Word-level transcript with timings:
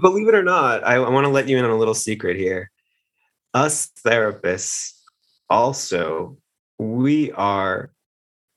believe 0.00 0.28
it 0.28 0.34
or 0.34 0.42
not, 0.42 0.86
I, 0.86 0.96
I 0.96 1.08
want 1.08 1.24
to 1.24 1.30
let 1.30 1.48
you 1.48 1.58
in 1.58 1.64
on 1.64 1.70
a 1.70 1.78
little 1.78 1.94
secret 1.94 2.36
here. 2.36 2.70
Us 3.54 3.90
therapists 4.04 4.92
also, 5.48 6.38
we 6.78 7.32
are 7.32 7.90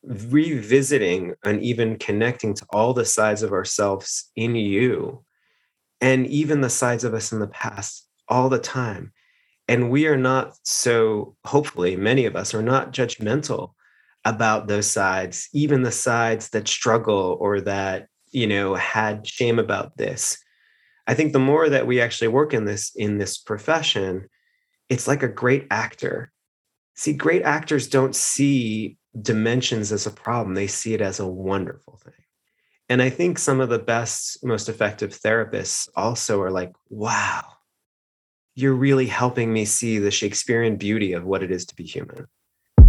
revisiting 0.03 1.33
and 1.43 1.61
even 1.61 1.97
connecting 1.97 2.53
to 2.53 2.65
all 2.69 2.93
the 2.93 3.05
sides 3.05 3.41
of 3.41 3.53
ourselves 3.53 4.31
in 4.35 4.55
you 4.55 5.23
and 6.01 6.27
even 6.27 6.61
the 6.61 6.69
sides 6.69 7.03
of 7.03 7.13
us 7.13 7.31
in 7.31 7.39
the 7.39 7.47
past 7.47 8.07
all 8.27 8.49
the 8.49 8.59
time. 8.59 9.13
And 9.69 9.89
we 9.89 10.07
are 10.07 10.17
not 10.17 10.55
so, 10.63 11.37
hopefully, 11.45 11.95
many 11.95 12.25
of 12.25 12.35
us 12.35 12.53
are 12.53 12.61
not 12.61 12.91
judgmental 12.91 13.71
about 14.25 14.67
those 14.67 14.87
sides, 14.87 15.47
even 15.53 15.81
the 15.81 15.91
sides 15.91 16.49
that 16.49 16.67
struggle 16.67 17.37
or 17.39 17.61
that, 17.61 18.07
you 18.31 18.47
know, 18.47 18.75
had 18.75 19.25
shame 19.25 19.59
about 19.59 19.95
this. 19.97 20.37
I 21.07 21.13
think 21.13 21.33
the 21.33 21.39
more 21.39 21.67
that 21.69 21.87
we 21.87 21.99
actually 21.99 22.29
work 22.29 22.53
in 22.53 22.65
this 22.65 22.91
in 22.95 23.17
this 23.17 23.37
profession, 23.37 24.29
it's 24.89 25.07
like 25.07 25.23
a 25.23 25.27
great 25.27 25.67
actor. 25.69 26.31
See, 26.95 27.13
great 27.13 27.43
actors 27.43 27.87
don't 27.87 28.15
see 28.15 28.97
dimensions 29.19 29.91
as 29.91 30.07
a 30.07 30.11
problem, 30.11 30.55
they 30.55 30.67
see 30.67 30.93
it 30.93 31.01
as 31.01 31.19
a 31.19 31.27
wonderful 31.27 31.99
thing. 32.03 32.13
And 32.89 33.01
I 33.01 33.09
think 33.09 33.39
some 33.39 33.59
of 33.59 33.69
the 33.69 33.79
best, 33.79 34.43
most 34.43 34.69
effective 34.69 35.11
therapists 35.11 35.87
also 35.95 36.41
are 36.41 36.51
like, 36.51 36.73
wow, 36.89 37.43
you're 38.55 38.73
really 38.73 39.07
helping 39.07 39.51
me 39.51 39.65
see 39.65 39.99
the 39.99 40.11
Shakespearean 40.11 40.75
beauty 40.75 41.13
of 41.13 41.23
what 41.23 41.43
it 41.43 41.51
is 41.51 41.65
to 41.67 41.75
be 41.75 41.85
human. 41.85 42.27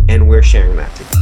And 0.08 0.28
we're 0.28 0.42
sharing 0.42 0.76
that 0.76 0.94
together. 0.94 1.14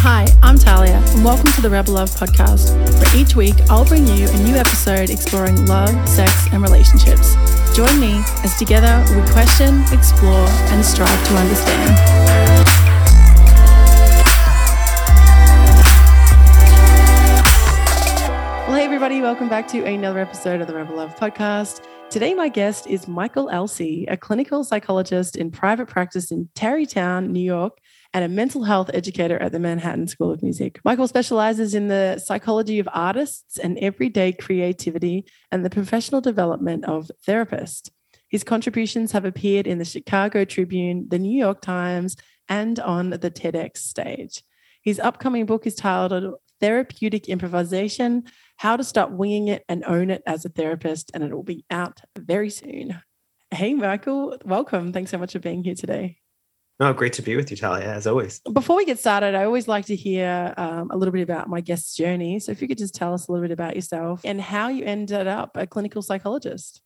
Hi, 0.00 0.26
I'm 0.42 0.56
Talia, 0.56 1.02
and 1.08 1.24
welcome 1.24 1.50
to 1.52 1.60
the 1.60 1.68
Rebel 1.68 1.94
Love 1.94 2.10
podcast, 2.10 2.72
where 3.02 3.20
each 3.20 3.34
week 3.34 3.56
I'll 3.68 3.84
bring 3.84 4.06
you 4.06 4.28
a 4.28 4.36
new 4.44 4.54
episode 4.54 5.10
exploring 5.10 5.66
love, 5.66 6.08
sex, 6.08 6.32
and 6.52 6.62
relationships. 6.62 7.34
Join 7.74 7.98
me 8.00 8.22
as 8.44 8.56
together 8.56 9.04
we 9.14 9.22
question, 9.32 9.82
explore, 9.92 10.46
and 10.70 10.84
strive 10.84 11.26
to 11.26 11.36
understand. 11.36 11.94
Well, 18.68 18.76
hey, 18.76 18.84
everybody, 18.84 19.20
welcome 19.20 19.48
back 19.48 19.66
to 19.68 19.84
another 19.84 20.20
episode 20.20 20.60
of 20.60 20.66
the 20.68 20.74
Rebel 20.74 20.96
Love 20.96 21.16
podcast. 21.16 21.82
Today, 22.10 22.32
my 22.32 22.48
guest 22.48 22.86
is 22.86 23.06
Michael 23.06 23.48
Alcée, 23.48 24.06
a 24.10 24.16
clinical 24.16 24.64
psychologist 24.64 25.36
in 25.36 25.50
private 25.50 25.88
practice 25.88 26.30
in 26.30 26.48
Tarrytown, 26.54 27.32
New 27.32 27.42
York, 27.42 27.76
and 28.14 28.24
a 28.24 28.28
mental 28.28 28.64
health 28.64 28.90
educator 28.94 29.38
at 29.38 29.52
the 29.52 29.58
Manhattan 29.58 30.06
School 30.06 30.30
of 30.30 30.42
Music. 30.42 30.80
Michael 30.86 31.06
specializes 31.06 31.74
in 31.74 31.88
the 31.88 32.18
psychology 32.18 32.78
of 32.78 32.88
artists 32.94 33.58
and 33.58 33.76
everyday 33.80 34.32
creativity 34.32 35.26
and 35.52 35.62
the 35.62 35.70
professional 35.70 36.22
development 36.22 36.86
of 36.86 37.10
therapists. 37.26 37.90
His 38.30 38.42
contributions 38.42 39.12
have 39.12 39.26
appeared 39.26 39.66
in 39.66 39.76
the 39.76 39.84
Chicago 39.84 40.46
Tribune, 40.46 41.08
the 41.10 41.18
New 41.18 41.38
York 41.38 41.60
Times, 41.60 42.16
and 42.48 42.80
on 42.80 43.10
the 43.10 43.30
TEDx 43.30 43.76
stage. 43.76 44.42
His 44.82 44.98
upcoming 44.98 45.44
book 45.44 45.66
is 45.66 45.74
titled 45.74 46.36
Therapeutic 46.58 47.28
Improvisation 47.28 48.24
how 48.58 48.76
to 48.76 48.82
Stop 48.84 49.10
Winging 49.10 49.48
It 49.48 49.64
and 49.68 49.84
Own 49.84 50.10
It 50.10 50.22
as 50.26 50.44
a 50.44 50.48
Therapist. 50.48 51.12
And 51.14 51.22
it 51.22 51.32
will 51.32 51.44
be 51.44 51.64
out 51.70 52.00
very 52.18 52.50
soon. 52.50 53.00
Hey, 53.52 53.72
Michael, 53.72 54.36
welcome. 54.44 54.92
Thanks 54.92 55.12
so 55.12 55.16
much 55.16 55.32
for 55.32 55.38
being 55.38 55.62
here 55.64 55.76
today. 55.76 56.18
Oh, 56.80 56.92
great 56.92 57.12
to 57.14 57.22
be 57.22 57.36
with 57.36 57.50
you, 57.50 57.56
Talia, 57.56 57.86
as 57.92 58.06
always. 58.06 58.40
Before 58.52 58.76
we 58.76 58.84
get 58.84 58.98
started, 58.98 59.34
I 59.34 59.44
always 59.44 59.68
like 59.68 59.86
to 59.86 59.96
hear 59.96 60.54
um, 60.56 60.90
a 60.90 60.96
little 60.96 61.12
bit 61.12 61.22
about 61.22 61.48
my 61.48 61.60
guest's 61.60 61.96
journey. 61.96 62.38
So, 62.40 62.52
if 62.52 62.60
you 62.60 62.68
could 62.68 62.78
just 62.78 62.94
tell 62.94 63.14
us 63.14 63.26
a 63.26 63.32
little 63.32 63.44
bit 63.44 63.52
about 63.52 63.74
yourself 63.74 64.20
and 64.24 64.40
how 64.40 64.68
you 64.68 64.84
ended 64.84 65.26
up 65.26 65.52
a 65.56 65.66
clinical 65.66 66.02
psychologist. 66.02 66.80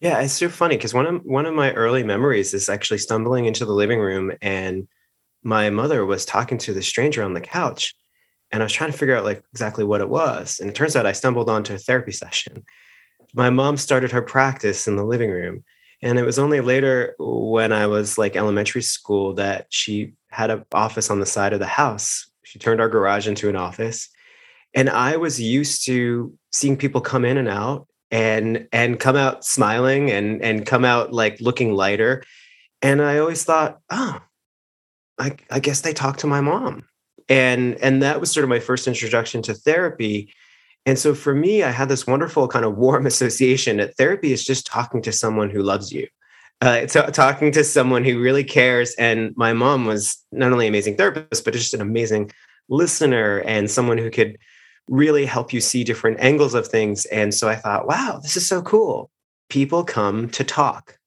Yeah, 0.00 0.20
it's 0.20 0.32
so 0.32 0.48
funny 0.48 0.76
because 0.76 0.94
one 0.94 1.06
of 1.06 1.20
one 1.24 1.44
of 1.44 1.54
my 1.54 1.72
early 1.72 2.02
memories 2.04 2.54
is 2.54 2.70
actually 2.70 2.98
stumbling 2.98 3.44
into 3.44 3.66
the 3.66 3.72
living 3.72 4.00
room 4.00 4.32
and 4.40 4.88
my 5.42 5.68
mother 5.68 6.06
was 6.06 6.24
talking 6.24 6.56
to 6.58 6.72
the 6.72 6.82
stranger 6.82 7.22
on 7.22 7.34
the 7.34 7.40
couch 7.40 7.94
and 8.52 8.62
I 8.62 8.66
was 8.66 8.72
trying 8.72 8.92
to 8.92 8.98
figure 8.98 9.16
out 9.16 9.24
like 9.24 9.42
exactly 9.52 9.82
what 9.82 10.02
it 10.02 10.10
was. 10.10 10.60
And 10.60 10.68
it 10.68 10.74
turns 10.74 10.94
out 10.94 11.06
I 11.06 11.12
stumbled 11.12 11.48
onto 11.48 11.74
a 11.74 11.78
therapy 11.78 12.12
session. 12.12 12.64
My 13.34 13.48
mom 13.48 13.78
started 13.78 14.12
her 14.12 14.20
practice 14.20 14.86
in 14.86 14.96
the 14.96 15.04
living 15.04 15.30
room. 15.30 15.64
And 16.02 16.18
it 16.18 16.24
was 16.24 16.38
only 16.38 16.60
later 16.60 17.14
when 17.18 17.72
I 17.72 17.86
was 17.86 18.18
like 18.18 18.36
elementary 18.36 18.82
school 18.82 19.34
that 19.34 19.66
she 19.70 20.12
had 20.30 20.50
an 20.50 20.64
office 20.72 21.10
on 21.10 21.20
the 21.20 21.26
side 21.26 21.52
of 21.52 21.60
the 21.60 21.66
house. 21.66 22.30
She 22.44 22.58
turned 22.58 22.80
our 22.80 22.88
garage 22.88 23.26
into 23.26 23.48
an 23.48 23.56
office. 23.56 24.08
And 24.74 24.90
I 24.90 25.16
was 25.16 25.40
used 25.40 25.86
to 25.86 26.36
seeing 26.50 26.76
people 26.76 27.00
come 27.00 27.24
in 27.24 27.38
and 27.38 27.48
out 27.48 27.86
and 28.10 28.68
and 28.72 29.00
come 29.00 29.16
out 29.16 29.44
smiling 29.44 30.10
and 30.10 30.42
and 30.42 30.66
come 30.66 30.84
out 30.84 31.12
like 31.12 31.40
looking 31.40 31.72
lighter. 31.72 32.22
And 32.82 33.00
I 33.00 33.18
always 33.18 33.44
thought, 33.44 33.78
oh, 33.90 34.20
I, 35.18 35.36
I 35.50 35.60
guess 35.60 35.82
they 35.82 35.92
talk 35.92 36.18
to 36.18 36.26
my 36.26 36.40
mom 36.40 36.84
and 37.32 37.76
and 37.76 38.02
that 38.02 38.20
was 38.20 38.30
sort 38.30 38.44
of 38.44 38.50
my 38.50 38.60
first 38.60 38.86
introduction 38.86 39.40
to 39.42 39.54
therapy. 39.54 40.32
And 40.84 40.98
so 40.98 41.14
for 41.14 41.34
me 41.34 41.62
i 41.62 41.70
had 41.70 41.88
this 41.88 42.06
wonderful 42.06 42.46
kind 42.46 42.64
of 42.64 42.76
warm 42.76 43.06
association 43.12 43.78
that 43.78 43.96
therapy 43.96 44.32
is 44.32 44.44
just 44.44 44.66
talking 44.66 45.02
to 45.02 45.12
someone 45.12 45.50
who 45.50 45.62
loves 45.62 45.92
you. 45.92 46.06
Uh, 46.60 46.86
t- 46.86 47.10
talking 47.12 47.50
to 47.50 47.64
someone 47.64 48.04
who 48.04 48.20
really 48.20 48.44
cares. 48.44 48.94
And 48.94 49.34
my 49.36 49.52
mom 49.52 49.84
was 49.84 50.24
not 50.30 50.52
only 50.52 50.68
an 50.68 50.72
amazing 50.72 50.96
therapist 50.96 51.44
but 51.44 51.54
just 51.54 51.74
an 51.74 51.80
amazing 51.80 52.30
listener 52.68 53.38
and 53.38 53.68
someone 53.68 53.98
who 53.98 54.10
could 54.10 54.38
really 54.88 55.26
help 55.26 55.52
you 55.52 55.60
see 55.60 55.82
different 55.82 56.20
angles 56.20 56.54
of 56.54 56.68
things. 56.68 57.06
And 57.06 57.32
so 57.34 57.48
i 57.48 57.56
thought 57.56 57.86
wow 57.86 58.20
this 58.22 58.36
is 58.36 58.46
so 58.46 58.60
cool. 58.60 59.10
People 59.48 59.84
come 59.84 60.28
to 60.30 60.44
talk. 60.44 60.98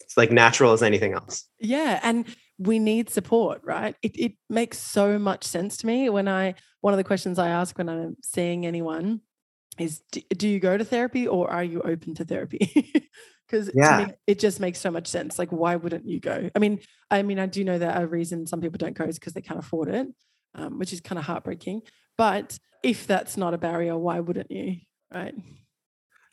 It's 0.00 0.16
like 0.16 0.30
natural 0.30 0.72
as 0.72 0.82
anything 0.82 1.14
else. 1.14 1.46
Yeah. 1.58 2.00
And 2.02 2.26
we 2.60 2.78
need 2.78 3.08
support, 3.08 3.62
right? 3.64 3.96
It, 4.02 4.18
it 4.18 4.32
makes 4.50 4.78
so 4.78 5.18
much 5.18 5.44
sense 5.44 5.78
to 5.78 5.86
me 5.86 6.10
when 6.10 6.28
I, 6.28 6.54
one 6.82 6.92
of 6.92 6.98
the 6.98 7.04
questions 7.04 7.38
I 7.38 7.48
ask 7.48 7.76
when 7.78 7.88
I'm 7.88 8.16
seeing 8.22 8.66
anyone 8.66 9.22
is 9.78 10.02
do, 10.12 10.20
do 10.36 10.48
you 10.48 10.60
go 10.60 10.76
to 10.76 10.84
therapy 10.84 11.26
or 11.26 11.50
are 11.50 11.64
you 11.64 11.80
open 11.80 12.14
to 12.16 12.24
therapy? 12.24 13.08
Because 13.48 13.68
yeah. 13.74 14.10
it 14.28 14.38
just 14.38 14.60
makes 14.60 14.78
so 14.78 14.92
much 14.92 15.08
sense. 15.08 15.36
Like, 15.36 15.50
why 15.50 15.74
wouldn't 15.74 16.06
you 16.06 16.20
go? 16.20 16.48
I 16.54 16.58
mean, 16.60 16.78
I 17.10 17.24
mean, 17.24 17.40
I 17.40 17.46
do 17.46 17.64
know 17.64 17.80
that 17.80 18.00
a 18.00 18.06
reason 18.06 18.46
some 18.46 18.60
people 18.60 18.78
don't 18.78 18.96
go 18.96 19.02
is 19.02 19.18
because 19.18 19.32
they 19.32 19.40
can't 19.40 19.58
afford 19.58 19.88
it, 19.88 20.06
um, 20.54 20.78
which 20.78 20.92
is 20.92 21.00
kind 21.00 21.18
of 21.18 21.24
heartbreaking. 21.24 21.82
But 22.16 22.60
if 22.84 23.08
that's 23.08 23.36
not 23.36 23.52
a 23.52 23.58
barrier, 23.58 23.98
why 23.98 24.20
wouldn't 24.20 24.52
you? 24.52 24.76
Right. 25.12 25.34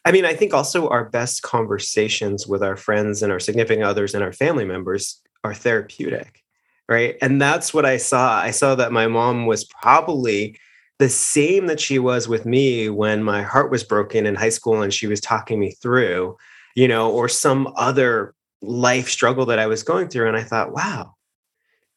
I 0.05 0.11
mean, 0.11 0.25
I 0.25 0.35
think 0.35 0.53
also 0.53 0.89
our 0.89 1.09
best 1.09 1.41
conversations 1.41 2.45
with 2.45 2.61
our 2.61 2.77
friends 2.77 3.23
and 3.23 3.31
our 3.31 3.39
significant 3.39 3.83
others 3.83 4.13
and 4.13 4.23
our 4.23 4.31
family 4.31 4.65
members 4.65 5.19
are 5.43 5.53
therapeutic 5.53 6.43
right? 6.89 7.15
And 7.21 7.41
that's 7.41 7.73
what 7.73 7.85
i 7.85 7.97
saw. 7.97 8.39
I 8.39 8.51
saw 8.51 8.75
that 8.75 8.91
my 8.91 9.07
mom 9.07 9.45
was 9.45 9.65
probably 9.65 10.57
the 10.99 11.09
same 11.09 11.67
that 11.67 11.79
she 11.79 11.99
was 11.99 12.27
with 12.27 12.45
me 12.45 12.89
when 12.89 13.23
my 13.23 13.43
heart 13.43 13.69
was 13.69 13.83
broken 13.83 14.25
in 14.25 14.35
high 14.35 14.49
school 14.49 14.81
and 14.81 14.93
she 14.93 15.05
was 15.07 15.21
talking 15.21 15.59
me 15.59 15.71
through 15.71 16.35
you 16.75 16.87
know 16.87 17.11
or 17.11 17.29
some 17.29 17.71
other 17.75 18.33
life 18.61 19.07
struggle 19.07 19.45
that 19.45 19.59
i 19.59 19.67
was 19.67 19.83
going 19.83 20.07
through. 20.07 20.27
And 20.27 20.37
i 20.37 20.43
thought 20.43 20.73
wow 20.73 21.13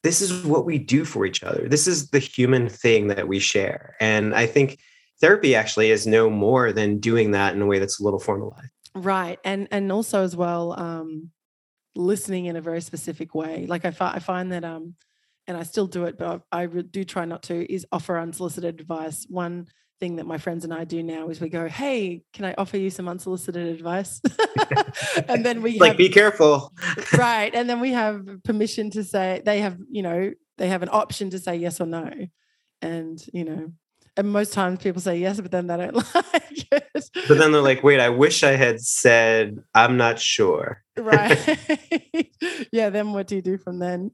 this 0.02 0.22
is 0.22 0.44
what 0.46 0.64
we 0.64 0.78
do 0.78 1.04
for 1.04 1.26
each 1.26 1.42
other. 1.42 1.68
This 1.68 1.86
is 1.86 2.08
the 2.08 2.18
human 2.18 2.70
thing 2.70 3.08
that 3.08 3.28
we 3.28 3.38
share. 3.38 3.96
And 4.00 4.34
i 4.34 4.46
think 4.46 4.78
therapy 5.20 5.54
actually 5.54 5.90
is 5.90 6.06
no 6.06 6.30
more 6.30 6.72
than 6.72 6.98
doing 6.98 7.32
that 7.32 7.54
in 7.54 7.62
a 7.62 7.66
way 7.66 7.78
that's 7.78 8.00
a 8.00 8.04
little 8.04 8.20
formalized 8.20 8.72
right. 8.94 9.38
And 9.44 9.68
and 9.70 9.92
also 9.92 10.24
as 10.24 10.36
well 10.36 10.78
um 10.78 11.30
listening 12.00 12.46
in 12.46 12.56
a 12.56 12.60
very 12.60 12.80
specific 12.80 13.34
way. 13.34 13.66
Like 13.66 13.84
I, 13.84 13.90
fi- 13.90 14.14
I 14.14 14.18
find 14.18 14.52
that, 14.52 14.64
um, 14.64 14.94
and 15.46 15.56
I 15.56 15.62
still 15.62 15.86
do 15.86 16.04
it, 16.04 16.18
but 16.18 16.42
I, 16.52 16.62
I 16.62 16.66
do 16.66 17.04
try 17.04 17.24
not 17.24 17.42
to, 17.44 17.72
is 17.72 17.86
offer 17.92 18.18
unsolicited 18.18 18.80
advice. 18.80 19.26
One 19.28 19.68
thing 20.00 20.16
that 20.16 20.26
my 20.26 20.38
friends 20.38 20.64
and 20.64 20.72
I 20.72 20.84
do 20.84 21.02
now 21.02 21.28
is 21.28 21.40
we 21.40 21.48
go, 21.48 21.68
"Hey, 21.68 22.22
can 22.32 22.44
I 22.44 22.54
offer 22.56 22.76
you 22.76 22.90
some 22.90 23.08
unsolicited 23.08 23.68
advice?" 23.68 24.20
and 25.28 25.44
then 25.44 25.62
we 25.62 25.78
like, 25.78 25.90
have, 25.90 25.98
be 25.98 26.08
careful, 26.08 26.72
right? 27.16 27.54
And 27.54 27.68
then 27.68 27.80
we 27.80 27.92
have 27.92 28.26
permission 28.44 28.90
to 28.90 29.04
say 29.04 29.42
they 29.44 29.60
have, 29.60 29.78
you 29.90 30.02
know, 30.02 30.32
they 30.58 30.68
have 30.68 30.82
an 30.82 30.88
option 30.90 31.30
to 31.30 31.38
say 31.38 31.56
yes 31.56 31.80
or 31.80 31.86
no, 31.86 32.10
and 32.80 33.22
you 33.32 33.44
know, 33.44 33.72
and 34.20 34.30
most 34.30 34.52
times 34.52 34.80
people 34.80 35.00
say 35.00 35.16
yes, 35.16 35.40
but 35.40 35.50
then 35.50 35.66
they 35.66 35.78
don't 35.78 35.94
like 36.14 36.72
it. 36.72 37.10
But 37.26 37.38
then 37.38 37.52
they're 37.52 37.62
like, 37.62 37.82
wait, 37.82 38.00
I 38.00 38.10
wish 38.10 38.44
I 38.44 38.52
had 38.52 38.78
said, 38.82 39.58
I'm 39.74 39.96
not 39.96 40.20
sure. 40.20 40.82
right. 40.98 41.38
yeah. 42.72 42.90
Then 42.90 43.12
what 43.12 43.26
do 43.26 43.36
you 43.36 43.42
do 43.42 43.56
from 43.56 43.78
then? 43.78 44.10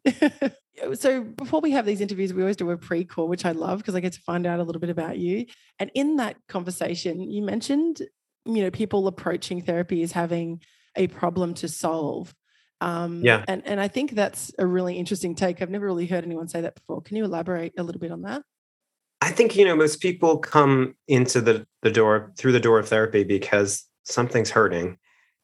so 0.94 1.25
before 1.25 1.61
we 1.61 1.73
have 1.73 1.87
these 1.87 2.00
interviews, 2.00 2.32
we 2.32 2.43
always 2.43 2.55
do 2.55 2.70
a 2.70 2.76
pre-call, 2.76 3.26
which 3.26 3.44
I 3.44 3.50
love 3.50 3.79
because 3.79 3.97
I 3.97 4.00
get 4.00 4.12
to 4.12 4.20
find 4.20 4.47
out 4.47 4.61
a 4.61 4.62
little 4.62 4.81
bit 4.81 4.91
about 4.91 5.19
you. 5.19 5.47
And 5.81 5.91
in 5.93 6.17
that 6.17 6.37
conversation, 6.49 7.20
you 7.20 7.43
mentioned, 7.43 8.00
you 8.44 8.62
know, 8.62 8.70
people 8.70 9.09
approaching 9.09 9.61
therapy 9.61 10.05
as 10.05 10.12
having 10.12 10.61
a 10.94 11.09
problem 11.09 11.55
to 11.55 11.69
solve. 11.69 12.32
Um, 12.81 13.25
yeah. 13.25 13.44
And, 13.49 13.67
and 13.67 13.81
I 13.81 13.88
think 13.88 14.12
that's 14.12 14.52
a 14.56 14.67
really 14.67 14.99
interesting 14.99 15.35
take. 15.35 15.61
I've 15.61 15.70
never 15.70 15.87
really 15.87 16.06
heard 16.06 16.23
anyone 16.23 16.47
say 16.47 16.61
that 16.61 16.76
before. 16.76 17.02
Can 17.02 17.17
you 17.17 17.25
elaborate 17.25 17.73
a 17.76 17.82
little 17.82 18.00
bit 18.00 18.12
on 18.12 18.23
that? 18.23 18.43
I 19.20 19.30
think 19.30 19.56
you 19.56 19.64
know 19.64 19.76
most 19.76 20.00
people 20.00 20.38
come 20.38 20.94
into 21.08 21.40
the 21.40 21.66
the 21.82 21.90
door 21.90 22.32
through 22.36 22.52
the 22.52 22.60
door 22.60 22.78
of 22.78 22.88
therapy 22.88 23.24
because 23.24 23.84
something's 24.04 24.50
hurting. 24.50 24.98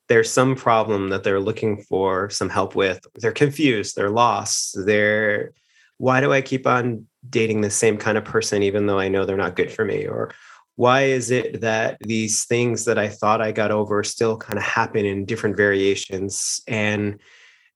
There's 0.08 0.30
some 0.30 0.56
problem 0.56 1.08
that 1.10 1.24
they're 1.24 1.40
looking 1.40 1.82
for 1.82 2.28
some 2.28 2.48
help 2.48 2.74
with. 2.74 3.00
They're 3.16 3.32
confused, 3.32 3.96
they're 3.96 4.10
lost, 4.10 4.76
they're 4.84 5.52
why 5.98 6.20
do 6.20 6.32
I 6.32 6.40
keep 6.40 6.66
on 6.66 7.06
dating 7.30 7.60
the 7.60 7.70
same 7.70 7.96
kind 7.96 8.19
of 8.19 8.24
person 8.24 8.62
even 8.62 8.86
though 8.86 8.98
I 8.98 9.08
know 9.08 9.24
they're 9.24 9.36
not 9.36 9.56
good 9.56 9.72
for 9.72 9.84
me? 9.84 10.06
Or 10.06 10.34
why 10.76 11.02
is 11.02 11.30
it 11.30 11.60
that 11.60 11.98
these 12.00 12.44
things 12.44 12.84
that 12.86 12.98
I 12.98 13.08
thought 13.08 13.40
I 13.40 13.52
got 13.52 13.70
over 13.70 14.02
still 14.02 14.36
kind 14.36 14.58
of 14.58 14.64
happen 14.64 15.06
in 15.06 15.24
different 15.24 15.56
variations? 15.56 16.60
And 16.66 17.20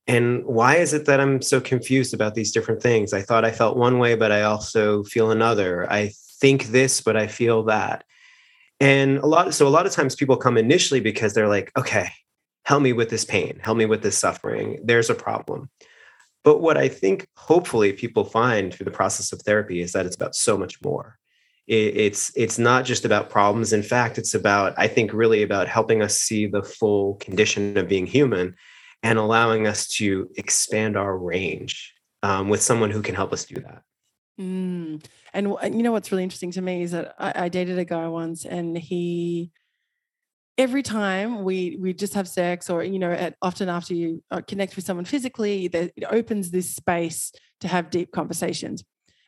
and 0.06 0.44
why 0.44 0.76
is 0.76 0.92
it 0.92 1.06
that 1.06 1.20
I'm 1.20 1.42
so 1.42 1.60
confused 1.60 2.14
about 2.14 2.34
these 2.34 2.52
different 2.52 2.80
things? 2.82 3.12
I 3.12 3.22
thought 3.22 3.44
I 3.44 3.50
felt 3.50 3.76
one 3.76 3.98
way, 3.98 4.14
but 4.14 4.30
I 4.30 4.42
also 4.42 5.02
feel 5.04 5.30
another. 5.30 5.90
I 5.90 6.12
think 6.40 6.66
this, 6.66 7.00
but 7.00 7.16
I 7.16 7.26
feel 7.26 7.64
that. 7.64 8.04
And 8.78 9.18
a 9.18 9.26
lot, 9.26 9.52
so 9.54 9.66
a 9.66 9.70
lot 9.70 9.86
of 9.86 9.92
times 9.92 10.14
people 10.14 10.36
come 10.36 10.56
initially 10.56 11.00
because 11.00 11.34
they're 11.34 11.48
like, 11.48 11.72
okay, 11.76 12.10
help 12.64 12.82
me 12.82 12.92
with 12.92 13.10
this 13.10 13.24
pain, 13.24 13.58
help 13.62 13.78
me 13.78 13.86
with 13.86 14.02
this 14.02 14.18
suffering. 14.18 14.78
There's 14.84 15.10
a 15.10 15.14
problem. 15.14 15.70
But 16.44 16.60
what 16.60 16.76
I 16.76 16.88
think 16.88 17.26
hopefully 17.34 17.92
people 17.92 18.24
find 18.24 18.72
through 18.72 18.84
the 18.84 18.90
process 18.92 19.32
of 19.32 19.42
therapy 19.42 19.80
is 19.80 19.92
that 19.92 20.06
it's 20.06 20.14
about 20.14 20.36
so 20.36 20.56
much 20.56 20.80
more. 20.82 21.18
It's 21.66 22.30
it's 22.36 22.60
not 22.60 22.84
just 22.84 23.04
about 23.04 23.28
problems. 23.28 23.72
In 23.72 23.82
fact, 23.82 24.18
it's 24.18 24.34
about 24.34 24.72
I 24.76 24.86
think 24.86 25.12
really 25.12 25.42
about 25.42 25.66
helping 25.66 26.00
us 26.00 26.16
see 26.16 26.46
the 26.46 26.62
full 26.62 27.16
condition 27.16 27.76
of 27.76 27.88
being 27.88 28.06
human 28.06 28.54
and 29.02 29.18
allowing 29.18 29.66
us 29.66 29.88
to 29.88 30.28
expand 30.36 30.96
our 30.96 31.16
range 31.16 31.94
um, 32.22 32.48
with 32.48 32.62
someone 32.62 32.90
who 32.90 33.02
can 33.02 33.14
help 33.14 33.32
us 33.32 33.44
do 33.44 33.60
that. 33.60 33.82
Mm. 34.40 35.04
And, 35.32 35.48
you 35.74 35.82
know 35.82 35.92
what's 35.92 36.10
really 36.10 36.24
interesting 36.24 36.50
to 36.52 36.62
me 36.62 36.82
is 36.82 36.92
that 36.92 37.14
I, 37.18 37.44
I 37.44 37.48
dated 37.48 37.78
a 37.78 37.84
guy 37.84 38.08
once, 38.08 38.44
and 38.44 38.76
he 38.76 39.50
every 40.58 40.82
time 40.82 41.44
we 41.44 41.76
we 41.80 41.92
just 41.92 42.14
have 42.14 42.28
sex 42.28 42.70
or 42.70 42.82
you 42.82 42.98
know 42.98 43.10
at, 43.10 43.36
often 43.42 43.68
after 43.68 43.94
you 43.94 44.22
uh, 44.30 44.40
connect 44.40 44.76
with 44.76 44.84
someone 44.84 45.04
physically 45.04 45.68
that 45.68 45.92
it 45.96 46.04
opens 46.10 46.50
this 46.50 46.74
space 46.74 47.32
to 47.60 47.68
have 47.68 47.90
deep 47.90 48.10
conversations 48.12 48.82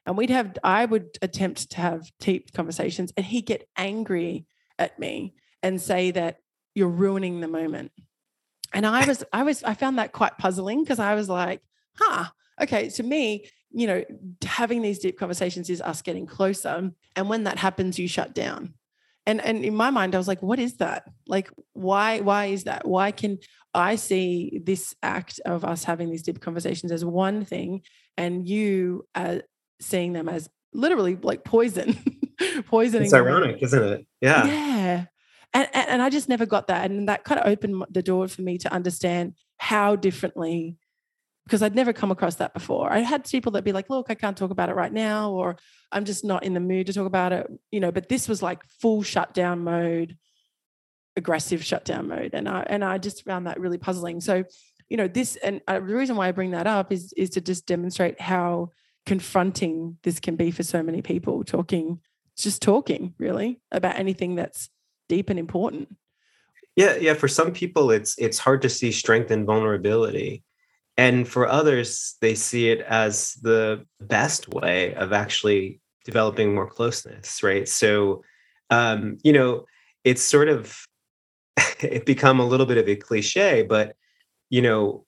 and 0.07 0.17
we'd 0.17 0.31
have 0.31 0.57
i 0.65 0.85
would 0.85 1.07
attempt 1.21 1.71
to 1.71 1.81
have 1.81 2.11
deep 2.21 2.53
conversations 2.53 3.13
and 3.17 3.27
he'd 3.27 3.47
get 3.47 3.69
angry 3.77 4.47
at 4.79 4.99
me 4.99 5.35
and 5.63 5.81
say 5.81 6.11
that 6.11 6.39
you're 6.75 6.89
ruining 6.89 7.41
the 7.41 7.49
moment 7.49 7.93
and 8.73 8.87
I 8.87 9.07
was, 9.07 9.25
I 9.33 9.43
was, 9.43 9.63
I 9.63 9.75
found 9.75 9.99
that 9.99 10.13
quite 10.13 10.39
puzzling 10.39 10.83
because 10.83 10.99
I 10.99 11.15
was 11.15 11.29
like, 11.29 11.61
huh, 11.97 12.27
okay. 12.61 12.89
To 12.91 13.03
me, 13.03 13.47
you 13.71 13.87
know, 13.87 14.05
having 14.45 14.83
these 14.83 14.99
deep 14.99 15.19
conversations 15.19 15.71
is 15.71 15.81
us 15.81 16.03
getting 16.03 16.27
closer. 16.27 16.91
And 17.17 17.29
when 17.29 17.45
that 17.45 17.59
happens, 17.59 17.99
you 17.99 18.09
shut 18.09 18.35
down. 18.35 18.75
And 19.27 19.43
and 19.43 19.63
in 19.63 19.77
my 19.77 19.91
mind, 19.91 20.15
I 20.15 20.19
was 20.19 20.29
like, 20.29 20.43
what 20.43 20.59
is 20.59 20.77
that? 20.79 21.05
Like, 21.27 21.51
why, 21.75 22.21
why 22.21 22.47
is 22.47 22.65
that? 22.65 22.89
Why 22.89 23.11
can 23.11 23.39
I 23.75 23.97
see 23.97 24.61
this 24.65 24.95
act 25.03 25.39
of 25.45 25.65
us 25.65 25.85
having 25.85 26.11
these 26.11 26.23
deep 26.23 26.41
conversations 26.41 26.93
as 26.93 27.05
one 27.05 27.45
thing 27.45 27.83
and 28.17 28.49
you 28.49 29.07
uh, 29.15 29.41
seeing 29.81 30.15
them 30.15 30.29
as 30.29 30.49
literally 30.73 31.17
like 31.17 31.45
poison? 31.45 31.99
poisoning. 32.67 33.05
It's 33.05 33.15
ironic, 33.15 33.63
isn't 33.63 33.83
it? 33.83 34.07
Yeah. 34.23 34.47
Yeah 34.47 34.78
and, 35.55 35.69
and 35.73 36.03
I 36.03 36.11
just 36.11 36.29
never 36.29 36.47
got 36.47 36.67
that. 36.67 36.91
And 36.91 37.09
that 37.09 37.25
kind 37.25 37.41
of 37.41 37.47
opened 37.47 37.85
the 37.91 38.03
door 38.03 38.29
for 38.29 38.43
me 38.43 38.59
to 38.59 38.73
understand 38.73 39.35
how 39.57 39.97
differently, 39.97 40.77
because 41.45 41.63
I'd 41.63 41.75
never 41.75 41.93
come 41.93 42.11
across 42.11 42.37
that 42.37 42.53
before. 42.53 42.93
I 42.93 42.99
had 42.99 43.29
people 43.29 43.53
that 43.53 43.65
be 43.65 43.73
like, 43.73 43.89
look, 43.89 44.07
I 44.11 44.15
can't 44.15 44.37
talk 44.37 44.51
about 44.51 44.69
it 44.69 44.77
right 44.77 44.93
now, 44.93 45.33
or 45.33 45.57
I'm 45.91 46.05
just 46.05 46.25
not 46.25 46.45
in 46.45 46.55
the 46.55 46.61
mood 46.61 46.87
to 46.89 46.93
talk 46.93 47.07
about 47.07 47.33
it, 47.33 47.47
you 47.71 47.81
know, 47.81 47.91
but 47.91 48.09
this 48.09 48.29
was 48.29 48.43
like 48.43 48.63
full 48.81 49.03
shutdown 49.03 49.65
mode, 49.65 50.17
aggressive 51.17 51.65
shutdown 51.65 52.09
mode. 52.09 52.35
And 52.35 52.49
I, 52.49 52.65
and 52.69 52.85
I 52.85 52.99
just 52.99 53.25
found 53.25 53.47
that 53.47 53.59
really 53.59 53.79
puzzling. 53.79 54.21
So, 54.21 54.45
you 54.91 54.97
know, 54.97 55.09
this, 55.09 55.37
and 55.37 55.61
uh, 55.67 55.81
the 55.81 55.95
reason 55.95 56.17
why 56.17 56.29
I 56.29 56.33
bring 56.33 56.51
that 56.51 56.67
up 56.67 56.93
is, 56.93 57.13
is 57.15 57.31
to 57.31 57.41
just 57.41 57.67
demonstrate 57.67 58.21
how 58.21 58.71
confronting 59.07 59.97
this 60.03 60.21
can 60.21 60.37
be 60.37 60.51
for 60.51 60.63
so 60.63 60.83
many 60.83 61.01
people 61.01 61.43
talking, 61.45 62.01
just 62.37 62.61
talking 62.61 63.15
really 63.19 63.61
about 63.73 63.99
anything 63.99 64.35
that's 64.35 64.69
deep 65.09 65.31
and 65.31 65.39
important. 65.39 65.95
Yeah 66.77 66.97
yeah 66.97 67.15
for 67.15 67.29
some 67.29 67.53
people 67.53 67.91
it's 67.91 68.17
it's 68.19 68.39
hard 68.39 68.63
to 68.63 68.69
see 68.69 68.93
strength 68.93 69.31
and 69.31 69.47
vulnerability. 69.47 70.45
And 70.97 71.29
for 71.29 71.47
others 71.49 72.17
they 72.21 72.35
see 72.35 72.71
it 72.71 72.81
as 72.83 73.35
the 73.43 73.85
best 74.01 74.49
way 74.49 74.95
of 74.95 75.13
actually 75.13 75.81
developing 76.05 76.55
more 76.55 76.69
closeness 76.69 77.43
right? 77.43 77.69
So 77.69 78.23
um 78.71 79.19
you 79.23 79.33
know 79.33 79.65
it's 80.05 80.23
sort 80.23 80.49
of 80.49 80.85
it 81.81 82.07
become 82.07 82.41
a 82.41 82.47
little 82.47 82.67
bit 82.67 82.79
of 82.79 82.89
a 82.89 82.97
cliche 82.97 83.63
but 83.63 83.97
you 84.51 84.63
know 84.63 85.05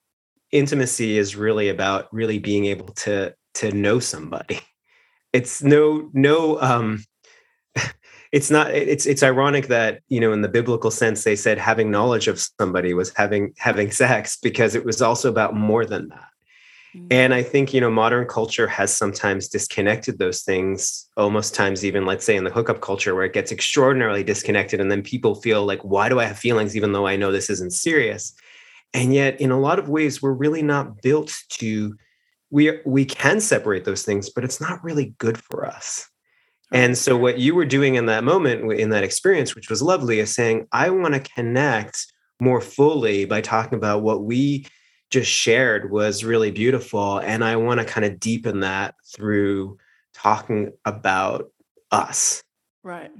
intimacy 0.53 1.17
is 1.17 1.37
really 1.37 1.69
about 1.69 2.13
really 2.13 2.39
being 2.39 2.67
able 2.67 2.89
to 2.89 3.35
to 3.55 3.73
know 3.73 3.99
somebody. 3.99 4.61
It's 5.33 5.63
no 5.63 6.11
no 6.13 6.61
um 6.61 7.05
it's 8.33 8.51
not 8.51 8.71
it's 8.71 9.07
it's 9.07 9.23
ironic 9.23 9.67
that 9.67 10.01
you 10.09 10.21
know 10.21 10.33
in 10.33 10.43
the 10.43 10.49
biblical 10.49 10.91
sense 10.91 11.25
they 11.25 11.37
said 11.37 11.59
having 11.59 11.91
knowledge 11.91 12.29
of 12.29 12.41
somebody 12.41 12.95
was 12.95 13.13
having 13.15 13.53
having 13.59 13.91
sex 13.91 14.37
because 14.37 14.75
it 14.75 14.85
was 14.85 15.03
also 15.03 15.29
about 15.29 15.55
more 15.55 15.85
than 15.85 16.09
that. 16.09 16.27
Mm-hmm. 16.95 17.07
and 17.13 17.35
i 17.35 17.43
think 17.43 17.73
you 17.73 17.81
know 17.81 17.91
modern 17.91 18.27
culture 18.27 18.67
has 18.67 18.93
sometimes 18.93 19.47
disconnected 19.47 20.19
those 20.19 20.43
things 20.43 21.09
almost 21.17 21.55
times 21.55 21.85
even 21.85 22.05
let's 22.05 22.25
say 22.25 22.35
in 22.35 22.43
the 22.43 22.51
hookup 22.51 22.81
culture 22.81 23.15
where 23.15 23.25
it 23.25 23.33
gets 23.33 23.53
extraordinarily 23.53 24.25
disconnected 24.25 24.81
and 24.81 24.91
then 24.91 25.03
people 25.03 25.37
feel 25.37 25.65
like 25.65 25.81
why 25.83 26.09
do 26.09 26.19
i 26.19 26.25
have 26.25 26.39
feelings 26.39 26.77
even 26.77 26.93
though 26.93 27.07
i 27.07 27.17
know 27.17 27.31
this 27.31 27.51
isn't 27.51 27.73
serious? 27.73 28.35
And 28.93 29.15
yet 29.15 29.41
in 29.41 29.53
a 29.53 29.61
lot 29.61 29.79
of 29.79 29.89
ways 29.89 30.21
we're 30.21 30.33
really 30.33 30.63
not 30.63 31.01
built 31.01 31.33
to 31.61 31.97
we 32.51 32.81
we 32.85 33.05
can 33.05 33.41
separate 33.41 33.85
those 33.85 34.03
things 34.03 34.29
but 34.29 34.43
it's 34.43 34.61
not 34.61 34.83
really 34.83 35.15
good 35.19 35.39
for 35.39 35.65
us 35.65 36.10
and 36.73 36.97
so, 36.97 37.17
what 37.17 37.39
you 37.39 37.55
were 37.55 37.65
doing 37.65 37.97
in 37.97 38.07
that 38.07 38.23
moment, 38.23 38.73
in 38.73 38.91
that 38.91 39.03
experience, 39.03 39.55
which 39.55 39.69
was 39.69 39.83
lovely, 39.83 40.21
is 40.21 40.33
saying, 40.33 40.69
I 40.73 40.91
want 40.91 41.15
to 41.15 41.21
connect 41.21 42.07
more 42.41 42.61
fully 42.61 43.25
by 43.25 43.41
talking 43.41 43.77
about 43.77 44.03
what 44.03 44.23
we 44.23 44.67
just 45.11 45.31
shared 45.31 45.91
was 45.91 46.23
really 46.25 46.53
beautiful. 46.53 47.19
And 47.19 47.45
I 47.45 47.57
want 47.57 47.81
to 47.81 47.87
kind 47.87 48.05
of 48.05 48.21
deepen 48.21 48.61
that 48.61 48.95
through 49.15 49.79
talking 50.15 50.73
about 50.85 51.51
us. 51.91 52.43
Right. 52.85 53.11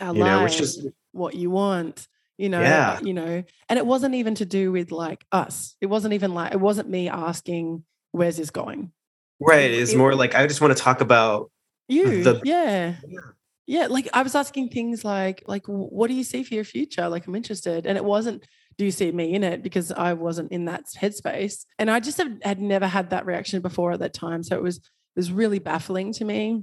Our 0.00 0.14
you 0.14 0.20
lives, 0.20 0.30
know, 0.30 0.44
which 0.44 0.60
is 0.60 0.86
what 1.12 1.34
you 1.34 1.50
want, 1.50 2.06
you 2.38 2.48
know, 2.48 2.60
yeah. 2.60 3.00
you 3.00 3.14
know, 3.14 3.42
and 3.68 3.78
it 3.78 3.86
wasn't 3.86 4.14
even 4.14 4.36
to 4.36 4.46
do 4.46 4.70
with 4.70 4.92
like 4.92 5.24
us. 5.32 5.76
It 5.80 5.86
wasn't 5.86 6.14
even 6.14 6.32
like, 6.32 6.52
it 6.52 6.60
wasn't 6.60 6.88
me 6.88 7.08
asking, 7.08 7.84
where's 8.12 8.36
this 8.36 8.50
going? 8.50 8.92
Right. 9.40 9.70
It's 9.70 9.92
it, 9.92 9.98
more 9.98 10.14
like, 10.14 10.34
I 10.34 10.46
just 10.46 10.60
want 10.60 10.76
to 10.76 10.82
talk 10.82 11.00
about 11.00 11.50
you, 11.88 12.24
the, 12.24 12.40
yeah. 12.44 12.96
yeah. 13.06 13.20
Yeah, 13.68 13.88
like 13.88 14.08
I 14.14 14.22
was 14.22 14.36
asking 14.36 14.68
things 14.68 15.04
like, 15.04 15.42
like, 15.48 15.66
what 15.66 16.06
do 16.06 16.14
you 16.14 16.22
see 16.22 16.44
for 16.44 16.54
your 16.54 16.62
future? 16.62 17.08
Like, 17.08 17.26
I'm 17.26 17.34
interested, 17.34 17.84
and 17.84 17.98
it 17.98 18.04
wasn't, 18.04 18.46
do 18.78 18.84
you 18.84 18.92
see 18.92 19.10
me 19.10 19.34
in 19.34 19.42
it? 19.42 19.64
Because 19.64 19.90
I 19.90 20.12
wasn't 20.12 20.52
in 20.52 20.66
that 20.66 20.84
headspace, 20.96 21.64
and 21.76 21.90
I 21.90 21.98
just 21.98 22.16
had, 22.16 22.38
had 22.44 22.60
never 22.60 22.86
had 22.86 23.10
that 23.10 23.26
reaction 23.26 23.60
before 23.62 23.90
at 23.90 23.98
that 23.98 24.14
time. 24.14 24.44
So 24.44 24.56
it 24.56 24.62
was, 24.62 24.76
it 24.76 24.82
was 25.16 25.32
really 25.32 25.58
baffling 25.58 26.12
to 26.12 26.24
me, 26.24 26.62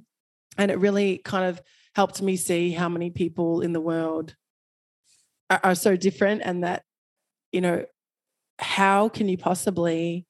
and 0.57 0.71
it 0.71 0.79
really 0.79 1.17
kind 1.17 1.45
of 1.45 1.61
helped 1.93 2.21
me 2.21 2.37
see 2.37 2.71
how 2.71 2.87
many 2.87 3.09
people 3.09 3.59
in 3.59 3.73
the 3.73 3.81
world 3.81 4.33
are, 5.49 5.59
are 5.61 5.75
so 5.75 5.97
different, 5.97 6.41
and 6.45 6.63
that, 6.63 6.83
you 7.51 7.59
know, 7.59 7.83
how 8.59 9.09
can 9.09 9.27
you 9.27 9.37
possibly 9.37 10.25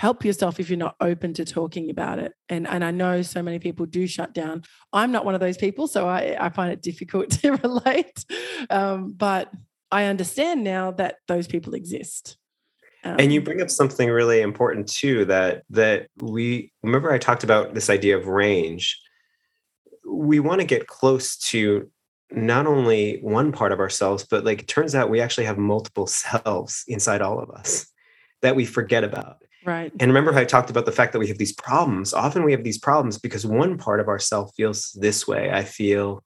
help 0.00 0.24
yourself 0.24 0.58
if 0.58 0.70
you're 0.70 0.78
not 0.78 0.96
open 1.02 1.34
to 1.34 1.44
talking 1.44 1.90
about 1.90 2.18
it. 2.18 2.32
And, 2.48 2.66
and 2.66 2.82
I 2.82 2.90
know 2.90 3.20
so 3.20 3.42
many 3.42 3.58
people 3.58 3.84
do 3.84 4.06
shut 4.06 4.32
down. 4.32 4.62
I'm 4.94 5.12
not 5.12 5.26
one 5.26 5.34
of 5.34 5.42
those 5.42 5.58
people, 5.58 5.86
so 5.88 6.08
I, 6.08 6.38
I 6.40 6.48
find 6.48 6.72
it 6.72 6.80
difficult 6.80 7.28
to 7.42 7.50
relate. 7.56 8.24
Um, 8.70 9.12
but 9.12 9.52
I 9.90 10.04
understand 10.06 10.64
now 10.64 10.92
that 10.92 11.16
those 11.28 11.46
people 11.46 11.74
exist. 11.74 12.38
Um, 13.04 13.16
and 13.18 13.30
you 13.30 13.40
um, 13.40 13.44
bring 13.44 13.60
up 13.60 13.68
something 13.68 14.08
really 14.08 14.40
important 14.40 14.88
too 14.88 15.26
that 15.26 15.64
that 15.68 16.08
we 16.16 16.72
remember 16.82 17.12
I 17.12 17.18
talked 17.18 17.44
about 17.44 17.74
this 17.74 17.90
idea 17.90 18.16
of 18.16 18.26
range. 18.26 18.98
We 20.06 20.40
want 20.40 20.62
to 20.62 20.66
get 20.66 20.86
close 20.86 21.36
to 21.50 21.90
not 22.30 22.66
only 22.66 23.18
one 23.20 23.52
part 23.52 23.70
of 23.70 23.80
ourselves, 23.80 24.26
but 24.30 24.44
like 24.44 24.62
it 24.62 24.68
turns 24.68 24.94
out 24.94 25.10
we 25.10 25.20
actually 25.20 25.44
have 25.44 25.58
multiple 25.58 26.06
selves 26.22 26.84
inside 26.88 27.20
all 27.20 27.38
of 27.38 27.50
us 27.50 27.86
that 28.40 28.56
we 28.56 28.64
forget 28.64 29.04
about. 29.04 29.42
Right. 29.64 29.92
And 30.00 30.10
remember 30.10 30.32
how 30.32 30.40
I 30.40 30.44
talked 30.44 30.70
about 30.70 30.86
the 30.86 30.92
fact 30.92 31.12
that 31.12 31.18
we 31.18 31.28
have 31.28 31.38
these 31.38 31.52
problems. 31.52 32.14
Often 32.14 32.44
we 32.44 32.52
have 32.52 32.64
these 32.64 32.78
problems 32.78 33.18
because 33.18 33.44
one 33.46 33.76
part 33.76 34.00
of 34.00 34.08
ourself 34.08 34.52
feels 34.56 34.92
this 34.92 35.26
way. 35.28 35.50
I 35.50 35.64
feel, 35.64 36.24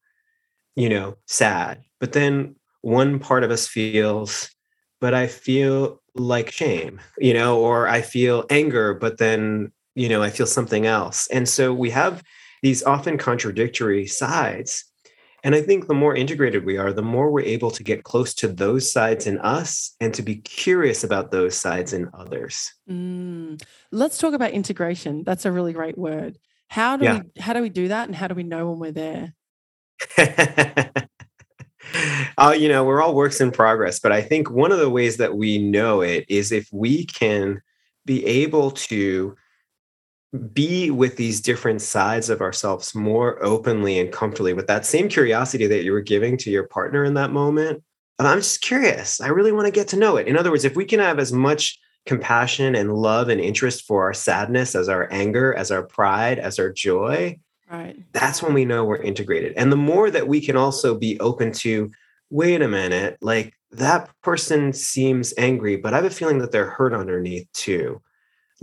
you 0.76 0.88
know, 0.88 1.16
sad. 1.26 1.82
But 2.00 2.12
then 2.12 2.56
one 2.82 3.18
part 3.18 3.42
of 3.44 3.50
us 3.50 3.66
feels, 3.66 4.50
but 5.00 5.14
I 5.14 5.26
feel 5.26 6.00
like 6.14 6.50
shame, 6.52 7.00
you 7.18 7.34
know, 7.34 7.58
or 7.58 7.88
I 7.88 8.02
feel 8.02 8.44
anger, 8.50 8.94
but 8.94 9.18
then, 9.18 9.72
you 9.96 10.08
know, 10.08 10.22
I 10.22 10.30
feel 10.30 10.46
something 10.46 10.86
else. 10.86 11.26
And 11.28 11.48
so 11.48 11.74
we 11.74 11.90
have 11.90 12.22
these 12.62 12.82
often 12.84 13.18
contradictory 13.18 14.06
sides. 14.06 14.84
And 15.44 15.54
I 15.54 15.60
think 15.60 15.86
the 15.86 15.94
more 15.94 16.16
integrated 16.16 16.64
we 16.64 16.78
are, 16.78 16.90
the 16.90 17.02
more 17.02 17.30
we're 17.30 17.42
able 17.42 17.70
to 17.72 17.82
get 17.82 18.02
close 18.02 18.32
to 18.36 18.48
those 18.48 18.90
sides 18.90 19.26
in 19.26 19.38
us 19.40 19.94
and 20.00 20.14
to 20.14 20.22
be 20.22 20.36
curious 20.36 21.04
about 21.04 21.30
those 21.30 21.54
sides 21.54 21.92
in 21.92 22.08
others. 22.14 22.72
Mm. 22.90 23.62
Let's 23.92 24.16
talk 24.16 24.32
about 24.32 24.52
integration. 24.52 25.22
That's 25.22 25.44
a 25.44 25.52
really 25.52 25.74
great 25.74 25.98
word. 25.98 26.38
How 26.68 26.96
do 26.96 27.04
yeah. 27.04 27.20
we 27.20 27.42
how 27.42 27.52
do 27.52 27.60
we 27.60 27.68
do 27.68 27.88
that 27.88 28.08
and 28.08 28.16
how 28.16 28.26
do 28.26 28.34
we 28.34 28.42
know 28.42 28.70
when 28.70 28.78
we're 28.78 28.92
there? 28.92 29.34
uh, 32.38 32.56
you 32.58 32.68
know, 32.68 32.84
we're 32.84 33.02
all 33.02 33.14
works 33.14 33.40
in 33.40 33.50
progress, 33.50 34.00
but 34.00 34.12
I 34.12 34.22
think 34.22 34.50
one 34.50 34.72
of 34.72 34.78
the 34.78 34.90
ways 34.90 35.18
that 35.18 35.36
we 35.36 35.58
know 35.58 36.00
it 36.00 36.24
is 36.28 36.52
if 36.52 36.68
we 36.72 37.04
can 37.04 37.60
be 38.06 38.24
able 38.24 38.70
to 38.70 39.36
be 40.34 40.90
with 40.90 41.16
these 41.16 41.40
different 41.40 41.80
sides 41.80 42.28
of 42.28 42.40
ourselves 42.40 42.94
more 42.94 43.42
openly 43.44 43.98
and 43.98 44.12
comfortably 44.12 44.52
with 44.52 44.66
that 44.66 44.84
same 44.86 45.08
curiosity 45.08 45.66
that 45.66 45.84
you 45.84 45.92
were 45.92 46.00
giving 46.00 46.36
to 46.38 46.50
your 46.50 46.64
partner 46.64 47.04
in 47.04 47.14
that 47.14 47.30
moment. 47.30 47.82
Uh, 48.18 48.24
I'm 48.26 48.38
just 48.38 48.60
curious. 48.60 49.20
I 49.20 49.28
really 49.28 49.52
want 49.52 49.66
to 49.66 49.72
get 49.72 49.88
to 49.88 49.96
know 49.96 50.16
it. 50.16 50.26
In 50.26 50.36
other 50.36 50.50
words, 50.50 50.64
if 50.64 50.76
we 50.76 50.84
can 50.84 51.00
have 51.00 51.18
as 51.18 51.32
much 51.32 51.78
compassion 52.06 52.74
and 52.74 52.94
love 52.94 53.28
and 53.28 53.40
interest 53.40 53.86
for 53.86 54.02
our 54.02 54.14
sadness 54.14 54.74
as 54.74 54.88
our 54.88 55.08
anger, 55.12 55.54
as 55.54 55.70
our 55.70 55.82
pride, 55.82 56.38
as 56.38 56.58
our 56.58 56.70
joy, 56.70 57.38
right. 57.70 57.96
that's 58.12 58.42
when 58.42 58.54
we 58.54 58.64
know 58.64 58.84
we're 58.84 58.96
integrated. 58.96 59.54
And 59.56 59.70
the 59.70 59.76
more 59.76 60.10
that 60.10 60.28
we 60.28 60.40
can 60.40 60.56
also 60.56 60.96
be 60.96 61.18
open 61.20 61.52
to, 61.52 61.90
wait 62.30 62.60
a 62.60 62.68
minute, 62.68 63.18
like 63.20 63.54
that 63.70 64.10
person 64.22 64.72
seems 64.72 65.32
angry, 65.38 65.76
but 65.76 65.92
I 65.94 65.96
have 65.96 66.04
a 66.04 66.10
feeling 66.10 66.38
that 66.38 66.50
they're 66.50 66.70
hurt 66.70 66.92
underneath 66.92 67.50
too 67.52 68.02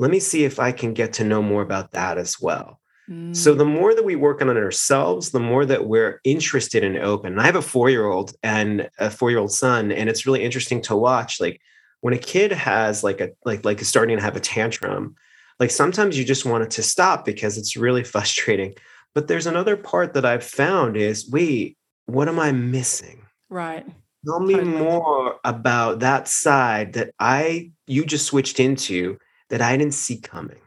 let 0.02 0.10
me 0.10 0.20
see 0.20 0.46
if 0.46 0.60
I 0.60 0.72
can 0.72 0.96
get 0.96 1.14
to 1.14 1.24
know 1.24 1.44
more 1.44 1.62
about 1.62 1.92
that 1.92 2.18
as 2.18 2.42
well. 2.42 2.82
Mm. 3.08 3.36
So 3.36 3.54
the 3.54 3.66
more 3.66 3.94
that 3.94 4.04
we 4.04 4.16
work 4.16 4.42
on 4.42 4.50
it 4.50 4.58
ourselves, 4.58 5.30
the 5.30 5.40
more 5.40 5.64
that 5.64 5.86
we're 5.86 6.20
interested 6.24 6.84
and 6.84 6.98
open. 6.98 7.34
And 7.34 7.42
I 7.42 7.46
have 7.46 7.56
a 7.56 7.62
four-year-old 7.62 8.34
and 8.42 8.90
a 8.98 9.12
four-year-old 9.12 9.52
son, 9.52 9.92
and 9.92 10.10
it's 10.10 10.26
really 10.26 10.44
interesting 10.44 10.82
to 10.84 10.96
watch. 10.96 11.40
Like 11.40 11.62
when 12.00 12.16
a 12.16 12.18
kid 12.18 12.52
has 12.52 13.04
like 13.04 13.22
a 13.22 13.30
like 13.46 13.64
like 13.64 13.80
is 13.80 13.90
starting 13.90 14.18
to 14.18 14.24
have 14.24 14.36
a 14.36 14.40
tantrum, 14.40 15.16
like 15.60 15.70
sometimes 15.70 16.18
you 16.18 16.26
just 16.26 16.46
want 16.46 16.64
it 16.64 16.72
to 16.72 16.82
stop 16.82 17.24
because 17.24 17.60
it's 17.60 17.78
really 17.78 18.04
frustrating. 18.16 18.74
But 19.14 19.28
there's 19.28 19.46
another 19.46 19.78
part 19.78 20.16
that 20.16 20.26
I've 20.26 20.44
found 20.44 20.98
is 20.98 21.30
wait, 21.30 21.78
what 22.08 22.28
am 22.28 22.40
I 22.40 22.52
missing? 22.52 23.28
Right. 23.50 23.86
Tell 24.26 24.40
me 24.40 24.56
totally. 24.56 24.78
more 24.78 25.40
about 25.44 26.00
that 26.00 26.28
side 26.28 26.94
that 26.94 27.14
I 27.20 27.72
you 27.86 28.04
just 28.04 28.26
switched 28.26 28.60
into 28.60 29.20
that 29.52 29.62
I 29.62 29.78
didn't 29.78 29.94
see 29.94 30.18
coming. 30.18 30.62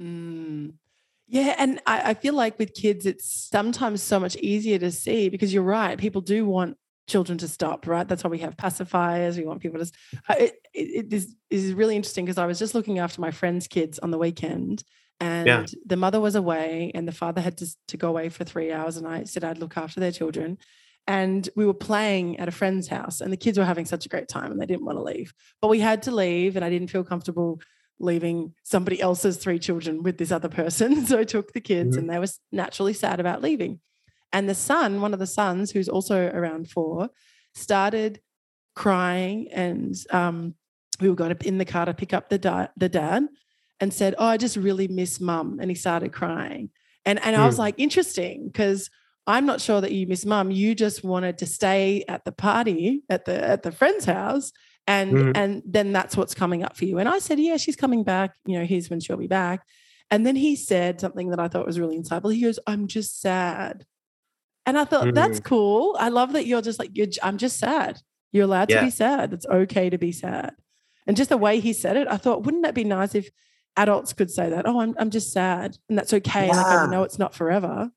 Mm. 0.00 0.72
Yeah. 1.28 1.54
And 1.58 1.80
I, 1.86 2.10
I, 2.10 2.14
feel 2.14 2.34
like 2.34 2.58
with 2.58 2.74
kids, 2.74 3.06
it's 3.06 3.48
sometimes 3.50 4.02
so 4.02 4.18
much 4.18 4.34
easier 4.36 4.78
to 4.78 4.90
see 4.90 5.28
because 5.28 5.54
you're 5.54 5.62
right. 5.62 5.96
People 5.96 6.22
do 6.22 6.44
want 6.46 6.76
children 7.06 7.38
to 7.38 7.48
stop, 7.48 7.86
right? 7.86 8.08
That's 8.08 8.24
why 8.24 8.30
we 8.30 8.38
have 8.38 8.56
pacifiers. 8.56 9.36
We 9.36 9.44
want 9.44 9.60
people 9.60 9.78
to. 9.78 9.92
It, 10.30 10.54
it, 10.72 11.06
it 11.06 11.12
is, 11.12 11.36
is 11.50 11.74
really 11.74 11.96
interesting 11.96 12.24
because 12.24 12.38
I 12.38 12.46
was 12.46 12.58
just 12.58 12.74
looking 12.74 12.98
after 12.98 13.20
my 13.20 13.30
friend's 13.30 13.68
kids 13.68 13.98
on 13.98 14.10
the 14.10 14.18
weekend 14.18 14.82
and 15.20 15.46
yeah. 15.46 15.66
the 15.84 15.96
mother 15.96 16.18
was 16.18 16.34
away 16.34 16.90
and 16.94 17.06
the 17.06 17.12
father 17.12 17.42
had 17.42 17.58
to, 17.58 17.66
to 17.88 17.96
go 17.96 18.08
away 18.08 18.30
for 18.30 18.44
three 18.44 18.72
hours. 18.72 18.96
And 18.96 19.06
I 19.06 19.24
said 19.24 19.44
I'd 19.44 19.58
look 19.58 19.76
after 19.76 20.00
their 20.00 20.12
children. 20.12 20.58
And 21.06 21.48
we 21.56 21.66
were 21.66 21.74
playing 21.74 22.38
at 22.38 22.48
a 22.48 22.52
friend's 22.52 22.86
house, 22.86 23.20
and 23.20 23.32
the 23.32 23.36
kids 23.36 23.58
were 23.58 23.64
having 23.64 23.86
such 23.86 24.06
a 24.06 24.08
great 24.08 24.28
time 24.28 24.52
and 24.52 24.60
they 24.60 24.66
didn't 24.66 24.84
want 24.84 24.98
to 24.98 25.02
leave. 25.02 25.32
But 25.60 25.68
we 25.68 25.80
had 25.80 26.02
to 26.02 26.10
leave, 26.10 26.56
and 26.56 26.64
I 26.64 26.70
didn't 26.70 26.88
feel 26.88 27.04
comfortable 27.04 27.60
leaving 28.00 28.54
somebody 28.62 29.00
else's 29.00 29.36
three 29.36 29.58
children 29.58 30.02
with 30.02 30.18
this 30.18 30.32
other 30.32 30.48
person. 30.48 31.06
So 31.10 31.18
I 31.18 31.24
took 31.24 31.52
the 31.52 31.60
kids 31.60 31.90
mm-hmm. 31.90 32.00
and 32.00 32.10
they 32.10 32.18
were 32.18 32.32
naturally 32.50 32.92
sad 32.92 33.20
about 33.20 33.42
leaving. 33.42 33.80
And 34.32 34.48
the 34.48 34.54
son, 34.54 35.00
one 35.00 35.12
of 35.12 35.18
the 35.18 35.26
sons, 35.26 35.70
who's 35.70 35.88
also 35.88 36.28
around 36.28 36.70
four, 36.70 37.10
started 37.54 38.20
crying. 38.74 39.48
And 39.52 39.94
um, 40.10 40.54
we 41.00 41.08
were 41.08 41.16
going 41.16 41.36
in 41.44 41.58
the 41.58 41.64
car 41.64 41.86
to 41.86 41.94
pick 41.94 42.14
up 42.14 42.28
the, 42.28 42.38
da- 42.38 42.68
the 42.76 42.88
dad 42.88 43.26
and 43.80 43.92
said, 43.92 44.14
Oh, 44.18 44.26
I 44.26 44.36
just 44.36 44.56
really 44.56 44.88
miss 44.88 45.20
mum. 45.20 45.58
And 45.60 45.70
he 45.70 45.74
started 45.74 46.12
crying. 46.12 46.70
And, 47.04 47.18
and 47.24 47.34
mm. 47.34 47.40
I 47.40 47.46
was 47.46 47.56
mm. 47.56 47.60
like, 47.60 47.74
interesting, 47.78 48.46
because 48.46 48.88
I'm 49.26 49.46
not 49.46 49.60
sure 49.60 49.80
that 49.80 49.92
you 49.92 50.06
miss 50.06 50.24
mum. 50.24 50.50
You 50.50 50.74
just 50.74 51.04
wanted 51.04 51.38
to 51.38 51.46
stay 51.46 52.04
at 52.08 52.24
the 52.24 52.32
party 52.32 53.02
at 53.08 53.24
the 53.24 53.42
at 53.42 53.62
the 53.62 53.72
friend's 53.72 54.04
house 54.04 54.52
and 54.90 55.12
mm-hmm. 55.12 55.32
and 55.36 55.62
then 55.64 55.92
that's 55.92 56.16
what's 56.16 56.34
coming 56.34 56.64
up 56.64 56.76
for 56.76 56.84
you. 56.84 56.98
And 56.98 57.08
i 57.08 57.20
said 57.20 57.38
yeah 57.38 57.56
she's 57.56 57.76
coming 57.76 58.02
back. 58.02 58.34
You 58.44 58.58
know 58.58 58.64
here's 58.64 58.90
when 58.90 59.00
she'll 59.00 59.16
be 59.16 59.28
back. 59.28 59.64
And 60.10 60.26
then 60.26 60.34
he 60.34 60.56
said 60.56 61.00
something 61.00 61.30
that 61.30 61.38
i 61.38 61.48
thought 61.48 61.66
was 61.66 61.78
really 61.78 61.98
insightful. 61.98 62.34
He 62.34 62.42
goes 62.42 62.58
i'm 62.66 62.88
just 62.88 63.20
sad. 63.20 63.86
And 64.66 64.76
i 64.78 64.84
thought 64.84 65.04
mm-hmm. 65.04 65.14
that's 65.14 65.40
cool. 65.40 65.96
I 65.98 66.08
love 66.08 66.32
that 66.32 66.46
you're 66.46 66.62
just 66.62 66.78
like 66.78 66.90
you're 66.94 67.06
i'm 67.22 67.38
just 67.38 67.58
sad. 67.58 68.00
You're 68.32 68.44
allowed 68.44 68.70
yeah. 68.70 68.80
to 68.80 68.86
be 68.86 68.90
sad. 68.90 69.32
It's 69.32 69.46
okay 69.46 69.90
to 69.90 69.98
be 69.98 70.12
sad. 70.12 70.54
And 71.06 71.16
just 71.16 71.30
the 71.30 71.38
way 71.38 71.60
he 71.60 71.72
said 71.72 71.96
it 71.96 72.08
i 72.08 72.16
thought 72.16 72.44
wouldn't 72.44 72.64
that 72.64 72.74
be 72.74 72.84
nice 72.84 73.14
if 73.14 73.30
adults 73.76 74.12
could 74.12 74.30
say 74.30 74.50
that? 74.50 74.66
Oh 74.66 74.80
i'm, 74.80 74.96
I'm 74.98 75.10
just 75.10 75.32
sad 75.32 75.78
and 75.88 75.96
that's 75.96 76.12
okay 76.12 76.48
yeah. 76.48 76.56
like 76.56 76.66
i 76.66 76.86
know 76.86 77.04
it's 77.04 77.18
not 77.18 77.34
forever. 77.34 77.90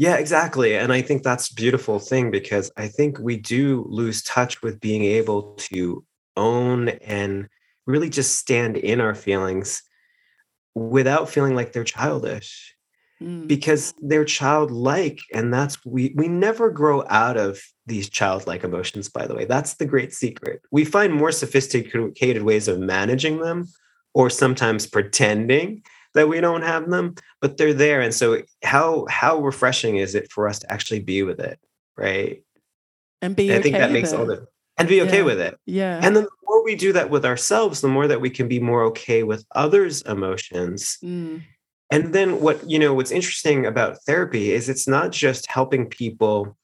Yeah, 0.00 0.14
exactly. 0.14 0.76
And 0.76 0.92
I 0.92 1.02
think 1.02 1.24
that's 1.24 1.50
a 1.50 1.54
beautiful 1.54 1.98
thing 1.98 2.30
because 2.30 2.70
I 2.76 2.86
think 2.86 3.18
we 3.18 3.36
do 3.36 3.84
lose 3.88 4.22
touch 4.22 4.62
with 4.62 4.78
being 4.78 5.02
able 5.02 5.54
to 5.70 6.04
own 6.38 6.88
and 6.88 7.48
really 7.86 8.08
just 8.08 8.38
stand 8.38 8.76
in 8.76 9.00
our 9.00 9.14
feelings 9.14 9.82
without 10.74 11.28
feeling 11.28 11.54
like 11.54 11.72
they're 11.72 11.84
childish 11.84 12.74
mm. 13.20 13.48
because 13.48 13.94
they're 14.02 14.24
childlike 14.24 15.20
and 15.32 15.52
that's 15.52 15.84
we 15.84 16.12
we 16.14 16.28
never 16.28 16.70
grow 16.70 17.04
out 17.08 17.36
of 17.36 17.60
these 17.86 18.08
childlike 18.08 18.62
emotions 18.62 19.08
by 19.08 19.26
the 19.26 19.34
way. 19.34 19.44
That's 19.44 19.74
the 19.74 19.86
great 19.86 20.12
secret. 20.12 20.62
We 20.70 20.84
find 20.84 21.12
more 21.12 21.32
sophisticated 21.32 22.42
ways 22.42 22.68
of 22.68 22.78
managing 22.78 23.40
them 23.40 23.66
or 24.14 24.30
sometimes 24.30 24.86
pretending 24.86 25.82
that 26.14 26.28
we 26.28 26.40
don't 26.40 26.62
have 26.62 26.88
them 26.90 27.14
but 27.40 27.56
they're 27.56 27.74
there. 27.74 28.00
And 28.00 28.14
so 28.14 28.42
how 28.62 29.06
how 29.08 29.40
refreshing 29.40 29.96
is 29.96 30.14
it 30.14 30.30
for 30.30 30.48
us 30.48 30.60
to 30.60 30.72
actually 30.72 31.00
be 31.00 31.22
with 31.22 31.40
it 31.40 31.58
right? 31.96 32.42
And 33.20 33.34
be 33.34 33.50
and 33.50 33.58
i 33.58 33.62
think 33.62 33.74
that 33.74 33.90
makes 33.90 34.12
all 34.12 34.26
the 34.26 34.46
and 34.78 34.88
be 34.88 35.02
okay 35.02 35.18
yeah. 35.18 35.24
with 35.24 35.40
it. 35.40 35.58
Yeah. 35.66 36.00
And 36.02 36.14
then 36.16 36.24
the 36.24 36.30
more 36.46 36.64
we 36.64 36.76
do 36.76 36.92
that 36.92 37.10
with 37.10 37.24
ourselves, 37.24 37.80
the 37.80 37.88
more 37.88 38.06
that 38.06 38.20
we 38.20 38.30
can 38.30 38.48
be 38.48 38.60
more 38.60 38.84
okay 38.84 39.22
with 39.22 39.44
others' 39.54 40.02
emotions. 40.02 40.98
Mm. 41.02 41.42
And 41.90 42.14
then 42.14 42.40
what, 42.40 42.68
you 42.68 42.78
know, 42.78 42.94
what's 42.94 43.10
interesting 43.10 43.66
about 43.66 44.02
therapy 44.04 44.52
is 44.52 44.68
it's 44.68 44.86
not 44.86 45.10
just 45.10 45.50
helping 45.50 45.86
people 45.86 46.56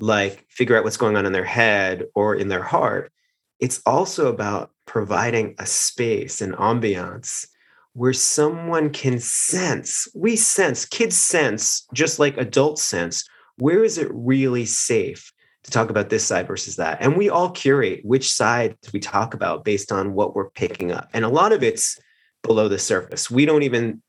like 0.00 0.46
figure 0.48 0.76
out 0.76 0.84
what's 0.84 0.96
going 0.96 1.16
on 1.16 1.26
in 1.26 1.32
their 1.32 1.44
head 1.44 2.04
or 2.14 2.34
in 2.34 2.48
their 2.48 2.62
heart. 2.62 3.12
It's 3.58 3.82
also 3.84 4.28
about 4.28 4.70
providing 4.86 5.56
a 5.58 5.66
space, 5.66 6.40
an 6.40 6.52
ambiance 6.52 7.46
where 7.94 8.12
someone 8.12 8.90
can 8.90 9.18
sense, 9.18 10.06
we 10.14 10.36
sense, 10.36 10.84
kids 10.84 11.16
sense, 11.16 11.86
just 11.92 12.20
like 12.20 12.36
adults 12.36 12.84
sense, 12.84 13.28
where 13.56 13.82
is 13.82 13.98
it 13.98 14.08
really 14.12 14.64
safe 14.64 15.32
to 15.68 15.72
talk 15.72 15.90
about 15.90 16.08
this 16.08 16.24
side 16.24 16.46
versus 16.46 16.76
that. 16.76 16.98
And 17.00 17.16
we 17.16 17.28
all 17.28 17.50
curate 17.50 18.00
which 18.02 18.32
side 18.32 18.76
we 18.92 19.00
talk 19.00 19.34
about 19.34 19.64
based 19.64 19.92
on 19.92 20.14
what 20.14 20.34
we're 20.34 20.50
picking 20.50 20.92
up. 20.92 21.08
And 21.12 21.24
a 21.24 21.28
lot 21.28 21.52
of 21.52 21.62
it's 21.62 21.98
below 22.42 22.68
the 22.68 22.78
surface. 22.78 23.30
We 23.30 23.44
don't 23.44 23.62
even, 23.62 24.02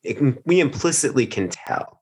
we 0.46 0.60
implicitly 0.60 1.28
can 1.28 1.50
tell. 1.50 2.01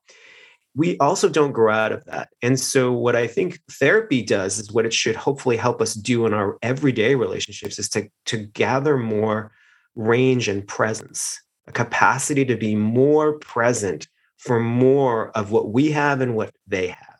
We 0.75 0.95
also 0.99 1.27
don't 1.27 1.53
grow 1.53 1.73
out 1.73 1.91
of 1.91 2.05
that. 2.05 2.29
And 2.43 2.59
so, 2.59 2.91
what 2.91 3.15
I 3.15 3.25
think 3.25 3.59
therapy 3.71 4.21
does 4.21 4.59
is 4.59 4.71
what 4.71 4.85
it 4.85 4.93
should 4.93 5.15
hopefully 5.15 5.57
help 5.57 5.81
us 5.81 5.95
do 5.95 6.27
in 6.27 6.35
our 6.35 6.59
everyday 6.61 7.15
relationships 7.15 7.79
is 7.79 7.89
to, 7.89 8.07
to 8.25 8.37
gather 8.37 8.95
more 8.95 9.51
range 9.95 10.47
and 10.47 10.67
presence, 10.67 11.41
a 11.65 11.71
capacity 11.71 12.45
to 12.45 12.55
be 12.55 12.75
more 12.75 13.39
present 13.39 14.07
for 14.37 14.59
more 14.59 15.31
of 15.31 15.49
what 15.49 15.71
we 15.71 15.89
have 15.91 16.21
and 16.21 16.35
what 16.35 16.53
they 16.67 16.89
have. 16.89 17.16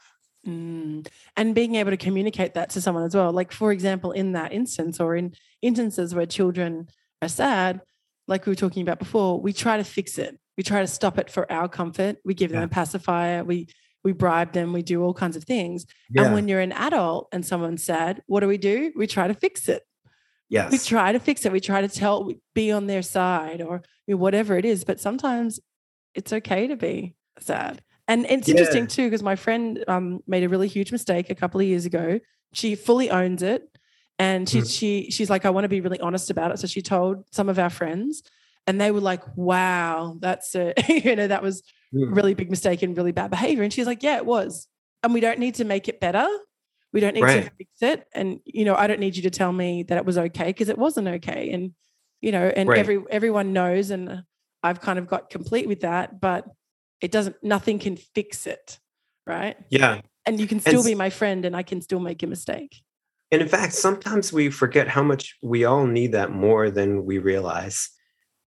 Mm. 0.47 1.07
And 1.35 1.53
being 1.53 1.75
able 1.75 1.91
to 1.91 1.97
communicate 1.97 2.53
that 2.53 2.69
to 2.71 2.81
someone 2.81 3.03
as 3.03 3.15
well. 3.15 3.31
Like, 3.31 3.51
for 3.51 3.71
example, 3.71 4.11
in 4.11 4.31
that 4.31 4.53
instance 4.53 4.99
or 4.99 5.15
in 5.15 5.33
instances 5.61 6.15
where 6.15 6.25
children 6.25 6.87
are 7.21 7.27
sad, 7.27 7.81
like 8.27 8.45
we 8.45 8.51
were 8.51 8.55
talking 8.55 8.81
about 8.81 8.99
before, 8.99 9.39
we 9.39 9.53
try 9.53 9.77
to 9.77 9.83
fix 9.83 10.17
it. 10.17 10.39
We 10.57 10.63
try 10.63 10.81
to 10.81 10.87
stop 10.87 11.17
it 11.17 11.29
for 11.29 11.51
our 11.51 11.67
comfort. 11.67 12.17
We 12.25 12.33
give 12.33 12.51
them 12.51 12.63
a 12.63 12.67
pacifier. 12.67 13.43
We 13.43 13.67
we 14.03 14.13
bribe 14.13 14.53
them. 14.53 14.71
We 14.73 14.83
do 14.83 15.03
all 15.03 15.13
kinds 15.13 15.35
of 15.35 15.43
things. 15.43 15.85
Yeah. 16.09 16.23
And 16.23 16.33
when 16.33 16.47
you're 16.47 16.61
an 16.61 16.71
adult 16.71 17.27
and 17.33 17.45
someone's 17.45 17.83
sad, 17.83 18.23
what 18.25 18.39
do 18.39 18.47
we 18.47 18.57
do? 18.57 18.93
We 18.95 19.05
try 19.05 19.27
to 19.27 19.33
fix 19.33 19.67
it. 19.67 19.83
Yes. 20.49 20.71
We 20.71 20.77
try 20.77 21.11
to 21.11 21.19
fix 21.19 21.45
it. 21.45 21.51
We 21.51 21.59
try 21.59 21.81
to 21.81 21.89
tell, 21.89 22.31
be 22.55 22.71
on 22.71 22.87
their 22.87 23.01
side 23.01 23.61
or 23.61 23.81
whatever 24.05 24.57
it 24.57 24.63
is. 24.63 24.85
But 24.85 25.01
sometimes 25.01 25.59
it's 26.15 26.31
okay 26.31 26.67
to 26.67 26.77
be 26.77 27.15
sad. 27.39 27.81
And 28.07 28.25
it's 28.25 28.47
yeah. 28.47 28.53
interesting 28.53 28.87
too, 28.87 29.05
because 29.07 29.23
my 29.23 29.35
friend 29.35 29.83
um, 29.87 30.21
made 30.27 30.43
a 30.43 30.49
really 30.49 30.67
huge 30.67 30.91
mistake 30.91 31.29
a 31.29 31.35
couple 31.35 31.59
of 31.59 31.67
years 31.67 31.85
ago. 31.85 32.19
She 32.53 32.75
fully 32.75 33.09
owns 33.09 33.43
it. 33.43 33.69
And 34.19 34.49
she, 34.49 34.59
mm. 34.59 34.77
she 34.79 35.11
she's 35.11 35.29
like, 35.29 35.45
I 35.45 35.51
want 35.51 35.65
to 35.65 35.69
be 35.69 35.81
really 35.81 35.99
honest 35.99 36.31
about 36.31 36.51
it. 36.51 36.59
So 36.59 36.65
she 36.65 36.81
told 36.81 37.25
some 37.31 37.49
of 37.49 37.59
our 37.59 37.69
friends, 37.69 38.23
and 38.65 38.81
they 38.81 38.91
were 38.91 39.01
like, 39.01 39.21
Wow, 39.35 40.17
that's 40.19 40.55
a 40.55 40.73
you 40.89 41.15
know, 41.15 41.27
that 41.27 41.43
was 41.43 41.61
mm. 41.93 42.15
really 42.15 42.33
big 42.33 42.49
mistake 42.49 42.81
and 42.81 42.95
really 42.97 43.11
bad 43.11 43.29
behavior. 43.29 43.63
And 43.63 43.71
she's 43.71 43.85
like, 43.87 44.01
Yeah, 44.03 44.17
it 44.17 44.25
was. 44.25 44.67
And 45.03 45.13
we 45.13 45.19
don't 45.19 45.39
need 45.39 45.55
to 45.55 45.65
make 45.65 45.87
it 45.87 45.99
better. 45.99 46.27
We 46.91 46.99
don't 46.99 47.13
need 47.13 47.23
Right. 47.23 47.43
to 47.43 47.51
fix 47.51 47.81
it. 47.81 48.07
And, 48.13 48.39
you 48.45 48.65
know, 48.65 48.75
I 48.75 48.87
don't 48.87 48.99
need 48.99 49.15
you 49.15 49.23
to 49.23 49.29
tell 49.29 49.51
me 49.51 49.83
that 49.83 49.97
it 49.97 50.05
was 50.05 50.17
okay 50.17 50.47
because 50.47 50.69
it 50.69 50.77
wasn't 50.77 51.07
okay. 51.07 51.51
And, 51.51 51.73
you 52.21 52.31
know, 52.31 52.51
and 52.55 52.67
Right. 52.67 52.79
every 52.79 53.03
everyone 53.11 53.53
knows 53.53 53.91
and 53.91 54.23
I've 54.63 54.81
kind 54.81 54.97
of 54.97 55.07
got 55.07 55.29
complete 55.29 55.67
with 55.67 55.81
that, 55.81 56.19
but 56.19 56.45
it 57.01 57.11
doesn't 57.11 57.35
nothing 57.43 57.79
can 57.79 57.95
fix 57.97 58.47
it. 58.47 58.79
Right. 59.25 59.57
Yeah. 59.69 60.01
And 60.25 60.39
you 60.39 60.47
can 60.47 60.59
still 60.59 60.79
s- 60.79 60.85
be 60.85 60.95
my 60.95 61.09
friend 61.09 61.45
and 61.45 61.55
I 61.55 61.63
can 61.63 61.81
still 61.81 61.99
make 61.99 62.23
a 62.23 62.27
mistake. 62.27 62.81
And 63.31 63.41
in 63.41 63.47
fact, 63.49 63.73
sometimes 63.73 64.31
we 64.31 64.49
forget 64.49 64.87
how 64.87 65.03
much 65.03 65.35
we 65.43 65.65
all 65.65 65.85
need 65.85 66.13
that 66.13 66.31
more 66.31 66.71
than 66.71 67.05
we 67.05 67.17
realize. 67.17 67.89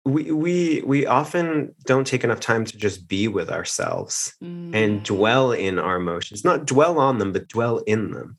We 0.05 0.31
we 0.31 0.83
we 0.87 1.07
often 1.07 1.75
don't 1.85 2.07
take 2.07 2.23
enough 2.25 2.41
time 2.41 2.65
to 2.67 2.77
just 2.77 3.09
be 3.09 3.29
with 3.29 3.51
ourselves 3.51 4.35
and 4.41 4.73
Mm. 5.01 5.05
dwell 5.05 5.53
in 5.53 5.79
our 5.79 5.97
emotions, 5.97 6.45
not 6.45 6.67
dwell 6.67 6.99
on 6.99 7.19
them, 7.19 7.33
but 7.33 7.49
dwell 7.49 7.79
in 7.79 8.11
them. 8.13 8.39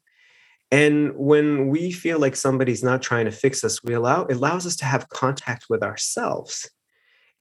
And 0.72 1.14
when 1.16 1.70
we 1.70 1.92
feel 1.92 2.20
like 2.20 2.36
somebody's 2.36 2.84
not 2.84 3.02
trying 3.02 3.26
to 3.26 3.32
fix 3.32 3.64
us, 3.64 3.84
we 3.84 3.94
allow 3.94 4.26
it 4.26 4.36
allows 4.36 4.66
us 4.68 4.76
to 4.78 4.86
have 4.86 5.10
contact 5.10 5.66
with 5.70 5.82
ourselves. 5.84 6.70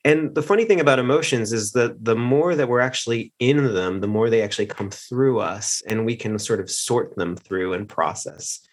And 0.08 0.34
the 0.34 0.42
funny 0.42 0.64
thing 0.64 0.80
about 0.80 0.98
emotions 0.98 1.52
is 1.52 1.72
that 1.72 2.02
the 2.02 2.16
more 2.16 2.54
that 2.54 2.66
we're 2.66 2.80
actually 2.80 3.30
in 3.40 3.74
them, 3.74 4.00
the 4.00 4.06
more 4.06 4.30
they 4.30 4.40
actually 4.40 4.64
come 4.64 4.88
through 4.88 5.40
us 5.40 5.82
and 5.86 6.06
we 6.06 6.16
can 6.16 6.38
sort 6.38 6.60
of 6.60 6.70
sort 6.70 7.14
them 7.16 7.36
through 7.36 7.74
and 7.74 7.86
process. 7.86 8.66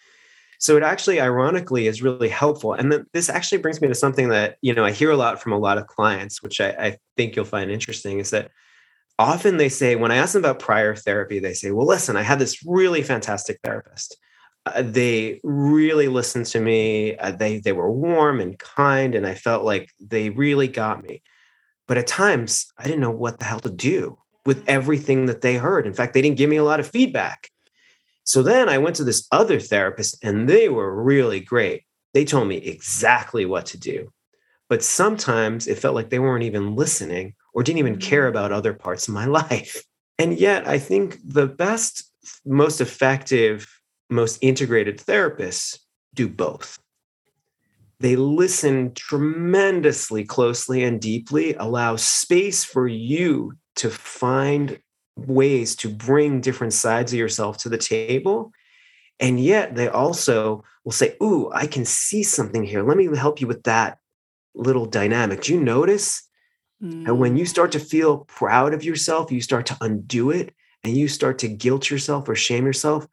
So 0.60 0.78
it 0.78 0.84
actually 0.84 1.20
ironically 1.20 1.88
is 1.88 2.02
really 2.02 2.30
helpful. 2.30 2.72
And 2.72 2.90
then 2.90 3.06
this 3.12 3.28
actually 3.28 3.58
brings 3.58 3.82
me 3.82 3.90
to 3.90 3.96
something 3.96 4.30
that, 4.30 4.56
you 4.62 4.74
know, 4.74 4.86
I 4.86 4.92
hear 4.92 5.12
a 5.12 5.18
lot 5.18 5.42
from 5.42 5.52
a 5.52 5.60
lot 5.60 5.78
of 5.78 5.88
clients, 5.88 6.42
which 6.42 6.62
I, 6.62 6.70
I 6.70 6.98
think 7.18 7.36
you'll 7.36 7.44
find 7.44 7.70
interesting, 7.70 8.20
is 8.20 8.30
that 8.30 8.50
often 9.20 9.58
they 9.58 9.68
say, 9.68 9.98
when 9.98 10.12
I 10.12 10.16
ask 10.16 10.32
them 10.32 10.42
about 10.42 10.60
prior 10.60 10.96
therapy, 10.96 11.40
they 11.40 11.54
say, 11.54 11.72
well, 11.72 11.86
listen, 11.86 12.16
I 12.16 12.22
had 12.22 12.40
this 12.40 12.66
really 12.66 13.04
fantastic 13.04 13.60
therapist. 13.62 14.16
Uh, 14.66 14.82
they 14.84 15.40
really 15.44 16.08
listened 16.08 16.48
to 16.48 16.60
me. 16.60 17.16
Uh, 17.18 17.32
they 17.32 17.60
they 17.60 17.72
were 17.72 17.92
warm 17.92 18.40
and 18.40 18.58
kind, 18.58 19.16
and 19.16 19.26
I 19.28 19.36
felt 19.36 19.64
like 19.64 19.92
they 20.00 20.30
really 20.30 20.68
got 20.68 21.04
me. 21.04 21.22
But 21.88 21.98
at 21.98 22.08
times, 22.08 22.68
I 22.78 22.84
didn't 22.84 23.02
know 23.02 23.12
what 23.12 23.40
the 23.40 23.46
hell 23.46 23.60
to 23.60 23.70
do 23.70 24.18
with 24.46 24.64
everything 24.68 25.28
that 25.28 25.42
they 25.42 25.56
heard. 25.56 25.86
In 25.86 25.94
fact, 25.94 26.14
they 26.14 26.22
didn't 26.22 26.38
give 26.38 26.50
me 26.50 26.58
a 26.58 26.64
lot 26.64 26.80
of 26.80 26.88
feedback. 26.88 27.50
So 28.24 28.42
then 28.42 28.70
I 28.70 28.80
went 28.80 28.96
to 28.96 29.04
this 29.04 29.28
other 29.32 29.60
therapist, 29.60 30.18
and 30.24 30.50
they 30.50 30.68
were 30.68 31.04
really 31.04 31.40
great. 31.40 31.84
They 32.14 32.26
told 32.26 32.48
me 32.48 32.58
exactly 32.58 33.46
what 33.46 33.68
to 33.68 33.78
do. 33.78 34.10
But 34.68 34.84
sometimes 34.84 35.68
it 35.68 35.78
felt 35.78 35.94
like 35.94 36.10
they 36.10 36.20
weren't 36.20 36.44
even 36.44 36.76
listening 36.76 37.36
or 37.54 37.62
didn't 37.62 37.80
even 37.80 37.98
care 37.98 38.28
about 38.28 38.52
other 38.52 38.74
parts 38.74 39.08
of 39.08 39.14
my 39.14 39.26
life. 39.42 39.84
And 40.18 40.40
yet, 40.40 40.68
I 40.68 40.80
think 40.80 41.20
the 41.24 41.46
best, 41.46 42.10
most 42.46 42.82
effective, 42.82 43.68
most 44.10 44.38
integrated 44.42 44.98
therapists 44.98 45.80
do 46.14 46.28
both. 46.28 46.80
They 48.00 48.16
listen 48.16 48.94
tremendously 48.94 50.26
closely 50.26 50.84
and 50.84 51.00
deeply, 51.02 51.54
allow 51.56 51.96
space 51.96 52.64
for 52.64 52.88
you 52.88 53.54
to 53.78 53.90
find 53.90 54.80
ways 55.16 55.76
to 55.78 55.90
bring 55.90 56.42
different 56.42 56.74
sides 56.74 57.14
of 57.14 57.20
yourself 57.20 57.58
to 57.60 57.70
the 57.70 57.78
table. 57.78 58.52
And 59.20 59.40
yet, 59.40 59.76
they 59.76 59.88
also 59.88 60.64
will 60.84 60.92
say, 60.92 61.16
Ooh, 61.24 61.50
I 61.54 61.68
can 61.68 61.86
see 61.86 62.22
something 62.22 62.64
here. 62.64 62.84
Let 62.84 62.98
me 62.98 63.08
help 63.16 63.40
you 63.40 63.48
with 63.48 63.64
that 63.64 63.98
little 64.54 64.86
dynamic. 64.86 65.42
Do 65.42 65.54
you 65.54 65.62
notice? 65.62 66.22
And 66.82 67.20
when 67.20 67.36
mm. 67.36 67.40
you 67.40 67.46
start 67.46 67.72
to 67.72 67.80
feel 67.80 68.20
proud 68.20 68.74
of 68.74 68.84
yourself, 68.84 69.32
you 69.32 69.42
start 69.42 69.66
to 69.68 69.78
undo 69.82 70.30
it 70.30 70.54
and 70.84 70.96
you 70.96 71.08
start 71.08 71.40
to 71.40 71.48
guilt 71.48 71.90
yourself 71.90 72.28
or 72.28 72.36
shame 72.36 72.66
yourself, 72.66 73.08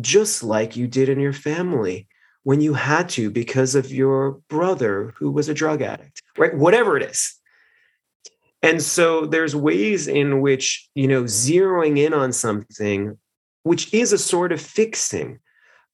just 0.00 0.42
like 0.42 0.76
you 0.76 0.86
did 0.86 1.08
in 1.08 1.20
your 1.20 1.32
family 1.32 2.08
when 2.42 2.60
you 2.60 2.74
had 2.74 3.08
to 3.10 3.30
because 3.30 3.74
of 3.74 3.92
your 3.92 4.40
brother 4.48 5.14
who 5.16 5.30
was 5.30 5.48
a 5.48 5.54
drug 5.54 5.82
addict, 5.82 6.22
right? 6.36 6.56
Whatever 6.56 6.96
it 6.96 7.02
is. 7.02 7.34
And 8.62 8.82
so 8.82 9.26
there's 9.26 9.54
ways 9.54 10.08
in 10.08 10.40
which, 10.40 10.88
you 10.94 11.06
know, 11.06 11.24
zeroing 11.24 11.98
in 11.98 12.14
on 12.14 12.32
something, 12.32 13.18
which 13.62 13.92
is 13.92 14.12
a 14.12 14.18
sort 14.18 14.52
of 14.52 14.60
fixing, 14.60 15.38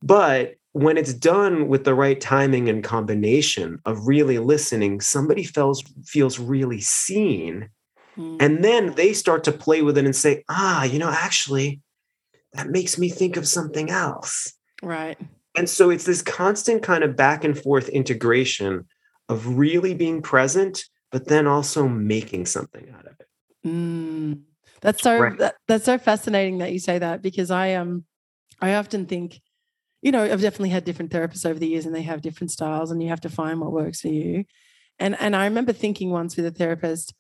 but 0.03 0.55
when 0.73 0.97
it's 0.97 1.13
done 1.13 1.69
with 1.69 1.85
the 1.85 1.95
right 1.95 2.21
timing 2.21 2.69
and 2.69 2.85
combination 2.85 3.81
of 3.85 4.07
really 4.07 4.39
listening, 4.39 5.01
somebody 5.01 5.43
feels 5.43 5.83
feels 6.05 6.39
really 6.39 6.81
seen. 6.81 7.69
Mm. 8.17 8.37
And 8.41 8.65
then 8.65 8.95
they 8.95 9.13
start 9.13 9.43
to 9.45 9.53
play 9.53 9.83
with 9.83 9.99
it 9.99 10.05
and 10.05 10.15
say, 10.15 10.45
ah, 10.49 10.85
you 10.85 10.99
know, 10.99 11.11
actually, 11.11 11.81
that 12.53 12.69
makes 12.69 12.99
me 12.99 13.09
think 13.09 13.37
of 13.37 13.47
something 13.47 13.91
else. 13.91 14.53
right. 14.83 15.19
And 15.57 15.69
so 15.69 15.91
it's 15.91 16.05
this 16.05 16.23
constant 16.23 16.83
kind 16.83 17.03
of 17.03 17.17
back 17.17 17.43
and 17.43 17.59
forth 17.59 17.89
integration 17.89 18.87
of 19.29 19.59
really 19.59 19.95
being 19.95 20.23
present, 20.23 20.85
but 21.11 21.27
then 21.27 21.47
also 21.47 21.89
making 21.89 22.47
something 22.47 22.89
out 22.97 23.07
of 23.07 23.19
it. 23.19 23.29
Mm. 23.67 24.43
That's 24.81 25.03
so 25.03 25.19
Right. 25.19 25.39
that, 25.39 25.57
that's 25.69 25.85
so 25.85 25.99
fascinating 25.99 26.59
that 26.59 26.73
you 26.73 26.79
say 26.79 26.99
that 26.99 27.21
because 27.21 27.51
I 27.51 27.75
um 27.75 28.05
I 28.61 28.75
often 28.75 29.07
think, 29.07 29.41
you 30.03 30.13
know, 30.13 30.23
I've 30.23 30.41
definitely 30.41 30.71
had 30.71 30.85
different 30.85 31.11
therapists 31.11 31.45
over 31.45 31.59
the 31.59 31.69
years 31.69 31.85
and 31.87 31.95
they 31.95 32.03
have 32.03 32.23
different 32.23 32.51
styles 32.51 32.91
and 32.91 33.03
you 33.03 33.09
have 33.09 33.21
to 33.23 33.29
find 33.29 33.61
what 33.61 33.73
works 33.73 34.01
for 34.01 34.09
you. 34.09 34.45
And 34.99 35.17
and 35.21 35.35
I 35.35 35.45
remember 35.45 35.73
thinking 35.73 36.11
once 36.11 36.37
with 36.37 36.47
a 36.47 36.51
therapist, 36.51 37.15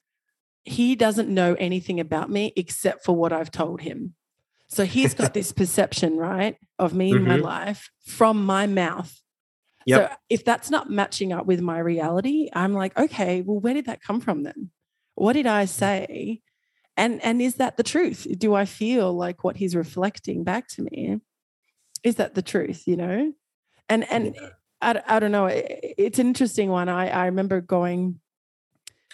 he 0.64 0.94
doesn't 0.94 1.28
know 1.28 1.54
anything 1.54 1.98
about 2.00 2.30
me 2.30 2.52
except 2.56 3.04
for 3.04 3.14
what 3.14 3.32
I've 3.32 3.50
told 3.50 3.80
him. 3.80 4.14
So 4.70 4.85
he's 4.85 5.14
got 5.14 5.35
this 5.35 5.52
perception, 5.61 6.16
right, 6.16 6.56
of 6.78 6.94
me 6.94 7.11
in 7.12 7.24
my 7.24 7.37
Mhm. 7.37 7.42
life 7.42 7.90
from 8.06 8.44
my 8.44 8.66
mouth. 8.66 9.20
Yep. 9.87 10.11
So 10.11 10.16
if 10.28 10.44
that's 10.44 10.70
not 10.70 10.90
matching 10.90 11.33
up 11.33 11.46
with 11.46 11.61
my 11.61 11.78
reality, 11.78 12.48
I'm 12.52 12.72
like, 12.74 12.96
okay, 12.98 13.42
well, 13.42 13.59
where 13.59 13.74
did 13.74 13.87
that 13.87 14.00
come 14.02 14.20
from 14.20 14.42
then? 14.44 14.70
What 15.14 15.33
did 15.35 15.46
I 15.46 15.64
say? 15.64 16.40
And 16.96 17.20
and 17.24 17.40
is 17.42 17.54
that 17.56 17.76
the 17.76 17.83
truth? 17.83 18.26
Do 18.38 18.54
I 18.54 18.64
feel 18.64 19.12
like 19.12 19.42
what 19.42 19.56
he's 19.56 19.74
reflecting 19.74 20.44
back 20.44 20.68
to 20.68 20.83
me? 20.83 21.18
Is 22.04 22.16
that 22.16 22.35
the 22.35 22.42
truth? 22.42 22.87
You 22.87 22.96
know, 22.96 23.33
and 23.88 24.11
and 24.12 24.35
Yeah. 24.35 24.48
I, 24.83 25.02
I 25.16 25.18
don't 25.20 25.33
know. 25.33 25.46
It- 25.46 25.94
It's 25.98 26.18
an 26.18 26.26
interesting 26.28 26.68
one. 26.70 26.88
I 26.88 27.09
I 27.09 27.26
remember 27.26 27.61
going 27.61 28.20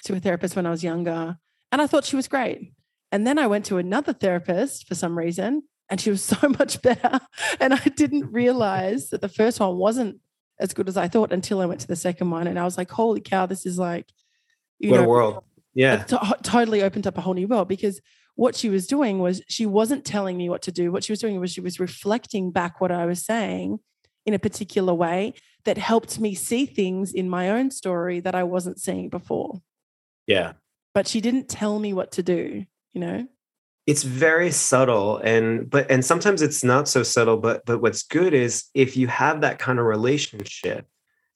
to 0.04 0.14
a 0.14 0.20
therapist 0.20 0.54
when 0.56 0.66
I 0.66 0.70
was 0.70 0.82
younger, 0.84 1.38
and 1.72 1.80
I 1.82 1.86
thought 1.86 2.04
she 2.04 2.16
was 2.16 2.28
great. 2.28 2.72
And 3.12 3.26
then 3.26 3.38
I 3.38 3.46
went 3.46 3.64
to 3.66 3.78
another 3.78 4.12
therapist 4.12 4.86
for 4.88 4.94
some 4.94 5.16
reason, 5.16 5.62
and 5.88 6.00
she 6.00 6.10
was 6.10 6.22
so 6.34 6.48
much 6.48 6.82
better. 6.82 7.20
And 7.60 7.74
I 7.74 7.84
didn't 7.84 8.32
realize 8.32 9.10
that 9.10 9.20
the 9.20 9.28
first 9.28 9.60
one 9.60 9.76
wasn't 9.76 10.20
as 10.58 10.72
good 10.72 10.88
as 10.88 10.96
I 10.96 11.08
thought 11.08 11.32
until 11.32 11.60
I 11.60 11.66
went 11.66 11.80
to 11.82 11.86
the 11.86 11.96
second 11.96 12.30
one, 12.30 12.46
and 12.46 12.58
I 12.58 12.64
was 12.64 12.78
like, 12.78 12.90
"Holy 12.90 13.20
cow, 13.20 13.46
this 13.46 13.66
is 13.66 13.78
like, 13.78 14.10
you 14.78 14.90
what 14.90 14.98
know, 14.98 15.04
a 15.04 15.08
world. 15.08 15.44
Yeah. 15.74 16.04
to- 16.04 16.38
totally 16.42 16.82
opened 16.82 17.06
up 17.06 17.18
a 17.18 17.20
whole 17.20 17.34
new 17.34 17.46
world 17.46 17.68
because 17.68 18.00
what 18.34 18.54
she 18.54 18.68
was 18.68 18.86
doing 18.86 19.18
was 19.18 19.42
she 19.48 19.66
wasn't 19.66 20.04
telling 20.04 20.36
me 20.36 20.48
what 20.48 20.62
to 20.62 20.72
do. 20.72 20.90
What 20.90 21.04
she 21.04 21.12
was 21.12 21.20
doing 21.20 21.40
was 21.40 21.50
she 21.50 21.60
was 21.60 21.80
reflecting 21.80 22.50
back 22.50 22.80
what 22.80 22.90
I 22.90 23.06
was 23.06 23.24
saying 23.24 23.78
in 24.24 24.34
a 24.34 24.38
particular 24.38 24.94
way 24.94 25.34
that 25.64 25.78
helped 25.78 26.18
me 26.18 26.34
see 26.34 26.66
things 26.66 27.12
in 27.12 27.28
my 27.28 27.50
own 27.50 27.70
story 27.70 28.20
that 28.20 28.34
I 28.34 28.44
wasn't 28.44 28.80
seeing 28.80 29.08
before. 29.08 29.62
Yeah. 30.26 30.54
But 30.94 31.06
she 31.06 31.20
didn't 31.20 31.48
tell 31.48 31.78
me 31.78 31.92
what 31.92 32.12
to 32.12 32.22
do, 32.22 32.64
you 32.96 33.00
know? 33.00 33.28
it's 33.86 34.02
very 34.02 34.50
subtle 34.50 35.18
and 35.18 35.70
but 35.70 35.88
and 35.88 36.04
sometimes 36.04 36.42
it's 36.42 36.64
not 36.64 36.88
so 36.88 37.04
subtle 37.04 37.36
but 37.36 37.64
but 37.66 37.80
what's 37.80 38.02
good 38.02 38.34
is 38.34 38.64
if 38.74 38.96
you 38.96 39.06
have 39.06 39.42
that 39.42 39.60
kind 39.60 39.78
of 39.78 39.84
relationship 39.84 40.88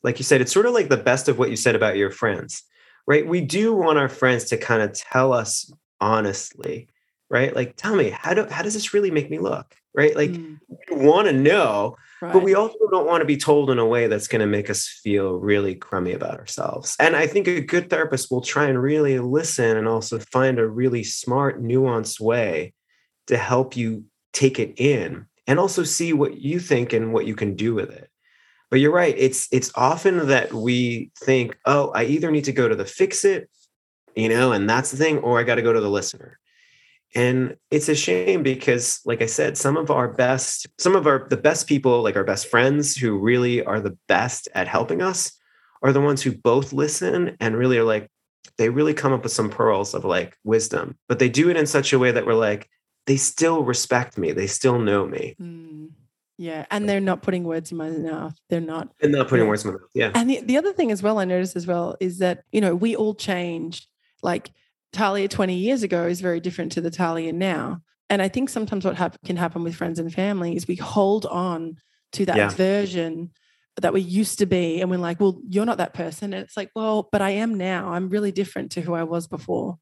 like 0.02 0.18
you 0.18 0.24
said 0.24 0.40
it's 0.40 0.52
sort 0.52 0.66
of 0.66 0.72
like 0.72 0.88
the 0.88 0.96
best 0.96 1.28
of 1.28 1.38
what 1.38 1.50
you 1.50 1.54
said 1.56 1.76
about 1.76 1.96
your 1.96 2.10
friends 2.10 2.64
right? 3.06 3.26
We 3.26 3.40
do 3.40 3.74
want 3.74 3.98
our 3.98 4.08
friends 4.08 4.44
to 4.46 4.56
kind 4.56 4.82
of 4.82 4.92
tell 4.92 5.32
us 5.32 5.72
honestly 6.00 6.88
right? 7.30 7.54
Like 7.54 7.76
tell 7.76 7.94
me 7.94 8.10
how 8.10 8.34
do 8.34 8.46
how 8.50 8.62
does 8.62 8.74
this 8.74 8.92
really 8.92 9.10
make 9.10 9.30
me 9.30 9.38
look? 9.38 9.76
Right? 9.94 10.16
Like 10.16 10.30
Mm, 10.30 10.58
we 10.90 11.06
want 11.06 11.28
to 11.28 11.32
know 11.32 11.96
right. 12.20 12.32
but 12.32 12.42
we 12.42 12.54
also 12.54 12.78
don't 12.90 13.06
want 13.06 13.20
to 13.20 13.26
be 13.26 13.36
told 13.36 13.70
in 13.70 13.78
a 13.78 13.86
way 13.86 14.06
that's 14.06 14.28
going 14.28 14.40
to 14.40 14.46
make 14.46 14.70
us 14.70 14.86
feel 14.86 15.34
really 15.34 15.74
crummy 15.74 16.12
about 16.12 16.38
ourselves. 16.38 16.96
And 16.98 17.16
I 17.16 17.26
think 17.26 17.46
a 17.46 17.60
good 17.60 17.90
therapist 17.90 18.30
will 18.30 18.40
try 18.40 18.66
and 18.66 18.80
really 18.80 19.18
listen 19.18 19.76
and 19.76 19.88
also 19.88 20.18
find 20.18 20.58
a 20.58 20.68
really 20.68 21.04
smart, 21.04 21.62
nuanced 21.62 22.20
way 22.20 22.74
to 23.26 23.36
help 23.36 23.76
you 23.76 24.04
take 24.32 24.58
it 24.58 24.74
in 24.76 25.26
and 25.46 25.58
also 25.58 25.82
see 25.82 26.12
what 26.12 26.40
you 26.40 26.60
think 26.60 26.92
and 26.92 27.12
what 27.12 27.26
you 27.26 27.34
can 27.34 27.56
do 27.56 27.74
with 27.74 27.90
it. 27.90 28.10
But 28.70 28.78
you're 28.78 28.92
right, 28.92 29.14
it's 29.18 29.48
it's 29.50 29.72
often 29.74 30.28
that 30.28 30.52
we 30.52 31.10
think, 31.18 31.58
"Oh, 31.66 31.90
I 31.90 32.04
either 32.04 32.30
need 32.30 32.44
to 32.44 32.52
go 32.52 32.68
to 32.68 32.76
the 32.76 32.84
fix 32.84 33.24
it, 33.24 33.50
you 34.14 34.28
know, 34.28 34.52
and 34.52 34.70
that's 34.70 34.92
the 34.92 34.96
thing, 34.96 35.18
or 35.18 35.40
I 35.40 35.42
got 35.42 35.56
to 35.56 35.62
go 35.62 35.72
to 35.72 35.80
the 35.80 35.90
listener." 35.90 36.38
And 37.14 37.56
it's 37.70 37.88
a 37.88 37.94
shame 37.94 38.42
because, 38.42 39.00
like 39.04 39.20
I 39.20 39.26
said, 39.26 39.58
some 39.58 39.76
of 39.76 39.90
our 39.90 40.08
best, 40.08 40.68
some 40.78 40.94
of 40.94 41.06
our 41.06 41.26
the 41.28 41.36
best 41.36 41.66
people, 41.66 42.02
like 42.02 42.16
our 42.16 42.24
best 42.24 42.46
friends 42.46 42.96
who 42.96 43.18
really 43.18 43.64
are 43.64 43.80
the 43.80 43.96
best 44.06 44.48
at 44.54 44.68
helping 44.68 45.02
us, 45.02 45.32
are 45.82 45.92
the 45.92 46.00
ones 46.00 46.22
who 46.22 46.32
both 46.32 46.72
listen 46.72 47.36
and 47.40 47.56
really 47.56 47.78
are 47.78 47.84
like, 47.84 48.08
they 48.58 48.68
really 48.68 48.94
come 48.94 49.12
up 49.12 49.22
with 49.22 49.32
some 49.32 49.50
pearls 49.50 49.94
of 49.94 50.04
like 50.04 50.36
wisdom, 50.44 50.96
but 51.08 51.18
they 51.18 51.28
do 51.28 51.50
it 51.50 51.56
in 51.56 51.66
such 51.66 51.92
a 51.92 51.98
way 51.98 52.12
that 52.12 52.26
we're 52.26 52.34
like, 52.34 52.68
they 53.06 53.16
still 53.16 53.64
respect 53.64 54.18
me, 54.18 54.32
they 54.32 54.46
still 54.46 54.78
know 54.78 55.06
me. 55.06 55.34
Mm. 55.40 55.90
Yeah. 56.38 56.64
And 56.70 56.88
they're 56.88 57.00
not 57.00 57.20
putting 57.20 57.44
words 57.44 57.70
in 57.70 57.76
my 57.76 57.90
mouth. 57.90 58.34
They're 58.48 58.62
not. 58.62 58.88
And 59.02 59.12
not 59.12 59.28
putting 59.28 59.46
words 59.46 59.64
in 59.64 59.72
my 59.72 59.78
mouth. 59.78 59.88
Yeah. 59.92 60.10
And 60.14 60.30
the, 60.30 60.40
the 60.40 60.56
other 60.56 60.72
thing 60.72 60.90
as 60.90 61.02
well, 61.02 61.18
I 61.18 61.26
noticed 61.26 61.54
as 61.54 61.66
well, 61.66 61.96
is 62.00 62.16
that, 62.18 62.44
you 62.50 62.62
know, 62.62 62.74
we 62.74 62.96
all 62.96 63.14
change. 63.14 63.86
Like 64.22 64.50
Talia 64.92 65.28
20 65.28 65.54
years 65.54 65.82
ago 65.82 66.06
is 66.06 66.20
very 66.20 66.40
different 66.40 66.72
to 66.72 66.80
the 66.80 66.90
Talia 66.90 67.32
now. 67.32 67.80
And 68.08 68.20
I 68.20 68.28
think 68.28 68.48
sometimes 68.48 68.84
what 68.84 68.96
hap- 68.96 69.22
can 69.24 69.36
happen 69.36 69.62
with 69.62 69.76
friends 69.76 69.98
and 69.98 70.12
family 70.12 70.56
is 70.56 70.66
we 70.66 70.74
hold 70.76 71.26
on 71.26 71.76
to 72.12 72.26
that 72.26 72.36
Yeah. 72.36 72.48
version 72.48 73.30
that 73.80 73.92
we 73.92 74.00
used 74.00 74.38
to 74.40 74.46
be. 74.46 74.80
And 74.80 74.90
we're 74.90 74.96
like, 74.98 75.20
well, 75.20 75.40
you're 75.48 75.64
not 75.64 75.78
that 75.78 75.94
person. 75.94 76.32
And 76.34 76.42
it's 76.42 76.56
like, 76.56 76.70
well, 76.74 77.08
but 77.12 77.22
I 77.22 77.30
am 77.30 77.54
now. 77.54 77.92
I'm 77.92 78.08
really 78.08 78.32
different 78.32 78.72
to 78.72 78.80
who 78.80 78.94
I 78.94 79.04
was 79.04 79.28
before. 79.28 79.78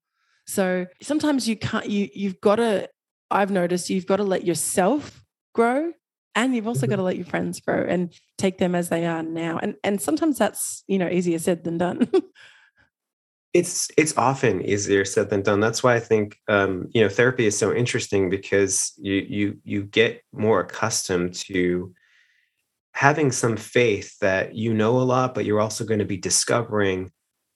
So 0.47 0.87
sometimes 1.01 1.49
you 1.49 1.57
can't, 1.57 1.89
you, 1.89 2.09
you've 2.15 2.41
got 2.41 2.57
to, 2.57 2.89
I've 3.31 3.51
noticed 3.51 3.89
you've 3.91 4.07
got 4.07 4.17
to 4.17 4.25
let 4.25 4.45
yourself 4.45 5.25
grow 5.55 5.93
and 6.35 6.55
you've 6.55 6.67
also 6.69 6.87
Mhm. 6.87 6.91
got 6.91 6.97
to 6.97 7.03
let 7.03 7.17
your 7.17 7.25
friends 7.27 7.61
grow 7.61 7.83
and 7.89 8.13
take 8.37 8.59
them 8.59 8.75
as 8.75 8.91
they 8.91 9.07
are 9.07 9.23
now. 9.23 9.59
And, 9.59 9.75
and 9.83 10.01
sometimes 10.01 10.37
that's, 10.39 10.85
you 10.87 10.99
know, 10.99 11.09
easier 11.09 11.39
said 11.39 11.65
than 11.65 11.79
done. 11.79 12.11
it's 13.59 13.89
it's 13.97 14.17
often 14.17 14.65
easier 14.65 15.05
said 15.05 15.31
than 15.31 15.43
done. 15.43 15.61
That's 15.61 15.83
why 15.83 15.95
i 15.97 16.01
think 16.01 16.39
um, 16.49 16.89
you 16.95 17.03
know 17.03 17.09
therapy 17.09 17.47
is 17.47 17.59
so 17.59 17.75
interesting 17.75 18.31
because 18.31 18.93
you 18.97 19.15
you 19.37 19.59
you 19.65 19.83
get 19.83 20.23
more 20.33 20.61
accustomed 20.61 21.35
to 21.35 21.95
having 22.93 23.31
some 23.33 23.57
faith 23.57 24.19
that 24.21 24.55
you 24.55 24.75
know 24.75 24.97
a 24.99 25.07
lot 25.15 25.35
but 25.35 25.45
you're 25.45 25.61
also 25.61 25.85
going 25.85 26.01
to 26.01 26.05
be 26.15 26.17
discovering 26.17 27.11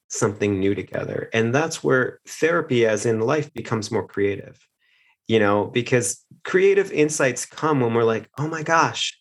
something 0.09 0.61
new 0.61 0.75
together. 0.75 1.31
And 1.33 1.55
that's 1.55 1.83
where 1.83 2.21
therapy 2.29 2.87
as 2.87 3.07
in 3.07 3.21
life 3.21 3.53
becomes 3.55 3.91
more 3.91 4.07
creative 4.07 4.59
you 5.29 5.39
know 5.39 5.67
because 5.67 6.25
creative 6.45 6.91
insights 6.93 7.47
come 7.47 7.81
when 7.81 7.95
we're 7.95 8.05
like 8.05 8.29
oh 8.39 8.49
my 8.49 8.63
gosh 8.63 9.19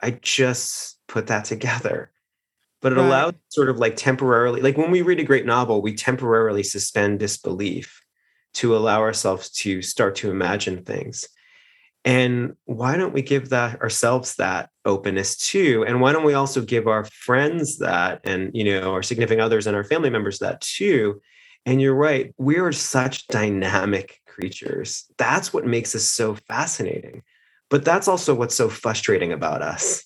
i 0.00 0.10
just 0.22 0.98
put 1.08 1.26
that 1.26 1.44
together 1.44 2.11
but 2.82 2.92
it 2.92 2.98
Right. 2.98 3.06
allows 3.06 3.34
sort 3.48 3.70
of 3.70 3.78
like 3.78 3.96
temporarily 3.96 4.60
like 4.60 4.76
when 4.76 4.90
we 4.90 5.02
read 5.02 5.20
a 5.20 5.24
great 5.24 5.46
novel 5.46 5.80
we 5.80 5.94
temporarily 5.94 6.62
suspend 6.62 7.20
disbelief 7.20 8.02
to 8.54 8.76
allow 8.76 9.00
ourselves 9.00 9.50
to 9.50 9.82
start 9.82 10.16
to 10.16 10.30
imagine 10.30 10.84
things. 10.84 11.26
And 12.04 12.56
why 12.64 12.96
don't 12.96 13.12
we 13.12 13.22
give 13.22 13.50
that 13.50 13.80
ourselves 13.80 14.34
that 14.36 14.70
openness 14.84 15.36
too? 15.36 15.84
And 15.86 16.00
why 16.00 16.12
don't 16.12 16.24
we 16.24 16.34
also 16.34 16.60
give 16.60 16.88
our 16.88 17.04
friends 17.04 17.78
that 17.78 18.20
and 18.24 18.50
you 18.54 18.64
know 18.64 18.92
our 18.92 19.02
significant 19.02 19.40
others 19.40 19.66
and 19.66 19.76
our 19.76 19.84
family 19.84 20.10
members 20.10 20.40
that 20.40 20.60
too? 20.60 21.20
And 21.64 21.80
you're 21.80 21.94
right 21.94 22.34
we 22.38 22.56
are 22.56 22.72
such 22.72 23.26
dynamic 23.28 24.20
creatures. 24.26 25.04
That's 25.16 25.52
what 25.52 25.66
makes 25.66 25.94
us 25.94 26.04
so 26.04 26.34
fascinating. 26.34 27.22
But 27.70 27.84
that's 27.84 28.08
also 28.08 28.34
what's 28.34 28.54
so 28.54 28.68
frustrating 28.68 29.32
about 29.32 29.62
us 29.62 30.04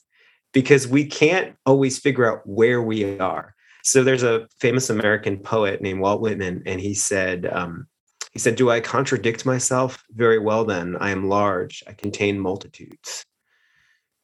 because 0.56 0.88
we 0.88 1.04
can't 1.04 1.54
always 1.66 1.98
figure 1.98 2.24
out 2.24 2.40
where 2.46 2.80
we 2.80 3.18
are. 3.18 3.54
So 3.82 4.02
there's 4.02 4.22
a 4.22 4.48
famous 4.58 4.88
American 4.88 5.38
poet 5.38 5.82
named 5.82 6.00
Walt 6.00 6.22
Whitman, 6.22 6.62
and 6.64 6.80
he 6.80 6.94
said, 6.94 7.44
um, 7.52 7.86
he 8.32 8.38
said, 8.38 8.56
"Do 8.56 8.70
I 8.70 8.80
contradict 8.80 9.44
myself? 9.44 10.02
Very 10.12 10.38
well, 10.38 10.64
then 10.64 10.96
I 10.96 11.10
am 11.10 11.28
large. 11.28 11.84
I 11.86 11.92
contain 11.92 12.40
multitudes." 12.40 13.22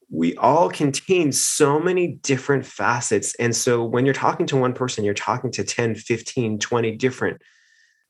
We 0.09 0.35
all 0.37 0.71
contain 0.71 1.33
so 1.33 1.79
many 1.79 2.15
different 2.23 2.65
facets. 2.65 3.35
And 3.35 3.55
so 3.55 3.85
when 3.85 4.07
you're 4.07 4.15
talking 4.15 4.47
to 4.47 4.57
one 4.57 4.73
person, 4.73 5.05
you're 5.05 5.13
talking 5.13 5.51
to 5.51 5.65
10, 5.65 5.97
15, 5.97 6.59
20 6.59 6.97
different 6.97 7.43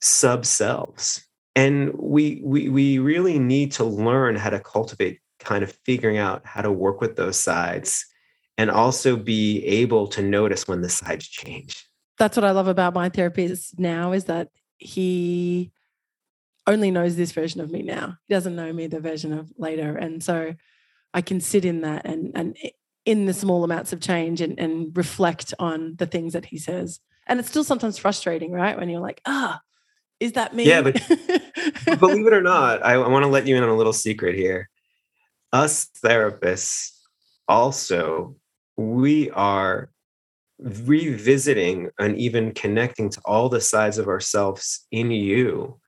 sub 0.00 0.46
selves. 0.46 1.26
And 1.56 1.92
we, 1.94 2.40
we, 2.44 2.68
we 2.68 3.00
really 3.00 3.40
need 3.40 3.72
to 3.72 3.84
learn 3.84 4.36
how 4.36 4.50
to 4.50 4.60
cultivate 4.60 5.18
kind 5.40 5.64
of 5.64 5.76
figuring 5.84 6.18
out 6.18 6.46
how 6.46 6.62
to 6.62 6.70
work 6.70 7.00
with 7.00 7.16
those 7.16 7.36
sides 7.36 8.06
and 8.62 8.70
also 8.70 9.16
be 9.16 9.64
able 9.66 10.06
to 10.06 10.22
notice 10.22 10.68
when 10.68 10.82
the 10.82 10.88
sides 10.88 11.26
change. 11.26 11.84
that's 12.16 12.36
what 12.36 12.44
I 12.44 12.52
love 12.52 12.68
about 12.68 12.94
my 12.94 13.08
therapist 13.08 13.76
now 13.76 14.12
is 14.12 14.26
that 14.26 14.48
he 14.78 15.72
only 16.68 16.92
knows 16.92 17.16
this 17.16 17.32
version 17.32 17.60
of 17.60 17.72
me 17.72 17.82
now. 17.82 18.18
He 18.28 18.34
doesn't 18.34 18.54
know 18.54 18.72
me 18.72 18.86
the 18.86 19.00
version 19.00 19.32
of 19.32 19.50
later. 19.58 19.96
And 19.96 20.22
so 20.22 20.54
I 21.12 21.20
can 21.22 21.40
sit 21.40 21.64
in 21.64 21.80
that 21.80 22.06
and 22.06 22.30
and 22.36 22.56
in 23.04 23.26
the 23.26 23.32
small 23.34 23.64
amounts 23.64 23.92
of 23.92 24.00
change 24.00 24.40
and, 24.40 24.56
and 24.60 24.96
reflect 24.96 25.52
on 25.58 25.96
the 25.96 26.06
things 26.06 26.34
that 26.34 26.46
he 26.46 26.58
says. 26.58 27.00
And 27.26 27.40
it's 27.40 27.48
still 27.48 27.64
sometimes 27.64 27.98
frustrating, 27.98 28.52
right? 28.52 28.78
When 28.78 28.88
you're 28.88 29.00
like, 29.00 29.20
ah, 29.26 29.60
is 30.20 30.32
that 30.32 30.54
me? 30.54 30.68
Yeah, 30.68 30.82
but 30.82 30.94
Believe 31.98 32.28
it 32.28 32.32
or 32.32 32.42
not, 32.42 32.86
I, 32.86 32.92
I 32.94 33.08
want 33.08 33.24
to 33.24 33.28
let 33.28 33.48
you 33.48 33.56
in 33.56 33.64
on 33.64 33.70
a 33.70 33.74
little 33.74 33.92
secret 33.92 34.36
here. 34.36 34.68
Us 35.52 35.88
therapists 36.04 36.92
also, 37.48 38.36
we 38.76 39.30
are 39.30 39.90
revisiting 40.58 41.90
and 41.98 42.16
even 42.16 42.52
connecting 42.52 43.10
to 43.10 43.20
all 43.24 43.48
the 43.48 43.60
sides 43.60 43.98
of 43.98 44.08
ourselves 44.08 44.86
in 44.90 45.10
you 45.10 45.78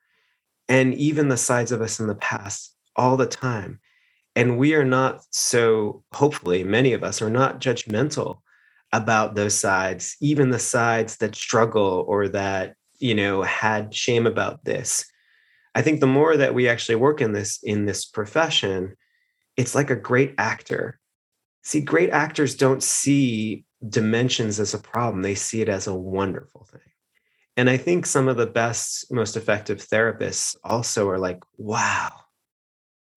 and 0.68 0.94
even 0.94 1.28
the 1.28 1.36
sides 1.36 1.72
of 1.72 1.80
us 1.80 2.00
in 2.00 2.06
the 2.06 2.14
past 2.14 2.74
all 2.96 3.16
the 3.16 3.26
time. 3.26 3.80
And 4.36 4.58
we 4.58 4.74
are 4.74 4.84
not 4.84 5.22
so, 5.30 6.02
hopefully, 6.12 6.64
many 6.64 6.92
of 6.92 7.04
us 7.04 7.22
are 7.22 7.30
not 7.30 7.60
judgmental 7.60 8.38
about 8.92 9.34
those 9.34 9.54
sides, 9.54 10.16
even 10.20 10.50
the 10.50 10.58
sides 10.58 11.18
that 11.18 11.36
struggle 11.36 12.04
or 12.08 12.28
that, 12.28 12.74
you 12.98 13.14
know, 13.14 13.42
had 13.42 13.94
shame 13.94 14.26
about 14.26 14.64
this. 14.64 15.04
I 15.74 15.82
think 15.82 16.00
the 16.00 16.06
more 16.06 16.36
that 16.36 16.54
we 16.54 16.68
actually 16.68 16.94
work 16.96 17.20
in 17.20 17.32
this 17.32 17.60
in 17.62 17.86
this 17.86 18.04
profession, 18.04 18.96
it's 19.56 19.74
like 19.74 19.90
a 19.90 19.96
great 19.96 20.34
actor. 20.38 20.98
See, 21.64 21.80
great 21.80 22.10
actors 22.10 22.54
don't 22.54 22.82
see 22.82 23.64
dimensions 23.88 24.60
as 24.60 24.74
a 24.74 24.78
problem. 24.78 25.22
They 25.22 25.34
see 25.34 25.62
it 25.62 25.68
as 25.68 25.86
a 25.86 25.94
wonderful 25.94 26.66
thing. 26.70 26.80
And 27.56 27.70
I 27.70 27.76
think 27.76 28.04
some 28.04 28.28
of 28.28 28.36
the 28.36 28.46
best, 28.46 29.10
most 29.10 29.36
effective 29.36 29.78
therapists 29.78 30.56
also 30.62 31.08
are 31.08 31.18
like, 31.18 31.42
wow, 31.56 32.10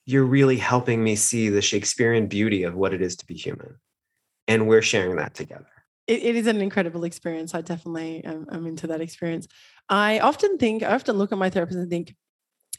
you're 0.06 0.24
really 0.24 0.58
helping 0.58 1.04
me 1.04 1.16
see 1.16 1.50
the 1.50 1.62
Shakespearean 1.62 2.28
beauty 2.28 2.64
of 2.64 2.76
what 2.76 2.94
it 2.94 3.02
is 3.02 3.16
to 3.18 3.26
be 3.26 3.34
human. 3.34 3.76
And 4.48 4.68
we're 4.68 4.82
sharing 4.82 5.18
that 5.18 5.34
together. 5.34 5.68
it, 6.08 6.24
it 6.24 6.36
is 6.36 6.48
an 6.48 6.62
incredible 6.62 7.04
experience. 7.04 7.54
I 7.54 7.62
definitely 7.62 8.24
am, 8.24 8.48
am 8.52 8.66
into 8.66 8.88
that 8.88 9.02
experience. 9.02 9.48
I 9.90 10.20
often 10.20 10.58
think, 10.58 10.84
I 10.84 10.96
often 10.96 11.18
look 11.18 11.32
at 11.32 11.38
my 11.38 11.50
therapist 11.50 11.78
and 11.78 11.90
think, 11.90 12.16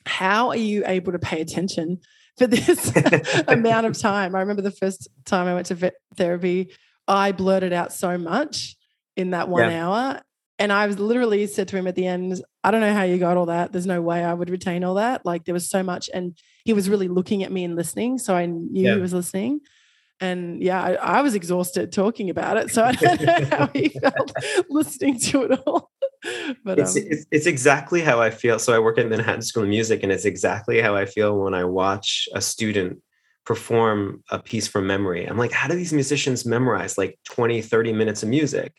how 0.06 0.48
are 0.48 0.56
you 0.56 0.84
able 0.86 1.12
to 1.12 1.18
pay 1.18 1.40
attention 1.40 1.98
for 2.38 2.46
this 2.46 2.92
amount 3.48 3.86
of 3.86 3.98
time? 3.98 4.34
I 4.34 4.40
remember 4.40 4.62
the 4.62 4.70
first 4.70 5.08
time 5.24 5.46
I 5.46 5.54
went 5.54 5.66
to 5.66 5.74
vet 5.74 5.94
therapy, 6.16 6.70
I 7.06 7.32
blurted 7.32 7.72
out 7.72 7.92
so 7.92 8.16
much 8.18 8.76
in 9.16 9.30
that 9.30 9.48
one 9.48 9.70
Yeah. 9.70 9.86
hour. 9.88 10.20
And 10.60 10.72
I 10.72 10.86
was 10.88 10.98
literally 10.98 11.46
said 11.46 11.68
to 11.68 11.76
him 11.76 11.86
at 11.86 11.94
the 11.94 12.06
end, 12.06 12.42
I 12.64 12.70
don't 12.72 12.80
know 12.80 12.92
how 12.92 13.04
you 13.04 13.18
got 13.18 13.36
all 13.36 13.46
that. 13.46 13.70
There's 13.70 13.86
no 13.86 14.02
way 14.02 14.24
I 14.24 14.34
would 14.34 14.50
retain 14.50 14.82
all 14.82 14.94
that. 14.94 15.24
Like 15.24 15.44
there 15.44 15.54
was 15.54 15.70
so 15.70 15.82
much. 15.84 16.10
And 16.12 16.36
he 16.64 16.72
was 16.72 16.90
really 16.90 17.06
looking 17.08 17.44
at 17.44 17.52
me 17.52 17.62
and 17.64 17.76
listening. 17.76 18.18
So 18.18 18.34
I 18.34 18.46
knew 18.46 18.84
Yeah. 18.88 18.94
he 18.96 19.00
was 19.00 19.12
listening. 19.14 19.60
And 20.20 20.60
yeah, 20.60 20.82
I, 20.82 20.94
I 20.94 21.22
was 21.22 21.36
exhausted 21.36 21.92
talking 21.92 22.28
about 22.28 22.56
it. 22.56 22.70
So 22.70 22.82
I 22.82 22.90
don't 22.92 23.20
know 23.22 23.44
how 23.56 23.66
he 23.68 23.88
felt 23.90 24.32
listening 24.68 25.20
to 25.20 25.44
it 25.44 25.60
all. 25.64 25.92
But 26.64 26.78
It's, 26.78 26.96
um, 26.96 27.02
it's, 27.06 27.26
it's 27.30 27.46
exactly 27.46 28.00
how 28.00 28.20
I 28.20 28.30
feel. 28.30 28.58
So 28.58 28.74
I 28.74 28.78
work 28.78 28.98
at 28.98 29.08
Manhattan 29.08 29.42
School 29.42 29.62
of 29.62 29.68
Music, 29.68 30.02
and 30.02 30.10
it's 30.10 30.24
exactly 30.24 30.80
how 30.80 30.96
I 30.96 31.04
feel 31.04 31.38
when 31.38 31.54
I 31.54 31.64
watch 31.64 32.28
a 32.34 32.40
student 32.40 33.00
perform 33.44 34.22
a 34.30 34.38
piece 34.38 34.68
from 34.68 34.86
memory. 34.86 35.24
I'm 35.24 35.38
like, 35.38 35.52
how 35.52 35.68
do 35.68 35.74
these 35.74 35.92
musicians 35.92 36.44
memorize 36.44 36.98
like 36.98 37.18
20, 37.30 37.62
30 37.62 37.92
minutes 37.92 38.22
of 38.22 38.28
music? 38.28 38.74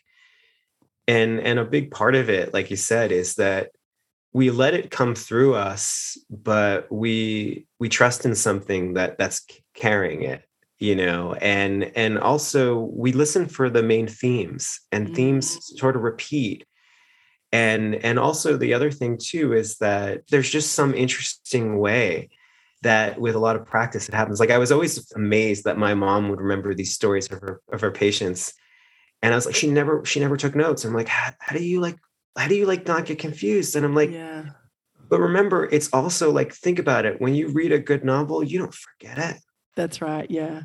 And 1.08 1.40
and 1.40 1.58
a 1.58 1.64
big 1.64 1.90
part 1.90 2.14
of 2.14 2.30
it, 2.30 2.54
like 2.54 2.70
you 2.70 2.76
said, 2.76 3.10
is 3.10 3.34
that 3.34 3.70
we 4.32 4.50
let 4.50 4.74
it 4.74 4.92
come 4.92 5.14
through 5.14 5.54
us, 5.54 6.16
but 6.30 6.90
we 6.90 7.66
we 7.80 7.88
trust 7.88 8.24
in 8.24 8.34
something 8.36 8.94
that 8.94 9.18
that's 9.18 9.44
carrying 9.74 10.22
it, 10.22 10.44
you 10.78 10.94
know, 10.94 11.34
and 11.34 11.90
and 11.96 12.18
also 12.18 12.78
we 12.78 13.10
listen 13.10 13.48
for 13.48 13.68
the 13.70 13.82
main 13.82 14.06
themes 14.06 14.80
and 14.92 15.16
themes 15.16 15.58
sort 15.80 15.96
of 15.96 16.02
repeat 16.02 16.64
and 17.52 17.96
and 17.96 18.18
also 18.18 18.56
the 18.56 18.74
other 18.74 18.90
thing 18.90 19.18
too 19.18 19.52
is 19.52 19.78
that 19.78 20.26
there's 20.28 20.50
just 20.50 20.72
some 20.72 20.94
interesting 20.94 21.78
way 21.78 22.28
that 22.82 23.20
with 23.20 23.34
a 23.34 23.38
lot 23.38 23.56
of 23.56 23.66
practice 23.66 24.08
it 24.08 24.14
happens 24.14 24.40
like 24.40 24.50
i 24.50 24.58
was 24.58 24.72
always 24.72 25.10
amazed 25.12 25.64
that 25.64 25.78
my 25.78 25.94
mom 25.94 26.28
would 26.28 26.40
remember 26.40 26.74
these 26.74 26.94
stories 26.94 27.30
of 27.30 27.40
her 27.40 27.60
of 27.72 27.80
her 27.80 27.90
patients 27.90 28.54
and 29.22 29.32
i 29.32 29.36
was 29.36 29.46
like 29.46 29.54
she 29.54 29.70
never 29.70 30.04
she 30.04 30.20
never 30.20 30.36
took 30.36 30.54
notes 30.54 30.84
i'm 30.84 30.94
like 30.94 31.08
how, 31.08 31.32
how 31.38 31.56
do 31.56 31.62
you 31.62 31.80
like 31.80 31.96
how 32.36 32.48
do 32.48 32.54
you 32.54 32.66
like 32.66 32.86
not 32.86 33.04
get 33.04 33.18
confused 33.18 33.74
and 33.74 33.84
i'm 33.84 33.94
like 33.94 34.10
yeah. 34.10 34.44
but 35.08 35.20
remember 35.20 35.68
it's 35.72 35.88
also 35.92 36.30
like 36.30 36.54
think 36.54 36.78
about 36.78 37.04
it 37.04 37.20
when 37.20 37.34
you 37.34 37.48
read 37.48 37.72
a 37.72 37.78
good 37.78 38.04
novel 38.04 38.42
you 38.42 38.58
don't 38.58 38.74
forget 38.74 39.18
it 39.18 39.40
That's 39.76 40.02
right. 40.02 40.30
Yeah. 40.30 40.62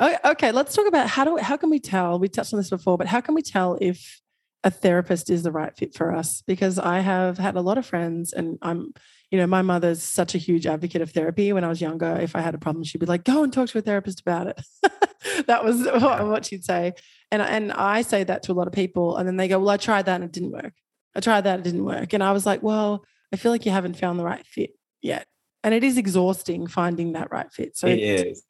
Okay. 0.00 0.52
Let's 0.52 0.74
talk 0.74 0.86
about 0.86 1.08
how 1.08 1.24
do 1.24 1.36
how 1.36 1.56
can 1.56 1.70
we 1.70 1.78
tell? 1.78 2.18
We 2.18 2.28
touched 2.28 2.52
on 2.52 2.58
this 2.58 2.70
before, 2.70 2.98
but 2.98 3.06
how 3.06 3.20
can 3.20 3.34
we 3.34 3.42
tell 3.42 3.78
if 3.80 4.20
a 4.66 4.70
therapist 4.70 5.30
is 5.30 5.44
the 5.44 5.52
right 5.52 5.74
fit 5.76 5.94
for 5.94 6.12
us 6.12 6.42
because 6.44 6.76
I 6.76 6.98
have 6.98 7.38
had 7.38 7.54
a 7.54 7.60
lot 7.60 7.78
of 7.78 7.86
friends 7.86 8.32
and 8.32 8.58
I'm 8.60 8.92
you 9.30 9.38
know, 9.38 9.46
my 9.46 9.62
mother's 9.62 10.02
such 10.02 10.34
a 10.34 10.38
huge 10.38 10.66
advocate 10.66 11.02
of 11.02 11.10
therapy. 11.10 11.52
When 11.52 11.64
I 11.64 11.68
was 11.68 11.80
younger, 11.80 12.16
if 12.20 12.36
I 12.36 12.40
had 12.40 12.54
a 12.54 12.58
problem, 12.58 12.84
she'd 12.84 12.98
be 12.98 13.06
like, 13.06 13.24
"Go 13.24 13.42
and 13.42 13.52
talk 13.52 13.68
to 13.70 13.78
a 13.78 13.82
therapist 13.82 14.20
about 14.20 14.46
it." 14.46 14.60
that 15.46 15.64
was 15.64 15.84
what 15.84 16.46
she'd 16.46 16.64
say, 16.64 16.92
and 17.32 17.42
and 17.42 17.72
I 17.72 18.02
say 18.02 18.22
that 18.22 18.44
to 18.44 18.52
a 18.52 18.54
lot 18.54 18.68
of 18.68 18.72
people, 18.72 19.16
and 19.16 19.26
then 19.26 19.36
they 19.36 19.48
go, 19.48 19.58
"Well, 19.58 19.70
I 19.70 19.78
tried 19.78 20.06
that 20.06 20.16
and 20.16 20.24
it 20.24 20.32
didn't 20.32 20.52
work. 20.52 20.74
I 21.16 21.20
tried 21.20 21.40
that, 21.40 21.58
it 21.58 21.64
didn't 21.64 21.84
work," 21.84 22.12
and 22.12 22.22
I 22.22 22.30
was 22.30 22.46
like, 22.46 22.62
"Well, 22.62 23.04
I 23.32 23.36
feel 23.36 23.50
like 23.50 23.66
you 23.66 23.72
haven't 23.72 23.98
found 23.98 24.18
the 24.18 24.24
right 24.24 24.46
fit 24.46 24.70
yet." 25.02 25.26
And 25.64 25.74
it 25.74 25.82
is 25.82 25.98
exhausting 25.98 26.68
finding 26.68 27.14
that 27.14 27.32
right 27.32 27.52
fit. 27.52 27.76
So, 27.76 27.88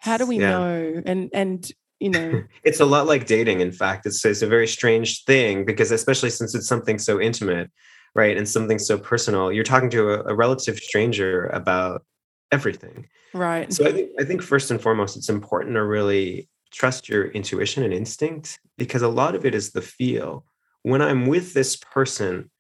how 0.00 0.18
do 0.18 0.26
we 0.26 0.38
yeah. 0.38 0.50
know? 0.50 1.02
And 1.06 1.30
and 1.32 1.72
you 2.00 2.10
know, 2.10 2.42
it's 2.64 2.80
a 2.80 2.84
lot 2.84 3.06
like 3.06 3.26
dating. 3.26 3.60
In 3.60 3.72
fact, 3.72 4.06
it's 4.06 4.24
it's 4.24 4.42
a 4.42 4.46
very 4.46 4.66
strange 4.66 5.24
thing 5.24 5.64
because 5.64 5.90
especially 5.90 6.30
since 6.30 6.54
it's 6.54 6.68
something 6.68 6.98
so 6.98 7.20
intimate 7.20 7.70
right 8.14 8.36
and 8.38 8.48
something 8.48 8.78
so 8.78 8.96
personal 8.96 9.52
you're 9.52 9.62
talking 9.62 9.90
to 9.90 10.10
a, 10.10 10.32
a 10.32 10.34
relative 10.34 10.78
stranger 10.78 11.46
about 11.46 12.04
everything. 12.52 13.06
Right. 13.34 13.70
So 13.72 13.86
I 13.86 13.92
think, 13.92 14.10
I 14.18 14.24
think 14.24 14.40
first 14.40 14.70
and 14.70 14.80
foremost 14.80 15.16
it's 15.16 15.28
important 15.28 15.74
to 15.74 15.84
really 15.84 16.48
trust 16.72 17.08
your 17.08 17.26
intuition 17.26 17.82
and 17.82 17.92
instinct 17.92 18.58
because 18.78 19.02
a 19.02 19.08
lot 19.08 19.34
of 19.34 19.44
it 19.44 19.54
is 19.54 19.72
the 19.72 19.82
feel. 19.82 20.44
When 20.82 21.02
i'm 21.02 21.26
with 21.26 21.52
this 21.52 21.76
person 21.76 22.50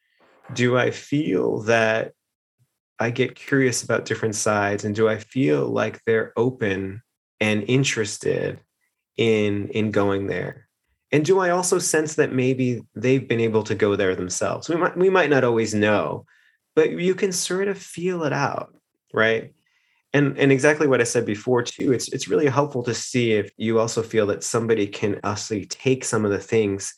do 0.52 0.76
i 0.76 0.90
feel 0.90 1.60
that 1.62 2.12
i 2.98 3.10
get 3.10 3.34
curious 3.34 3.82
about 3.82 4.04
different 4.04 4.34
sides 4.34 4.84
and 4.84 4.94
do 4.94 5.08
i 5.08 5.18
feel 5.18 5.66
like 5.68 6.00
they're 6.04 6.32
open 6.36 7.02
and 7.40 7.64
interested 7.68 8.60
in 9.16 9.68
in 9.68 9.90
going 9.90 10.26
there 10.26 10.66
and 11.12 11.24
do 11.24 11.38
I 11.38 11.50
also 11.50 11.78
sense 11.78 12.16
that 12.16 12.32
maybe 12.32 12.82
they've 12.94 13.26
been 13.26 13.40
able 13.40 13.62
to 13.64 13.74
go 13.74 13.96
there 13.96 14.16
themselves? 14.16 14.68
We 14.68 14.76
might 14.76 14.96
we 14.96 15.10
might 15.10 15.30
not 15.30 15.44
always 15.44 15.74
know, 15.74 16.26
but 16.74 16.90
you 16.90 17.14
can 17.14 17.32
sort 17.32 17.68
of 17.68 17.78
feel 17.78 18.24
it 18.24 18.32
out, 18.32 18.74
right? 19.14 19.52
And 20.12 20.36
and 20.38 20.50
exactly 20.50 20.86
what 20.86 21.00
I 21.00 21.04
said 21.04 21.24
before 21.24 21.62
too. 21.62 21.92
It's 21.92 22.08
it's 22.12 22.28
really 22.28 22.48
helpful 22.48 22.82
to 22.84 22.94
see 22.94 23.32
if 23.32 23.50
you 23.56 23.78
also 23.78 24.02
feel 24.02 24.26
that 24.26 24.42
somebody 24.42 24.86
can 24.86 25.20
actually 25.22 25.66
take 25.66 26.04
some 26.04 26.24
of 26.24 26.32
the 26.32 26.38
things. 26.38 26.92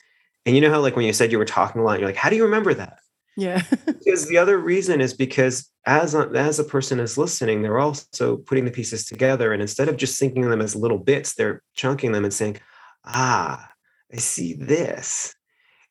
And 0.46 0.56
you 0.56 0.62
know 0.62 0.70
how 0.70 0.80
like 0.80 0.96
when 0.96 1.04
you 1.04 1.12
said 1.12 1.30
you 1.30 1.38
were 1.38 1.44
talking 1.44 1.80
a 1.80 1.84
lot, 1.84 2.00
you're 2.00 2.08
like, 2.08 2.16
how 2.16 2.30
do 2.30 2.36
you 2.36 2.44
remember 2.44 2.72
that? 2.74 3.00
Yeah. 3.36 3.62
because 3.86 4.26
the 4.26 4.38
other 4.38 4.58
reason 4.58 5.00
is 5.00 5.12
because 5.12 5.70
as 5.88 6.14
a, 6.14 6.30
as 6.34 6.58
a 6.58 6.64
person 6.64 7.00
is 7.00 7.16
listening, 7.16 7.62
they're 7.62 7.78
also 7.78 8.36
putting 8.36 8.66
the 8.66 8.70
pieces 8.70 9.06
together, 9.06 9.52
and 9.52 9.62
instead 9.62 9.88
of 9.88 9.96
just 9.96 10.18
thinking 10.20 10.48
them 10.50 10.60
as 10.60 10.76
little 10.76 10.98
bits, 10.98 11.34
they're 11.34 11.62
chunking 11.74 12.12
them 12.12 12.24
and 12.24 12.32
saying, 12.32 12.58
ah 13.04 13.68
I 14.12 14.16
see 14.16 14.54
this. 14.54 15.34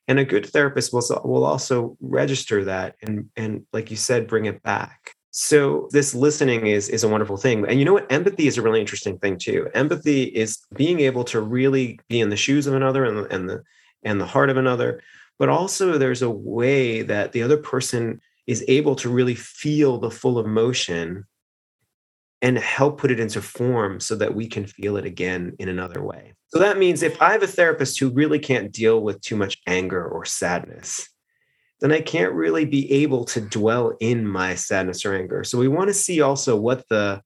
And 0.07 0.19
a 0.19 0.25
good 0.25 0.45
therapist 0.45 0.93
will, 0.93 1.03
will 1.25 1.43
also 1.43 1.97
register 1.99 2.63
that 2.65 2.95
and, 3.01 3.29
and, 3.36 3.65
like 3.73 3.91
you 3.91 3.97
said, 3.97 4.27
bring 4.27 4.45
it 4.45 4.63
back. 4.63 5.15
So 5.31 5.88
this 5.91 6.15
listening 6.15 6.67
is, 6.67 6.89
is 6.89 7.03
a 7.03 7.10
wonderful 7.10 7.38
thing. 7.38 7.65
And 7.67 7.77
you 7.77 7.86
know 7.86 7.93
what? 7.93 8.12
Empathy 8.12 8.47
is 8.47 8.57
a 8.57 8.62
really 8.62 8.79
interesting 8.79 9.19
thing 9.19 9.38
too. 9.38 9.67
Empathy 9.73 10.23
is 10.23 10.60
being 10.73 10.99
able 11.01 11.23
to 11.25 11.41
really 11.41 11.99
be 12.07 12.21
in 12.21 12.29
the 12.29 12.38
shoes 12.38 12.67
of 12.67 12.73
another 12.73 13.03
and, 13.03 13.31
and 13.31 13.49
the 13.49 13.63
and 14.03 14.21
the 14.21 14.25
heart 14.25 14.49
of 14.49 14.57
another. 14.57 15.03
But 15.38 15.49
also 15.49 15.97
there's 15.97 16.21
a 16.21 16.29
way 16.29 17.01
that 17.01 17.33
the 17.33 17.43
other 17.43 17.57
person 17.57 18.21
is 18.47 18.63
able 18.67 18.95
to 18.95 19.10
really 19.10 19.36
feel 19.36 19.99
the 19.99 20.10
full 20.10 20.39
emotion 20.39 21.25
and 22.41 22.57
help 22.57 22.99
put 22.99 23.12
it 23.12 23.19
into 23.19 23.41
form 23.41 23.99
so 23.99 24.15
that 24.15 24.33
we 24.33 24.47
can 24.47 24.65
feel 24.65 24.95
it 24.97 25.05
again 25.05 25.53
in 25.60 25.69
another 25.69 26.01
way. 26.01 26.33
So 26.49 26.60
that 26.60 26.77
means 26.77 27.03
if 27.03 27.21
I 27.21 27.33
have 27.33 27.43
a 27.43 27.47
therapist 27.47 27.99
who 27.99 28.10
really 28.10 28.39
can't 28.39 28.71
deal 28.71 29.01
with 29.01 29.21
too 29.21 29.36
much 29.36 29.57
anger 29.67 30.05
or 30.05 30.23
sadness, 30.23 31.10
then 31.81 31.91
I 31.91 32.01
can't 32.01 32.33
really 32.33 32.65
be 32.65 32.91
able 33.03 33.25
to 33.25 33.41
dwell 33.41 33.95
in 33.99 34.25
my 34.25 34.55
sadness 34.55 35.05
or 35.05 35.13
anger. 35.13 35.43
So 35.43 35.57
we 35.57 35.67
want 35.67 35.89
to 35.89 35.93
see 35.93 36.21
also 36.21 36.55
what 36.55 36.88
the 36.89 37.21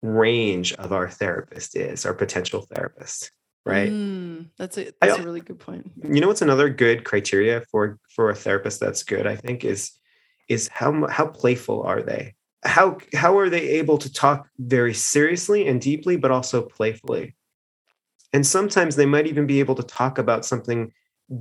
range 0.00 0.72
of 0.74 0.92
our 0.92 1.08
therapist 1.08 1.76
is, 1.76 2.06
our 2.06 2.14
potential 2.14 2.62
therapist, 2.62 3.30
right? 3.64 3.90
Mm, 3.90 4.50
that's 4.56 4.78
a 4.78 4.92
that's 5.00 5.18
I, 5.18 5.22
a 5.22 5.24
really 5.24 5.40
good 5.40 5.60
point. 5.60 5.90
You 6.02 6.20
know 6.20 6.28
what's 6.28 6.42
another 6.42 6.68
good 6.68 7.04
criteria 7.04 7.62
for 7.70 7.98
for 8.08 8.30
a 8.30 8.34
therapist 8.34 8.80
that's 8.80 9.02
good, 9.02 9.26
I 9.26 9.36
think 9.36 9.64
is 9.64 9.92
is 10.52 10.68
how 10.68 11.06
how 11.08 11.26
playful 11.26 11.82
are 11.82 12.02
they? 12.02 12.34
how 12.64 12.98
how 13.12 13.38
are 13.38 13.50
they 13.50 13.68
able 13.68 13.98
to 13.98 14.12
talk 14.12 14.48
very 14.58 14.94
seriously 14.94 15.66
and 15.66 15.80
deeply 15.80 16.16
but 16.16 16.30
also 16.30 16.62
playfully 16.62 17.34
and 18.32 18.46
sometimes 18.46 18.96
they 18.96 19.06
might 19.06 19.26
even 19.26 19.46
be 19.46 19.60
able 19.60 19.74
to 19.74 19.82
talk 19.82 20.18
about 20.18 20.44
something 20.44 20.92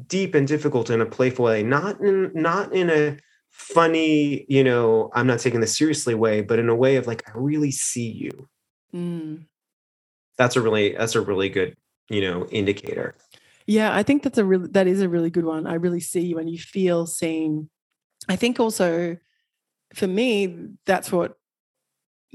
deep 0.08 0.36
and 0.36 0.48
difficult 0.48 0.90
in 0.90 1.02
a 1.02 1.06
playful 1.06 1.46
way 1.46 1.62
not 1.62 2.00
in 2.02 2.32
not 2.34 2.74
in 2.74 2.90
a 2.90 3.18
funny 3.50 4.46
you 4.50 4.64
know 4.64 5.12
i'm 5.14 5.28
not 5.28 5.40
taking 5.40 5.60
this 5.60 5.78
seriously 5.78 6.16
way 6.16 6.42
but 6.42 6.58
in 6.58 6.70
a 6.70 6.76
way 6.76 6.96
of 6.96 7.06
like 7.06 7.24
i 7.28 7.32
really 7.36 7.72
see 7.72 8.10
you 8.10 8.48
mm. 8.94 9.44
that's 10.38 10.56
a 10.56 10.62
really 10.62 10.94
that's 10.94 11.16
a 11.16 11.22
really 11.22 11.50
good 11.50 11.76
you 12.10 12.22
know 12.22 12.48
indicator 12.48 13.14
yeah 13.68 13.96
i 13.96 14.02
think 14.02 14.24
that's 14.24 14.40
a 14.40 14.46
really 14.46 14.68
that 14.70 14.88
is 14.88 15.02
a 15.02 15.10
really 15.10 15.30
good 15.30 15.46
one 15.46 15.68
i 15.68 15.76
really 15.76 16.00
see 16.00 16.22
you 16.22 16.40
and 16.40 16.50
you 16.50 16.58
feel 16.58 17.06
seen 17.06 17.70
i 18.30 18.36
think 18.36 18.60
also 18.60 19.18
for 19.94 20.08
me, 20.08 20.70
that's 20.86 21.12
what 21.12 21.38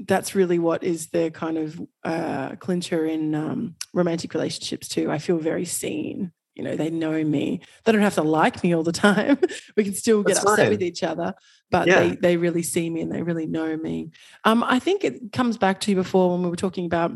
that's 0.05 0.35
really 0.35 0.59
what 0.59 0.83
is 0.83 1.07
the 1.07 1.31
kind 1.31 1.57
of 1.57 1.81
uh, 2.03 2.55
clincher 2.57 3.05
in 3.05 3.33
um, 3.33 3.75
romantic 3.93 4.33
relationships 4.33 4.87
too. 4.87 5.09
I 5.09 5.17
feel 5.17 5.37
very 5.37 5.65
seen. 5.65 6.31
You 6.53 6.63
know, 6.63 6.75
they 6.75 6.89
know 6.89 7.23
me. 7.23 7.61
They 7.83 7.91
don't 7.91 8.01
have 8.01 8.15
to 8.15 8.23
like 8.23 8.63
me 8.63 8.73
all 8.73 8.83
the 8.83 8.91
time. 9.07 9.39
we 9.75 9.83
can 9.83 9.93
still 9.93 10.23
get 10.23 10.35
that's 10.35 10.45
upset 10.45 10.65
fine. 10.65 10.69
with 10.69 10.83
each 10.83 11.03
other, 11.03 11.33
but 11.71 11.87
yeah. 11.87 11.99
they 11.99 12.15
they 12.15 12.37
really 12.37 12.63
see 12.63 12.89
me 12.89 13.01
and 13.01 13.11
they 13.11 13.23
really 13.23 13.47
know 13.47 13.75
me. 13.75 14.11
Um, 14.43 14.63
I 14.63 14.79
think 14.79 15.03
it 15.03 15.31
comes 15.31 15.57
back 15.57 15.79
to 15.81 15.95
before 15.95 16.31
when 16.31 16.43
we 16.43 16.49
were 16.49 16.55
talking 16.55 16.85
about, 16.85 17.11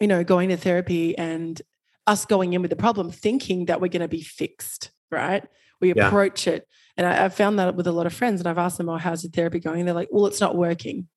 you 0.00 0.06
know, 0.06 0.24
going 0.24 0.48
to 0.50 0.56
therapy 0.56 1.16
and 1.18 1.60
us 2.06 2.24
going 2.24 2.52
in 2.52 2.62
with 2.62 2.70
the 2.70 2.76
problem, 2.76 3.10
thinking 3.10 3.66
that 3.66 3.80
we're 3.80 3.88
going 3.88 4.02
to 4.02 4.08
be 4.08 4.22
fixed, 4.22 4.90
right? 5.10 5.44
We 5.80 5.92
yeah. 5.94 6.06
approach 6.06 6.46
it 6.46 6.66
and 6.96 7.06
I, 7.06 7.14
have 7.14 7.34
found 7.34 7.58
that 7.58 7.74
with 7.74 7.86
a 7.86 7.92
lot 7.92 8.06
of 8.06 8.12
friends, 8.12 8.40
and 8.40 8.48
I've 8.48 8.58
asked 8.58 8.78
them, 8.78 8.88
"Oh, 8.88 8.98
how's 8.98 9.24
your 9.24 9.30
therapy 9.30 9.60
going?" 9.60 9.84
They're 9.84 9.94
like, 9.94 10.08
"Well, 10.10 10.26
it's 10.26 10.40
not 10.40 10.56
working." 10.56 11.08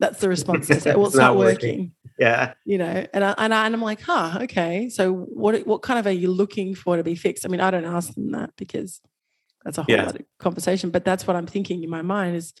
That's 0.00 0.20
the 0.20 0.28
response 0.28 0.68
they 0.68 0.78
say. 0.80 0.94
Well, 0.94 1.06
it's, 1.06 1.14
it's 1.14 1.18
not, 1.18 1.34
not 1.34 1.36
working. 1.36 1.78
working. 1.78 1.92
Yeah. 2.18 2.54
You 2.64 2.78
know, 2.78 3.06
and 3.12 3.24
I, 3.24 3.34
and 3.38 3.54
I 3.54 3.66
and 3.66 3.74
I'm 3.74 3.82
like, 3.82 4.00
huh, 4.00 4.38
okay. 4.42 4.88
So 4.88 5.12
what 5.12 5.66
what 5.66 5.82
kind 5.82 5.98
of 5.98 6.06
are 6.06 6.12
you 6.12 6.30
looking 6.30 6.74
for 6.74 6.96
to 6.96 7.02
be 7.02 7.14
fixed? 7.14 7.44
I 7.44 7.48
mean, 7.48 7.60
I 7.60 7.70
don't 7.70 7.84
ask 7.84 8.14
them 8.14 8.32
that 8.32 8.50
because 8.56 9.00
that's 9.64 9.78
a 9.78 9.82
whole 9.82 9.94
yeah. 9.94 10.06
other 10.06 10.20
conversation. 10.38 10.90
But 10.90 11.04
that's 11.04 11.26
what 11.26 11.36
I'm 11.36 11.46
thinking 11.46 11.82
in 11.82 11.90
my 11.90 12.02
mind 12.02 12.36
is, 12.36 12.52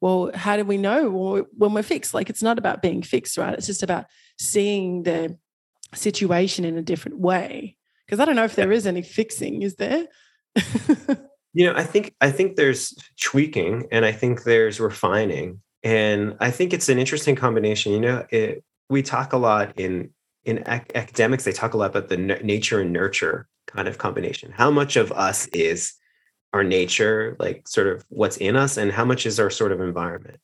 well, 0.00 0.30
how 0.34 0.56
do 0.56 0.64
we 0.64 0.78
know 0.78 1.46
when 1.56 1.74
we're 1.74 1.82
fixed? 1.82 2.14
Like, 2.14 2.30
it's 2.30 2.42
not 2.42 2.58
about 2.58 2.82
being 2.82 3.02
fixed, 3.02 3.36
right? 3.36 3.54
It's 3.54 3.66
just 3.66 3.82
about 3.82 4.06
seeing 4.38 5.02
the 5.02 5.38
situation 5.94 6.64
in 6.64 6.78
a 6.78 6.82
different 6.82 7.18
way. 7.18 7.76
Because 8.06 8.20
I 8.20 8.24
don't 8.24 8.36
know 8.36 8.44
if 8.44 8.54
there 8.54 8.72
is 8.72 8.86
any 8.86 9.02
fixing, 9.02 9.62
is 9.62 9.76
there? 9.76 10.06
You 11.54 11.66
know, 11.66 11.74
I 11.74 11.84
think 11.84 12.14
I 12.20 12.30
think 12.30 12.56
there's 12.56 12.94
tweaking 13.20 13.86
and 13.92 14.04
I 14.04 14.12
think 14.12 14.42
there's 14.42 14.80
refining. 14.80 15.60
And 15.84 16.36
I 16.40 16.50
think 16.50 16.72
it's 16.72 16.88
an 16.88 16.98
interesting 16.98 17.36
combination. 17.36 17.92
You 17.92 18.00
know, 18.00 18.26
it, 18.30 18.64
we 18.90 19.02
talk 19.02 19.32
a 19.32 19.36
lot 19.38 19.78
in 19.78 20.10
in 20.44 20.64
ac- 20.66 20.92
academics. 20.94 21.44
They 21.44 21.52
talk 21.52 21.74
a 21.74 21.76
lot 21.76 21.90
about 21.90 22.08
the 22.08 22.16
n- 22.18 22.40
nature 22.44 22.80
and 22.80 22.92
nurture 22.92 23.46
kind 23.66 23.86
of 23.88 23.98
combination. 23.98 24.52
How 24.52 24.70
much 24.70 24.96
of 24.96 25.12
us 25.12 25.46
is 25.48 25.94
our 26.52 26.64
nature, 26.64 27.36
like 27.38 27.68
sort 27.68 27.86
of 27.86 28.04
what's 28.08 28.36
in 28.38 28.56
us, 28.56 28.76
and 28.76 28.90
how 28.92 29.04
much 29.04 29.24
is 29.26 29.38
our 29.38 29.50
sort 29.50 29.72
of 29.72 29.80
environment. 29.80 30.40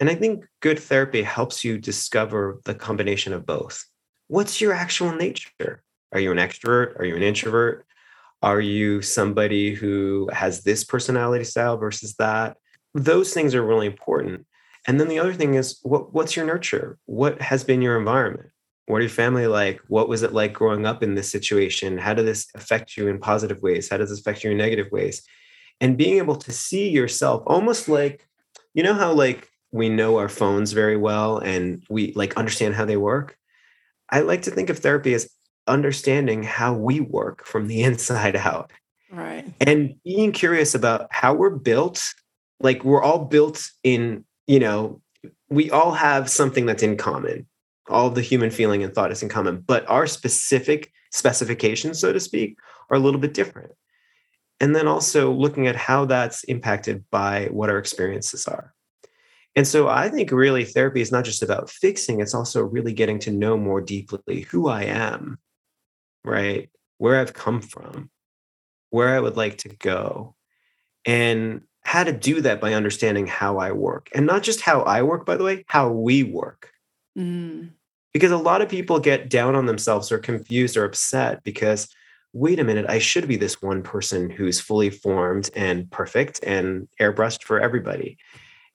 And 0.00 0.10
I 0.10 0.14
think 0.14 0.44
good 0.60 0.78
therapy 0.78 1.22
helps 1.22 1.64
you 1.64 1.78
discover 1.78 2.60
the 2.64 2.74
combination 2.74 3.32
of 3.32 3.46
both. 3.46 3.84
What's 4.28 4.60
your 4.60 4.72
actual 4.72 5.12
nature? 5.12 5.82
Are 6.12 6.20
you 6.20 6.32
an 6.32 6.38
extrovert? 6.38 6.98
Are 6.98 7.04
you 7.04 7.16
an 7.16 7.22
introvert? 7.22 7.85
Are 8.46 8.60
you 8.60 9.02
somebody 9.02 9.74
who 9.74 10.30
has 10.32 10.62
this 10.62 10.84
personality 10.84 11.42
style 11.42 11.78
versus 11.78 12.14
that? 12.20 12.56
Those 12.94 13.34
things 13.34 13.56
are 13.56 13.66
really 13.66 13.88
important. 13.88 14.46
And 14.86 15.00
then 15.00 15.08
the 15.08 15.18
other 15.18 15.34
thing 15.34 15.54
is 15.54 15.80
what, 15.82 16.14
what's 16.14 16.36
your 16.36 16.46
nurture? 16.46 16.96
What 17.06 17.42
has 17.42 17.64
been 17.64 17.82
your 17.82 17.98
environment? 17.98 18.50
What 18.86 18.98
are 18.98 19.00
your 19.00 19.10
family 19.10 19.48
like? 19.48 19.80
What 19.88 20.08
was 20.08 20.22
it 20.22 20.32
like 20.32 20.52
growing 20.52 20.86
up 20.86 21.02
in 21.02 21.16
this 21.16 21.28
situation? 21.28 21.98
How 21.98 22.14
did 22.14 22.24
this 22.24 22.46
affect 22.54 22.96
you 22.96 23.08
in 23.08 23.18
positive 23.18 23.60
ways? 23.62 23.88
How 23.90 23.96
does 23.96 24.10
this 24.10 24.20
affect 24.20 24.44
you 24.44 24.52
in 24.52 24.58
negative 24.58 24.92
ways? 24.92 25.24
And 25.80 25.98
being 25.98 26.18
able 26.18 26.36
to 26.36 26.52
see 26.52 26.88
yourself 26.88 27.42
almost 27.48 27.88
like, 27.88 28.28
you 28.74 28.84
know, 28.84 28.94
how 28.94 29.12
like 29.12 29.48
we 29.72 29.88
know 29.88 30.18
our 30.18 30.28
phones 30.28 30.70
very 30.70 30.96
well 30.96 31.38
and 31.38 31.82
we 31.90 32.12
like 32.12 32.36
understand 32.36 32.76
how 32.76 32.84
they 32.84 32.96
work. 32.96 33.36
I 34.08 34.20
like 34.20 34.42
to 34.42 34.52
think 34.52 34.70
of 34.70 34.78
therapy 34.78 35.14
as 35.14 35.28
understanding 35.66 36.42
how 36.42 36.74
we 36.74 37.00
work 37.00 37.46
from 37.46 37.66
the 37.68 37.82
inside 37.88 38.36
out. 38.36 38.72
Right. 39.10 39.52
And 39.60 39.94
being 40.04 40.32
curious 40.32 40.74
about 40.74 41.08
how 41.10 41.34
we're 41.34 41.50
built. 41.50 42.12
Like 42.60 42.84
we're 42.84 43.02
all 43.02 43.24
built 43.26 43.68
in, 43.82 44.24
you 44.46 44.58
know, 44.58 45.00
we 45.50 45.70
all 45.70 45.92
have 45.92 46.30
something 46.30 46.66
that's 46.66 46.82
in 46.82 46.96
common. 46.96 47.46
All 47.88 48.10
the 48.10 48.22
human 48.22 48.50
feeling 48.50 48.82
and 48.82 48.94
thought 48.94 49.12
is 49.12 49.22
in 49.22 49.28
common, 49.28 49.60
but 49.60 49.88
our 49.88 50.06
specific 50.06 50.90
specifications, 51.12 52.00
so 52.00 52.12
to 52.12 52.18
speak, 52.18 52.56
are 52.90 52.96
a 52.96 53.00
little 53.00 53.20
bit 53.20 53.34
different. 53.34 53.72
and 54.60 54.74
then 54.74 54.88
also 54.88 55.32
looking 55.32 55.66
at 55.66 55.76
how 55.76 56.06
that's 56.06 56.44
impacted 56.44 57.04
by 57.10 57.46
what 57.50 57.68
our 57.70 57.78
experiences 57.78 58.46
are. 58.46 58.72
And 59.54 59.66
so 59.66 59.88
I 59.88 60.08
think 60.08 60.30
really 60.32 60.64
therapy 60.64 61.00
is 61.00 61.12
not 61.12 61.24
just 61.24 61.42
about 61.42 61.70
fixing, 61.70 62.20
it's 62.20 62.34
also 62.34 62.62
really 62.62 62.92
getting 62.92 63.18
to 63.20 63.30
know 63.30 63.56
more 63.56 63.80
deeply 63.80 64.42
who 64.42 64.68
I 64.68 64.84
am, 64.84 65.38
right? 66.26 66.68
Where 66.98 67.20
I've 67.20 67.34
come 67.34 67.60
from, 67.60 68.10
where 68.90 69.08
I 69.08 69.20
would 69.20 69.36
like 69.36 69.58
to 69.58 69.68
go, 69.68 70.34
and 71.04 71.62
how 71.82 72.02
to 72.02 72.12
do 72.12 72.40
that 72.40 72.60
by 72.60 72.74
understanding 72.74 73.26
how 73.26 73.58
I 73.58 73.70
work. 73.72 74.10
And 74.14 74.26
not 74.26 74.42
just 74.42 74.60
how 74.60 74.82
I 74.82 75.02
work, 75.02 75.24
by 75.24 75.36
the 75.36 75.44
way, 75.44 75.64
how 75.68 75.88
we 75.88 76.24
work. 76.24 76.72
Mm. 77.16 77.70
Because 78.12 78.32
a 78.32 78.36
lot 78.36 78.60
of 78.60 78.68
people 78.68 78.98
get 78.98 79.30
down 79.30 79.54
on 79.54 79.66
themselves 79.66 80.10
or 80.10 80.18
confused 80.18 80.76
or 80.76 80.84
upset 80.84 81.44
because 81.44 81.88
wait 82.32 82.58
a 82.58 82.64
minute, 82.64 82.86
I 82.88 82.98
should 82.98 83.28
be 83.28 83.36
this 83.36 83.62
one 83.62 83.82
person 83.82 84.28
who's 84.28 84.60
fully 84.60 84.90
formed 84.90 85.48
and 85.54 85.90
perfect 85.90 86.42
and 86.42 86.88
airbrushed 87.00 87.44
for 87.44 87.60
everybody. 87.60 88.18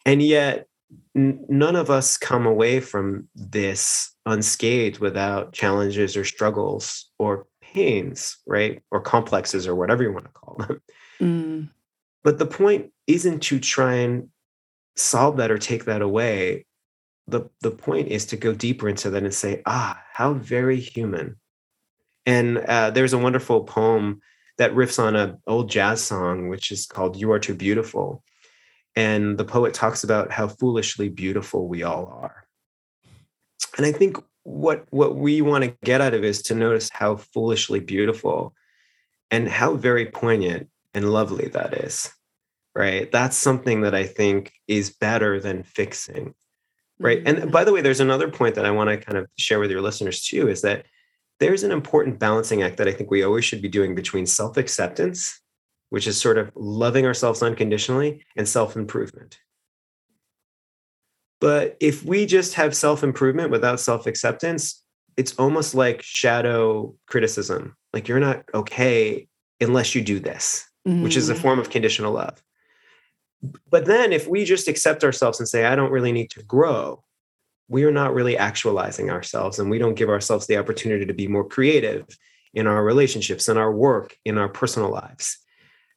And 0.05 0.21
yet, 0.23 0.67
n- 1.15 1.45
none 1.49 1.75
of 1.75 1.89
us 1.89 2.17
come 2.17 2.45
away 2.45 2.79
from 2.79 3.27
this 3.35 4.13
unscathed 4.25 4.99
without 4.99 5.53
challenges 5.53 6.15
or 6.15 6.25
struggles 6.25 7.09
or 7.19 7.47
pains, 7.61 8.37
right? 8.45 8.81
Or 8.91 9.01
complexes 9.01 9.67
or 9.67 9.75
whatever 9.75 10.03
you 10.03 10.13
want 10.13 10.25
to 10.25 10.31
call 10.31 10.55
them. 10.55 10.81
Mm. 11.19 11.69
But 12.23 12.39
the 12.39 12.45
point 12.45 12.91
isn't 13.07 13.41
to 13.43 13.59
try 13.59 13.93
and 13.95 14.29
solve 14.95 15.37
that 15.37 15.51
or 15.51 15.57
take 15.57 15.85
that 15.85 16.01
away. 16.01 16.65
The, 17.27 17.49
the 17.61 17.71
point 17.71 18.09
is 18.09 18.25
to 18.27 18.37
go 18.37 18.53
deeper 18.53 18.89
into 18.89 19.09
that 19.09 19.23
and 19.23 19.33
say, 19.33 19.61
ah, 19.65 20.01
how 20.13 20.33
very 20.33 20.79
human 20.79 21.37
and 22.25 22.59
uh, 22.59 22.91
there's 22.91 23.13
a 23.13 23.17
wonderful 23.17 23.63
poem 23.63 24.21
that 24.57 24.73
riffs 24.73 24.99
on 25.01 25.15
an 25.15 25.37
old 25.47 25.69
jazz 25.69 26.01
song, 26.01 26.49
which 26.49 26.71
is 26.71 26.85
called 26.85 27.15
You 27.15 27.31
Are 27.31 27.39
Too 27.39 27.55
Beautiful. 27.55 28.23
And 28.95 29.37
the 29.37 29.45
poet 29.45 29.73
talks 29.73 30.03
about 30.03 30.31
how 30.31 30.47
foolishly 30.47 31.09
beautiful 31.09 31.67
we 31.67 31.83
all 31.83 32.07
are. 32.21 32.45
And 33.77 33.85
I 33.85 33.91
think 33.91 34.17
what, 34.43 34.85
what 34.89 35.15
we 35.15 35.41
want 35.41 35.63
to 35.63 35.77
get 35.83 36.01
out 36.01 36.13
of 36.13 36.23
is 36.23 36.41
to 36.43 36.55
notice 36.55 36.89
how 36.91 37.15
foolishly 37.15 37.79
beautiful 37.79 38.53
and 39.29 39.47
how 39.47 39.75
very 39.75 40.07
poignant 40.07 40.69
and 40.93 41.11
lovely 41.11 41.47
that 41.49 41.73
is. 41.73 42.11
Right. 42.75 43.11
That's 43.11 43.35
something 43.35 43.81
that 43.81 43.93
I 43.93 44.05
think 44.05 44.53
is 44.67 44.91
better 44.91 45.39
than 45.39 45.63
fixing. 45.63 46.33
Right. 46.99 47.23
Mm-hmm. 47.23 47.43
And 47.43 47.51
by 47.51 47.63
the 47.63 47.73
way, 47.73 47.81
there's 47.81 47.99
another 47.99 48.29
point 48.29 48.55
that 48.55 48.65
I 48.65 48.71
want 48.71 48.89
to 48.89 48.97
kind 48.97 49.17
of 49.17 49.27
share 49.37 49.59
with 49.59 49.71
your 49.71 49.81
listeners 49.81 50.23
too 50.23 50.47
is 50.47 50.61
that 50.61 50.85
there's 51.41 51.63
an 51.63 51.71
important 51.71 52.19
balancing 52.19 52.61
act 52.61 52.77
that 52.77 52.87
I 52.87 52.93
think 52.93 53.09
we 53.09 53.23
always 53.23 53.43
should 53.43 53.61
be 53.61 53.67
doing 53.67 53.95
between 53.95 54.27
self 54.27 54.57
acceptance, 54.57 55.40
which 55.91 56.07
is 56.07 56.19
sort 56.19 56.37
of 56.37 56.51
loving 56.55 57.05
ourselves 57.05 57.43
unconditionally, 57.43 58.23
and 58.35 58.47
self 58.47 58.75
improvement. 58.75 59.37
But 61.41 61.75
if 61.81 62.03
we 62.03 62.25
just 62.25 62.53
have 62.53 62.75
self 62.75 63.03
improvement 63.03 63.51
without 63.51 63.79
self 63.79 64.07
acceptance, 64.07 64.81
it's 65.17 65.35
almost 65.35 65.75
like 65.75 66.01
shadow 66.01 66.95
criticism. 67.07 67.75
Like 67.93 68.07
you're 68.07 68.21
not 68.21 68.45
okay 68.53 69.27
unless 69.59 69.93
you 69.93 70.01
do 70.01 70.19
this, 70.19 70.65
mm-hmm. 70.87 71.03
which 71.03 71.17
is 71.17 71.29
a 71.29 71.33
mm-hmm. 71.33 71.41
form 71.41 71.59
of 71.59 71.69
conditional 71.69 72.13
love. 72.13 72.41
But 73.69 73.85
then 73.85 74.13
if 74.13 74.27
we 74.27 74.45
just 74.45 74.69
accept 74.69 75.03
ourselves 75.03 75.39
and 75.39 75.49
say, 75.49 75.65
I 75.65 75.75
don't 75.75 75.91
really 75.91 76.13
need 76.13 76.29
to 76.31 76.43
grow, 76.43 77.03
we 77.67 77.83
are 77.83 77.91
not 77.91 78.13
really 78.13 78.37
actualizing 78.37 79.09
ourselves 79.09 79.59
and 79.59 79.69
we 79.69 79.77
don't 79.77 79.95
give 79.95 80.09
ourselves 80.09 80.47
the 80.47 80.57
opportunity 80.57 81.05
to 81.05 81.13
be 81.13 81.27
more 81.27 81.47
creative 81.47 82.05
in 82.53 82.65
our 82.67 82.83
relationships 82.83 83.49
in 83.49 83.57
our 83.57 83.71
work 83.71 84.17
in 84.25 84.37
our 84.37 84.49
personal 84.49 84.89
lives 84.89 85.37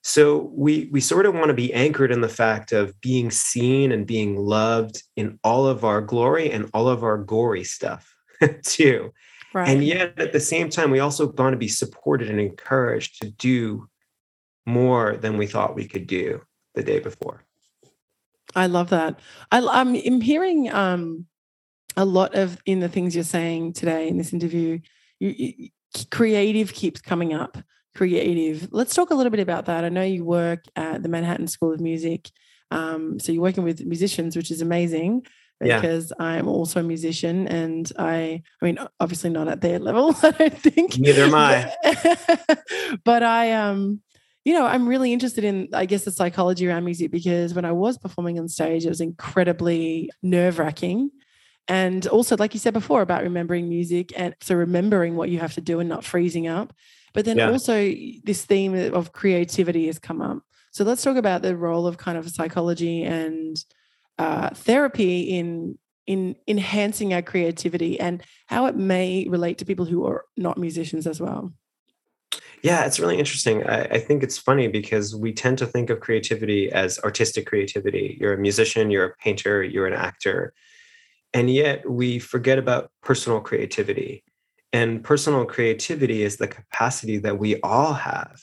so 0.07 0.51
we 0.55 0.89
we 0.93 1.01
sort 1.01 1.27
of 1.27 1.35
want 1.35 1.49
to 1.49 1.55
be 1.55 1.73
anchored 1.73 2.13
in 2.13 2.21
the 2.21 2.29
fact 2.29 2.73
of 2.73 3.01
being 3.01 3.31
seen 3.31 3.91
and 3.91 4.07
being 4.07 4.37
loved 4.37 5.03
in 5.17 5.39
all 5.43 5.67
of 5.67 5.85
our 5.85 6.01
glory 6.01 6.51
and 6.51 6.71
all 6.75 6.89
of 6.89 7.03
our 7.03 7.19
gory 7.19 7.65
stuff 7.65 8.15
too 8.63 9.13
right. 9.53 9.69
and 9.69 9.85
yet 9.85 10.19
at 10.19 10.33
the 10.33 10.41
same 10.41 10.69
time 10.69 10.91
we 10.91 11.01
also 11.01 11.33
want 11.33 11.53
to 11.53 11.59
be 11.59 11.69
supported 11.69 12.29
and 12.31 12.41
encouraged 12.41 13.21
to 13.21 13.31
do 13.31 13.89
more 14.67 15.17
than 15.17 15.37
we 15.37 15.47
thought 15.47 15.75
we 15.75 15.89
could 15.89 16.07
do 16.07 16.41
the 16.75 16.83
day 16.83 17.01
before 17.01 17.45
i 18.55 18.67
love 18.67 18.91
that 18.91 19.19
I, 19.51 19.59
i'm, 19.59 19.95
I'm 19.95 20.21
hearing 20.21 20.73
um 20.73 21.27
a 21.97 22.05
lot 22.05 22.35
of 22.35 22.61
in 22.67 22.81
the 22.81 22.89
things 22.89 23.15
you're 23.15 23.25
saying 23.25 23.75
today 23.75 24.09
in 24.09 24.17
this 24.17 24.33
interview, 24.33 24.81
you, 25.21 25.29
you, 25.37 25.69
creative 26.11 26.73
keeps 26.73 27.01
coming 27.01 27.33
up. 27.33 27.59
Creative. 27.95 28.69
Let's 28.73 28.95
talk 28.95 29.11
a 29.11 29.15
little 29.15 29.31
bit 29.31 29.41
about 29.41 29.67
that. 29.67 29.85
I 29.85 29.89
know 29.89 30.03
you 30.03 30.25
work 30.25 30.65
at 30.77 31.03
the 31.03 31.09
Manhattan 31.09 31.47
School 31.47 31.73
of 31.73 31.81
Music. 31.81 32.31
Um, 32.71 33.19
so 33.21 33.33
you're 33.33 33.43
working 33.43 33.65
with 33.65 33.85
musicians, 33.85 34.37
which 34.37 34.51
is 34.51 34.61
amazing 34.61 35.27
because 35.61 36.13
yeah. 36.19 36.27
I'm 36.27 36.49
also 36.49 36.81
a 36.81 36.83
musician 36.83 37.47
and 37.47 37.91
I 37.97 38.43
I 38.61 38.65
mean 38.65 38.79
obviously 38.99 39.31
not 39.31 39.47
at 39.47 39.61
their 39.61 39.79
level, 39.79 40.15
I 40.23 40.31
don't 40.33 40.59
think. 40.59 40.99
Neither 40.99 41.25
am 41.25 41.35
I. 41.35 41.73
but 43.05 43.23
I 43.23 43.53
um 43.53 44.01
you 44.45 44.53
know, 44.53 44.67
I'm 44.67 44.87
really 44.87 45.15
interested 45.15 45.43
in, 45.43 45.69
I 45.73 45.87
guess, 45.87 46.05
the 46.05 46.11
psychology 46.11 46.69
around 46.69 46.85
music 46.85 47.11
because 47.11 47.55
when 47.55 47.65
I 47.65 47.73
was 47.73 47.97
performing 47.97 48.39
on 48.39 48.47
stage, 48.49 48.85
it 48.85 48.91
was 48.91 49.01
incredibly 49.01 50.11
nerve 50.23 50.59
wracking 50.59 51.11
and 51.69 52.07
also 52.09 52.37
like 52.37 52.53
you 52.55 52.61
said 52.61 52.75
before 52.75 53.03
about 53.03 53.23
remembering 53.23 53.69
music 53.69 54.13
and 54.17 54.35
so 54.41 54.55
remembering 54.55 55.17
what 55.17 55.31
you 55.31 55.39
have 55.39 55.55
to 55.55 55.61
do 55.61 55.81
and 55.81 55.89
not 55.89 56.05
freezing 56.05 56.47
up 56.47 56.75
but 57.15 57.25
then 57.25 57.39
yeah. 57.39 57.51
also 57.51 57.93
this 58.25 58.45
theme 58.45 58.75
of 58.93 59.13
creativity 59.13 59.87
has 59.87 59.99
come 59.99 60.21
up 60.21 60.43
so 60.71 60.85
let's 60.85 61.03
talk 61.03 61.17
about 61.17 61.43
the 61.43 61.57
role 61.57 61.87
of 61.87 61.97
kind 61.97 62.19
of 62.19 62.29
psychology 62.29 63.03
and 63.05 63.57
uh, 64.19 64.51
therapy 64.51 65.23
in 65.23 65.79
in 66.07 66.37
enhancing 66.47 67.15
our 67.15 67.23
creativity 67.23 67.99
and 67.99 68.23
how 68.47 68.67
it 68.67 68.77
may 68.77 69.27
relate 69.29 69.57
to 69.59 69.65
people 69.65 69.87
who 69.87 70.05
are 70.05 70.27
not 70.37 70.59
musicians 70.59 71.07
as 71.07 71.21
well 71.21 71.53
yeah, 72.65 72.87
it's 72.87 72.99
really 72.99 73.19
interesting. 73.19 73.63
I, 73.67 73.83
I, 73.83 73.99
think 73.99 74.23
it's 74.23 74.39
funny 74.39 74.69
because 74.69 75.15
we 75.15 75.35
tend 75.35 75.59
to 75.59 75.67
think 75.67 75.91
of 75.91 76.01
creativity 76.01 76.73
as 76.73 76.99
artistic 77.01 77.45
creativity. 77.47 78.17
You're 78.19 78.33
a 78.33 78.39
musician, 78.39 78.91
you're 78.91 79.05
a 79.05 79.17
painter, 79.17 79.63
you're 79.63 79.87
an 79.87 79.93
actor. 79.93 80.55
And 81.35 81.51
yet 81.51 81.87
we 81.87 82.19
forget 82.19 82.59
about 82.59 82.91
personal 83.03 83.41
creativity. 83.41 84.24
And 84.75 85.05
personal 85.05 85.45
creativity 85.45 86.25
is 86.25 86.37
the 86.37 86.49
capacity 86.49 87.19
that 87.19 87.39
we 87.39 87.61
all 87.61 87.93
have 87.93 88.43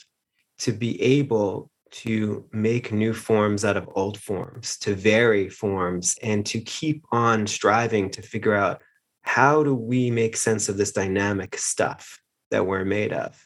to 0.59 0.71
be 0.71 0.99
able 1.01 1.69
to 2.03 2.47
make 2.53 2.93
new 2.93 3.13
forms 3.13 3.65
out 3.65 3.75
of 3.75 3.89
old 3.95 4.17
forms, 4.17 4.77
to 4.77 4.95
vary 4.95 5.49
forms, 5.49 6.15
and 6.23 6.45
to 6.45 6.61
keep 6.61 7.03
on 7.11 7.47
striving 7.47 8.09
to 8.11 8.21
figure 8.21 8.55
out 8.55 8.81
how 9.23 9.61
do 9.61 9.75
we 9.75 10.09
make 10.09 10.37
sense 10.37 10.69
of 10.69 10.77
this 10.77 10.93
dynamic 10.93 11.57
stuff 11.57 12.17
that 12.49 12.65
we're 12.65 12.85
made 12.85 13.11
of. 13.11 13.45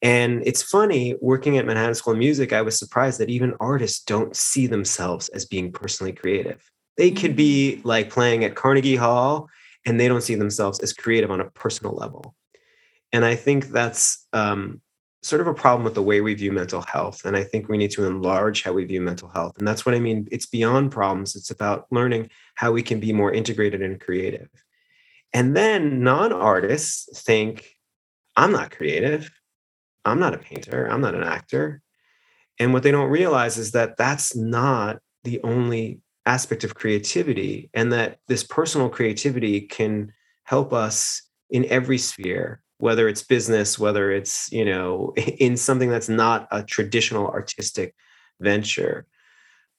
And 0.00 0.42
it's 0.46 0.62
funny, 0.62 1.16
working 1.20 1.58
at 1.58 1.66
Manhattan 1.66 1.94
School 1.94 2.14
of 2.14 2.18
Music, 2.18 2.54
I 2.54 2.62
was 2.62 2.78
surprised 2.78 3.20
that 3.20 3.28
even 3.28 3.52
artists 3.60 4.02
don't 4.02 4.34
see 4.34 4.66
themselves 4.66 5.28
as 5.28 5.44
being 5.44 5.70
personally 5.70 6.12
creative. 6.12 6.64
They 6.96 7.10
could 7.10 7.36
be 7.36 7.76
mm. 7.76 7.84
like 7.84 8.08
playing 8.08 8.44
at 8.44 8.54
Carnegie 8.54 8.96
Hall 8.96 9.50
and 9.86 9.98
they 9.98 10.08
don't 10.08 10.22
see 10.22 10.34
themselves 10.34 10.78
as 10.80 10.92
creative 10.92 11.30
on 11.30 11.40
a 11.40 11.50
personal 11.50 11.94
level. 11.94 12.34
And 13.12 13.24
I 13.24 13.34
think 13.34 13.68
that's 13.68 14.26
um, 14.32 14.80
sort 15.22 15.40
of 15.40 15.46
a 15.46 15.54
problem 15.54 15.84
with 15.84 15.94
the 15.94 16.02
way 16.02 16.20
we 16.20 16.34
view 16.34 16.52
mental 16.52 16.82
health. 16.82 17.24
And 17.24 17.36
I 17.36 17.44
think 17.44 17.68
we 17.68 17.76
need 17.76 17.90
to 17.92 18.06
enlarge 18.06 18.62
how 18.62 18.72
we 18.72 18.84
view 18.84 19.00
mental 19.00 19.28
health. 19.28 19.58
And 19.58 19.66
that's 19.66 19.84
what 19.84 19.94
I 19.94 20.00
mean. 20.00 20.28
It's 20.30 20.46
beyond 20.46 20.92
problems, 20.92 21.36
it's 21.36 21.50
about 21.50 21.86
learning 21.90 22.30
how 22.54 22.72
we 22.72 22.82
can 22.82 23.00
be 23.00 23.12
more 23.12 23.32
integrated 23.32 23.82
and 23.82 24.00
creative. 24.00 24.48
And 25.32 25.56
then 25.56 26.02
non 26.02 26.32
artists 26.32 27.22
think, 27.22 27.76
I'm 28.36 28.52
not 28.52 28.70
creative. 28.70 29.30
I'm 30.04 30.18
not 30.18 30.34
a 30.34 30.38
painter. 30.38 30.86
I'm 30.86 31.00
not 31.00 31.14
an 31.14 31.22
actor. 31.22 31.82
And 32.58 32.72
what 32.72 32.82
they 32.82 32.90
don't 32.90 33.10
realize 33.10 33.58
is 33.58 33.72
that 33.72 33.96
that's 33.96 34.34
not 34.34 34.98
the 35.24 35.40
only 35.42 36.00
aspect 36.26 36.64
of 36.64 36.74
creativity 36.74 37.70
and 37.74 37.92
that 37.92 38.18
this 38.28 38.44
personal 38.44 38.88
creativity 38.88 39.60
can 39.60 40.12
help 40.44 40.72
us 40.72 41.22
in 41.50 41.64
every 41.66 41.98
sphere 41.98 42.62
whether 42.80 43.08
it's 43.08 43.22
business 43.22 43.78
whether 43.78 44.10
it's 44.10 44.50
you 44.52 44.64
know 44.64 45.12
in 45.16 45.56
something 45.56 45.90
that's 45.90 46.08
not 46.08 46.48
a 46.50 46.62
traditional 46.62 47.28
artistic 47.28 47.94
venture. 48.40 49.06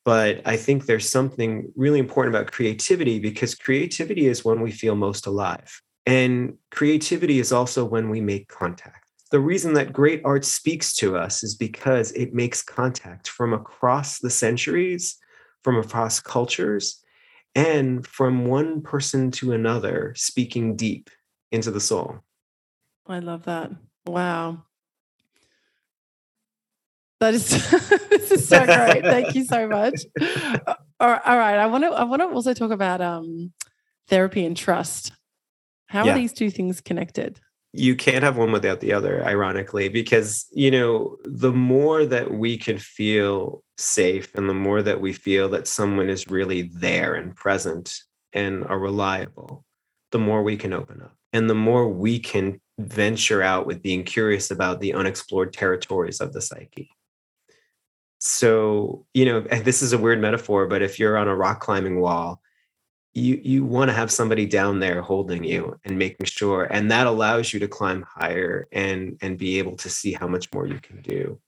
But 0.03 0.41
i 0.45 0.57
think 0.57 0.85
there's 0.85 1.09
something 1.09 1.71
really 1.75 1.99
important 1.99 2.35
about 2.35 2.51
creativity 2.51 3.19
because 3.19 3.55
creativity 3.55 4.27
is 4.27 4.45
when 4.45 4.61
we 4.61 4.71
feel 4.71 4.95
most 4.95 5.27
alive. 5.27 5.81
And 6.07 6.57
creativity 6.71 7.39
is 7.39 7.51
also 7.51 7.85
when 7.85 8.09
we 8.09 8.21
make 8.21 8.47
contact. 8.47 9.05
The 9.29 9.39
reason 9.39 9.75
that 9.75 9.93
great 9.93 10.21
art 10.25 10.43
speaks 10.43 10.93
to 10.95 11.15
us 11.15 11.43
is 11.43 11.55
because 11.55 12.11
it 12.13 12.33
makes 12.33 12.63
contact 12.63 13.29
from 13.29 13.53
across 13.53 14.19
the 14.19 14.31
centuries 14.31 15.17
from 15.63 15.77
across 15.77 16.19
cultures 16.19 17.03
and 17.55 18.05
from 18.05 18.45
one 18.45 18.81
person 18.81 19.31
to 19.31 19.53
another, 19.53 20.13
speaking 20.15 20.75
deep 20.75 21.09
into 21.51 21.71
the 21.71 21.79
soul. 21.79 22.19
I 23.07 23.19
love 23.19 23.43
that. 23.43 23.71
Wow. 24.05 24.63
That 27.19 27.35
is 27.35 27.49
this 28.09 28.31
is 28.31 28.47
so 28.47 28.65
great. 28.65 29.03
Thank 29.03 29.35
you 29.35 29.45
so 29.45 29.67
much. 29.67 30.01
All 30.99 31.09
right, 31.09 31.21
all 31.25 31.37
right. 31.37 31.57
I 31.57 31.65
want 31.65 31.83
to 31.83 31.89
I 31.89 32.03
want 32.03 32.21
to 32.21 32.27
also 32.27 32.53
talk 32.53 32.69
about 32.69 33.01
um, 33.01 33.51
therapy 34.07 34.45
and 34.45 34.55
trust. 34.55 35.11
How 35.87 36.05
yeah. 36.05 36.11
are 36.11 36.15
these 36.15 36.31
two 36.31 36.51
things 36.51 36.79
connected? 36.79 37.39
You 37.73 37.95
can't 37.95 38.23
have 38.23 38.37
one 38.37 38.51
without 38.51 38.81
the 38.81 38.93
other, 38.93 39.23
ironically, 39.25 39.87
because 39.87 40.45
you 40.51 40.71
know 40.71 41.17
the 41.23 41.53
more 41.53 42.05
that 42.05 42.31
we 42.31 42.57
can 42.57 42.77
feel 42.77 43.63
safe, 43.77 44.33
and 44.35 44.49
the 44.49 44.53
more 44.53 44.81
that 44.81 44.99
we 44.99 45.13
feel 45.13 45.47
that 45.49 45.67
someone 45.67 46.09
is 46.09 46.29
really 46.29 46.63
there 46.73 47.13
and 47.13 47.35
present 47.35 47.99
and 48.33 48.65
are 48.65 48.79
reliable, 48.79 49.63
the 50.11 50.19
more 50.19 50.43
we 50.43 50.57
can 50.57 50.73
open 50.73 51.01
up, 51.01 51.15
and 51.31 51.49
the 51.49 51.55
more 51.55 51.87
we 51.87 52.19
can 52.19 52.59
venture 52.77 53.41
out 53.41 53.65
with 53.65 53.81
being 53.81 54.03
curious 54.03 54.51
about 54.51 54.79
the 54.79 54.93
unexplored 54.93 55.53
territories 55.53 56.19
of 56.19 56.33
the 56.33 56.41
psyche. 56.41 56.89
So 58.19 59.05
you 59.13 59.25
know 59.25 59.41
this 59.63 59.81
is 59.81 59.93
a 59.93 59.97
weird 59.97 60.21
metaphor 60.21 60.67
but 60.67 60.81
if 60.81 60.99
you're 60.99 61.17
on 61.17 61.27
a 61.27 61.35
rock 61.35 61.59
climbing 61.59 61.99
wall 61.99 62.41
you 63.13 63.39
you 63.43 63.65
want 63.65 63.89
to 63.89 63.93
have 63.93 64.11
somebody 64.11 64.45
down 64.45 64.79
there 64.79 65.01
holding 65.01 65.43
you 65.43 65.77
and 65.83 65.97
making 65.97 66.25
sure 66.25 66.63
and 66.63 66.89
that 66.91 67.07
allows 67.07 67.53
you 67.53 67.59
to 67.59 67.67
climb 67.67 68.03
higher 68.03 68.67
and 68.71 69.17
and 69.21 69.37
be 69.37 69.59
able 69.59 69.75
to 69.75 69.89
see 69.89 70.13
how 70.13 70.27
much 70.27 70.51
more 70.53 70.65
you 70.65 70.79
can 70.79 71.01
do. 71.01 71.39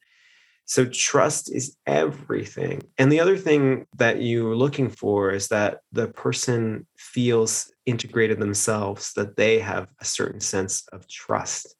So 0.65 0.85
trust 0.85 1.51
is 1.51 1.75
everything. 1.85 2.83
And 2.97 3.11
the 3.11 3.19
other 3.19 3.37
thing 3.37 3.85
that 3.97 4.21
you're 4.21 4.55
looking 4.55 4.89
for 4.89 5.31
is 5.31 5.49
that 5.49 5.81
the 5.91 6.07
person 6.07 6.87
feels 6.97 7.71
integrated 7.85 8.39
themselves 8.39 9.11
that 9.13 9.35
they 9.35 9.59
have 9.59 9.89
a 9.99 10.05
certain 10.05 10.39
sense 10.39 10.87
of 10.93 11.07
trust 11.07 11.75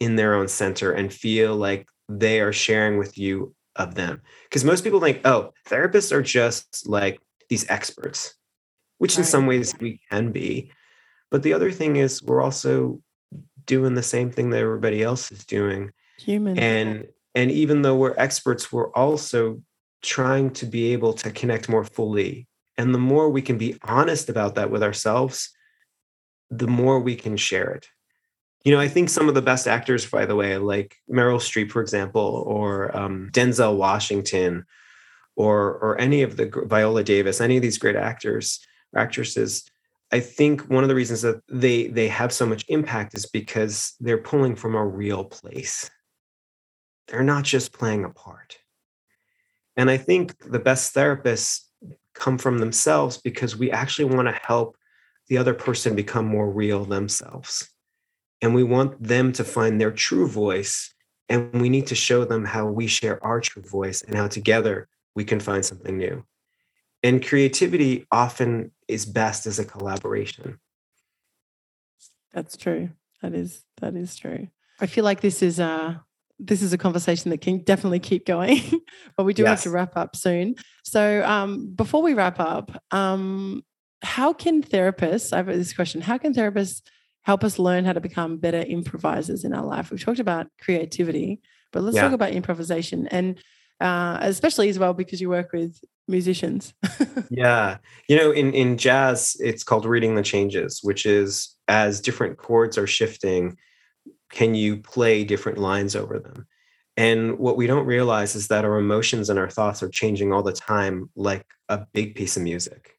in 0.00 0.16
their 0.16 0.34
own 0.34 0.48
center 0.48 0.92
and 0.92 1.12
feel 1.12 1.54
like 1.54 1.88
they 2.08 2.40
are 2.40 2.52
sharing 2.52 2.98
with 2.98 3.16
you 3.16 3.54
of 3.76 3.94
them. 3.94 4.20
Because 4.44 4.64
most 4.64 4.84
people 4.84 5.00
think 5.00 5.20
oh 5.24 5.52
therapists 5.68 6.12
are 6.12 6.22
just 6.22 6.88
like 6.88 7.20
these 7.48 7.68
experts 7.70 8.34
which 9.02 9.14
right. 9.14 9.18
in 9.18 9.24
some 9.24 9.46
ways 9.46 9.74
we 9.80 9.98
can 10.12 10.30
be. 10.30 10.70
But 11.28 11.42
the 11.42 11.54
other 11.54 11.72
thing 11.72 11.96
is 11.96 12.22
we're 12.22 12.40
also 12.40 13.00
doing 13.66 13.94
the 13.94 14.02
same 14.02 14.30
thing 14.30 14.50
that 14.50 14.60
everybody 14.60 15.02
else 15.02 15.32
is 15.32 15.44
doing. 15.44 15.90
Human. 16.20 16.56
And 16.56 17.08
and 17.34 17.50
even 17.50 17.82
though 17.82 17.96
we're 17.96 18.14
experts 18.16 18.70
we're 18.70 18.92
also 18.92 19.60
trying 20.02 20.50
to 20.50 20.66
be 20.66 20.92
able 20.92 21.14
to 21.14 21.32
connect 21.32 21.68
more 21.68 21.82
fully. 21.82 22.46
And 22.78 22.94
the 22.94 22.98
more 22.98 23.28
we 23.28 23.42
can 23.42 23.58
be 23.58 23.76
honest 23.82 24.28
about 24.28 24.54
that 24.54 24.70
with 24.70 24.84
ourselves 24.84 25.50
the 26.48 26.68
more 26.68 27.00
we 27.00 27.16
can 27.16 27.36
share 27.36 27.70
it. 27.72 27.88
You 28.62 28.72
know, 28.72 28.78
I 28.78 28.86
think 28.86 29.08
some 29.08 29.28
of 29.28 29.34
the 29.34 29.42
best 29.42 29.66
actors, 29.66 30.06
by 30.06 30.26
the 30.26 30.36
way, 30.36 30.58
like 30.58 30.94
Meryl 31.10 31.40
Streep, 31.40 31.72
for 31.72 31.82
example, 31.82 32.44
or 32.46 32.96
um, 32.96 33.30
Denzel 33.32 33.76
Washington, 33.76 34.64
or 35.34 35.72
or 35.78 36.00
any 36.00 36.22
of 36.22 36.36
the 36.36 36.52
Viola 36.66 37.02
Davis, 37.02 37.40
any 37.40 37.56
of 37.56 37.62
these 37.62 37.78
great 37.78 37.96
actors 37.96 38.60
or 38.60 38.71
actresses, 38.96 39.64
I 40.12 40.20
think 40.20 40.68
one 40.68 40.84
of 40.84 40.88
the 40.88 40.94
reasons 40.94 41.22
that 41.22 41.40
they 41.48 41.86
they 41.86 42.08
have 42.08 42.32
so 42.32 42.46
much 42.46 42.64
impact 42.68 43.14
is 43.14 43.26
because 43.26 43.94
they're 43.98 44.18
pulling 44.18 44.54
from 44.54 44.74
a 44.74 44.86
real 44.86 45.24
place. 45.24 45.90
They're 47.08 47.22
not 47.22 47.44
just 47.44 47.72
playing 47.72 48.04
a 48.04 48.10
part. 48.10 48.58
And 49.76 49.90
I 49.90 49.96
think 49.96 50.38
the 50.38 50.58
best 50.58 50.94
therapists 50.94 51.62
come 52.14 52.38
from 52.38 52.58
themselves 52.58 53.18
because 53.18 53.56
we 53.56 53.70
actually 53.70 54.04
want 54.14 54.28
to 54.28 54.40
help 54.46 54.76
the 55.28 55.38
other 55.38 55.54
person 55.54 55.94
become 55.94 56.26
more 56.26 56.50
real 56.50 56.84
themselves 56.84 57.70
and 58.42 58.54
we 58.54 58.64
want 58.64 59.02
them 59.02 59.32
to 59.32 59.44
find 59.44 59.80
their 59.80 59.90
true 59.90 60.28
voice 60.28 60.94
and 61.28 61.60
we 61.60 61.68
need 61.68 61.86
to 61.86 61.94
show 61.94 62.24
them 62.24 62.44
how 62.44 62.66
we 62.66 62.86
share 62.86 63.22
our 63.24 63.40
true 63.40 63.62
voice 63.62 64.02
and 64.02 64.14
how 64.14 64.26
together 64.26 64.88
we 65.14 65.24
can 65.24 65.40
find 65.40 65.64
something 65.64 65.96
new 65.96 66.22
and 67.02 67.26
creativity 67.26 68.06
often 68.12 68.70
is 68.92 69.06
best 69.06 69.46
as 69.46 69.58
a 69.58 69.64
collaboration 69.64 70.58
that's 72.32 72.56
true 72.56 72.90
that 73.20 73.34
is 73.34 73.64
that 73.80 73.94
is 73.94 74.16
true 74.16 74.48
i 74.80 74.86
feel 74.86 75.04
like 75.04 75.20
this 75.20 75.42
is 75.42 75.58
a 75.58 76.02
this 76.38 76.62
is 76.62 76.72
a 76.72 76.78
conversation 76.78 77.30
that 77.30 77.40
can 77.40 77.58
definitely 77.58 78.00
keep 78.00 78.26
going 78.26 78.60
but 79.16 79.24
we 79.24 79.34
do 79.34 79.42
yes. 79.42 79.50
have 79.50 79.62
to 79.62 79.70
wrap 79.70 79.96
up 79.96 80.16
soon 80.16 80.54
so 80.84 81.24
um, 81.24 81.72
before 81.74 82.02
we 82.02 82.14
wrap 82.14 82.40
up 82.40 82.82
um, 82.90 83.62
how 84.02 84.32
can 84.32 84.62
therapists 84.62 85.32
i 85.32 85.36
have 85.36 85.46
this 85.46 85.72
question 85.72 86.00
how 86.00 86.18
can 86.18 86.34
therapists 86.34 86.82
help 87.22 87.44
us 87.44 87.58
learn 87.58 87.84
how 87.84 87.92
to 87.92 88.00
become 88.00 88.36
better 88.36 88.60
improvisers 88.60 89.44
in 89.44 89.54
our 89.54 89.64
life. 89.64 89.90
We've 89.90 90.02
talked 90.02 90.18
about 90.18 90.48
creativity, 90.60 91.40
but 91.72 91.82
let's 91.82 91.96
yeah. 91.96 92.02
talk 92.02 92.12
about 92.12 92.32
improvisation 92.32 93.06
and 93.08 93.38
uh, 93.82 94.18
especially 94.20 94.68
as 94.68 94.78
well 94.78 94.94
because 94.94 95.20
you 95.20 95.28
work 95.28 95.52
with 95.52 95.76
musicians. 96.06 96.72
yeah. 97.30 97.78
You 98.08 98.16
know, 98.16 98.30
in, 98.30 98.54
in 98.54 98.78
jazz, 98.78 99.36
it's 99.40 99.64
called 99.64 99.84
reading 99.84 100.14
the 100.14 100.22
changes, 100.22 100.80
which 100.82 101.04
is 101.04 101.56
as 101.66 102.00
different 102.00 102.38
chords 102.38 102.78
are 102.78 102.86
shifting, 102.86 103.56
can 104.30 104.54
you 104.54 104.76
play 104.76 105.24
different 105.24 105.58
lines 105.58 105.96
over 105.96 106.20
them? 106.20 106.46
And 106.96 107.38
what 107.38 107.56
we 107.56 107.66
don't 107.66 107.86
realize 107.86 108.36
is 108.36 108.48
that 108.48 108.64
our 108.64 108.78
emotions 108.78 109.30
and 109.30 109.38
our 109.38 109.50
thoughts 109.50 109.82
are 109.82 109.88
changing 109.88 110.32
all 110.32 110.44
the 110.44 110.52
time, 110.52 111.10
like 111.16 111.46
a 111.68 111.86
big 111.92 112.14
piece 112.14 112.36
of 112.36 112.42
music. 112.44 112.96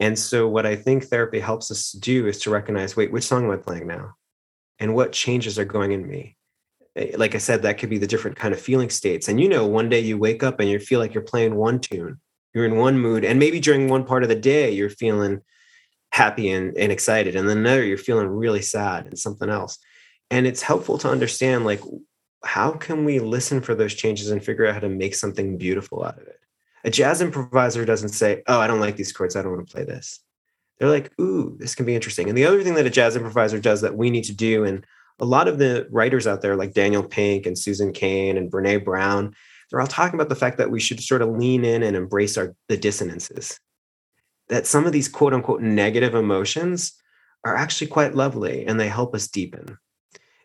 And 0.00 0.18
so, 0.18 0.48
what 0.48 0.66
I 0.66 0.74
think 0.74 1.04
therapy 1.04 1.38
helps 1.38 1.70
us 1.70 1.92
do 1.92 2.26
is 2.26 2.40
to 2.40 2.50
recognize 2.50 2.96
wait, 2.96 3.12
which 3.12 3.24
song 3.24 3.44
am 3.44 3.50
I 3.50 3.56
playing 3.58 3.86
now? 3.86 4.14
And 4.80 4.94
what 4.94 5.12
changes 5.12 5.58
are 5.58 5.64
going 5.64 5.92
in 5.92 6.06
me? 6.06 6.36
Eh, 6.96 7.12
like 7.16 7.34
I 7.34 7.38
said, 7.38 7.62
that 7.62 7.78
could 7.78 7.90
be 7.90 7.98
the 7.98 8.06
different 8.06 8.36
kind 8.36 8.54
of 8.54 8.60
feeling 8.60 8.90
states. 8.90 9.28
And 9.28 9.40
you 9.40 9.48
know, 9.48 9.66
one 9.66 9.88
day 9.88 10.00
you 10.00 10.18
wake 10.18 10.42
up 10.42 10.60
and 10.60 10.68
you 10.68 10.78
feel 10.78 11.00
like 11.00 11.14
you're 11.14 11.22
playing 11.22 11.56
one 11.56 11.80
tune, 11.80 12.20
you're 12.52 12.64
in 12.64 12.76
one 12.76 12.98
mood. 12.98 13.24
And 13.24 13.38
maybe 13.38 13.60
during 13.60 13.88
one 13.88 14.04
part 14.04 14.22
of 14.22 14.28
the 14.28 14.34
day, 14.34 14.70
you're 14.70 14.90
feeling 14.90 15.40
happy 16.12 16.50
and, 16.50 16.76
and 16.76 16.92
excited. 16.92 17.34
And 17.36 17.48
then 17.48 17.58
another, 17.58 17.84
you're 17.84 17.98
feeling 17.98 18.28
really 18.28 18.62
sad 18.62 19.06
and 19.06 19.18
something 19.18 19.50
else. 19.50 19.78
And 20.30 20.46
it's 20.46 20.62
helpful 20.62 20.98
to 20.98 21.10
understand 21.10 21.64
like, 21.64 21.80
how 22.44 22.72
can 22.72 23.04
we 23.04 23.18
listen 23.18 23.60
for 23.60 23.74
those 23.74 23.94
changes 23.94 24.30
and 24.30 24.44
figure 24.44 24.66
out 24.66 24.74
how 24.74 24.80
to 24.80 24.88
make 24.88 25.14
something 25.14 25.58
beautiful 25.58 26.04
out 26.04 26.20
of 26.20 26.26
it? 26.26 26.40
A 26.84 26.90
jazz 26.90 27.22
improviser 27.22 27.84
doesn't 27.86 28.10
say, 28.10 28.42
"Oh, 28.46 28.60
I 28.60 28.66
don't 28.66 28.80
like 28.80 28.96
these 28.96 29.12
chords. 29.12 29.34
I 29.34 29.42
don't 29.42 29.52
want 29.52 29.66
to 29.66 29.74
play 29.74 29.84
this." 29.84 30.20
They're 30.78 30.90
like, 30.90 31.10
"Ooh, 31.18 31.56
this 31.58 31.74
can 31.74 31.86
be 31.86 31.94
interesting." 31.94 32.28
And 32.28 32.36
the 32.36 32.44
other 32.44 32.62
thing 32.62 32.74
that 32.74 32.86
a 32.86 32.90
jazz 32.90 33.16
improviser 33.16 33.58
does 33.58 33.80
that 33.80 33.96
we 33.96 34.10
need 34.10 34.24
to 34.24 34.34
do, 34.34 34.64
and 34.64 34.86
a 35.20 35.24
lot 35.24 35.48
of 35.48 35.58
the 35.58 35.86
writers 35.90 36.26
out 36.26 36.42
there, 36.42 36.56
like 36.56 36.72
Daniel 36.72 37.02
Pink 37.02 37.46
and 37.46 37.58
Susan 37.58 37.92
Cain 37.92 38.36
and 38.36 38.50
Brene 38.50 38.84
Brown, 38.84 39.34
they're 39.70 39.80
all 39.80 39.86
talking 39.86 40.14
about 40.14 40.28
the 40.28 40.34
fact 40.36 40.58
that 40.58 40.70
we 40.70 40.80
should 40.80 41.00
sort 41.00 41.22
of 41.22 41.30
lean 41.30 41.64
in 41.64 41.82
and 41.82 41.96
embrace 41.96 42.36
our 42.36 42.54
the 42.68 42.76
dissonances. 42.76 43.58
That 44.48 44.66
some 44.66 44.86
of 44.86 44.92
these 44.92 45.08
quote 45.08 45.32
unquote 45.32 45.62
negative 45.62 46.14
emotions 46.14 46.92
are 47.44 47.56
actually 47.56 47.88
quite 47.88 48.14
lovely 48.14 48.66
and 48.66 48.78
they 48.78 48.88
help 48.88 49.14
us 49.14 49.28
deepen. 49.28 49.78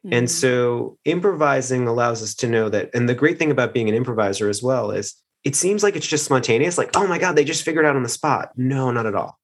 Mm-hmm. 0.06 0.14
And 0.14 0.32
so 0.32 0.98
improvising 1.06 1.88
allows 1.88 2.22
us 2.24 2.36
to 2.36 2.48
know 2.48 2.70
that. 2.70 2.90
And 2.94 3.10
the 3.10 3.16
great 3.16 3.38
thing 3.38 3.52
about 3.52 3.74
being 3.74 3.90
an 3.90 3.96
improviser 3.96 4.50
as 4.50 4.64
well 4.64 4.92
is 4.92 5.16
it 5.44 5.56
seems 5.56 5.84
like 5.84 5.96
it's 5.96 6.08
just 6.08 6.26
spontaneous, 6.26 6.78
like, 6.78 6.92
oh 6.96 7.08
my 7.08 7.18
God, 7.18 7.36
they 7.36 7.44
just 7.44 7.64
figured 7.64 7.86
out 7.86 7.96
on 7.96 8.04
the 8.04 8.10
spot. 8.10 8.52
No, 8.56 8.92
not 8.92 9.06
at 9.06 9.16
all. 9.16 9.40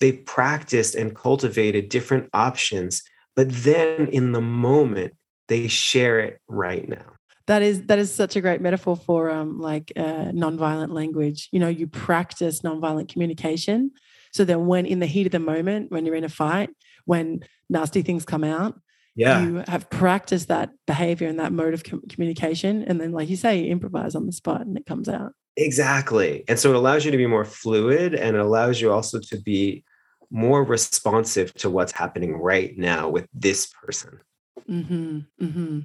They've 0.00 0.24
practiced 0.24 0.94
and 0.94 1.16
cultivated 1.16 1.88
different 1.88 2.28
options, 2.34 3.02
but 3.36 3.52
then 3.52 4.08
in 4.08 4.32
the 4.32 4.40
moment, 4.40 5.14
they 5.48 5.68
share 5.68 6.18
it 6.18 6.40
right 6.48 6.88
now. 6.88 7.12
That 7.46 7.62
is 7.62 7.82
that 7.84 8.00
is 8.00 8.12
such 8.12 8.34
a 8.34 8.40
great 8.40 8.60
metaphor 8.60 8.96
for 8.96 9.30
um, 9.30 9.60
like 9.60 9.92
uh, 9.96 10.32
nonviolent 10.32 10.92
language. 10.92 11.48
You 11.52 11.60
know, 11.60 11.68
you 11.68 11.86
practice 11.86 12.62
nonviolent 12.62 13.08
communication, 13.08 13.92
so 14.32 14.44
that 14.44 14.60
when 14.60 14.84
in 14.84 14.98
the 14.98 15.06
heat 15.06 15.26
of 15.26 15.32
the 15.32 15.38
moment, 15.38 15.92
when 15.92 16.04
you're 16.04 16.16
in 16.16 16.24
a 16.24 16.28
fight, 16.28 16.70
when 17.04 17.40
nasty 17.70 18.02
things 18.02 18.24
come 18.24 18.42
out, 18.42 18.74
yeah. 19.16 19.42
you 19.42 19.64
have 19.66 19.88
practiced 19.90 20.48
that 20.48 20.70
behavior 20.86 21.28
and 21.28 21.38
that 21.38 21.52
mode 21.52 21.74
of 21.74 21.82
com- 21.82 22.02
communication 22.08 22.84
and 22.84 23.00
then 23.00 23.12
like 23.12 23.28
you 23.28 23.36
say 23.36 23.60
you 23.60 23.72
improvise 23.72 24.14
on 24.14 24.26
the 24.26 24.32
spot 24.32 24.60
and 24.60 24.76
it 24.76 24.86
comes 24.86 25.08
out 25.08 25.32
exactly 25.56 26.44
and 26.48 26.58
so 26.58 26.70
it 26.70 26.76
allows 26.76 27.04
you 27.04 27.10
to 27.10 27.16
be 27.16 27.26
more 27.26 27.44
fluid 27.44 28.14
and 28.14 28.36
it 28.36 28.40
allows 28.40 28.80
you 28.80 28.92
also 28.92 29.18
to 29.18 29.40
be 29.40 29.82
more 30.36 30.62
responsive 30.62 31.52
to 31.54 31.70
what's 31.70 31.92
happening 31.92 32.36
right 32.36 32.76
now 32.76 33.08
with 33.08 33.26
this 33.32 33.66
person. 33.66 34.20
Mm-hmm, 34.68 35.18
mm-hmm. 35.40 35.80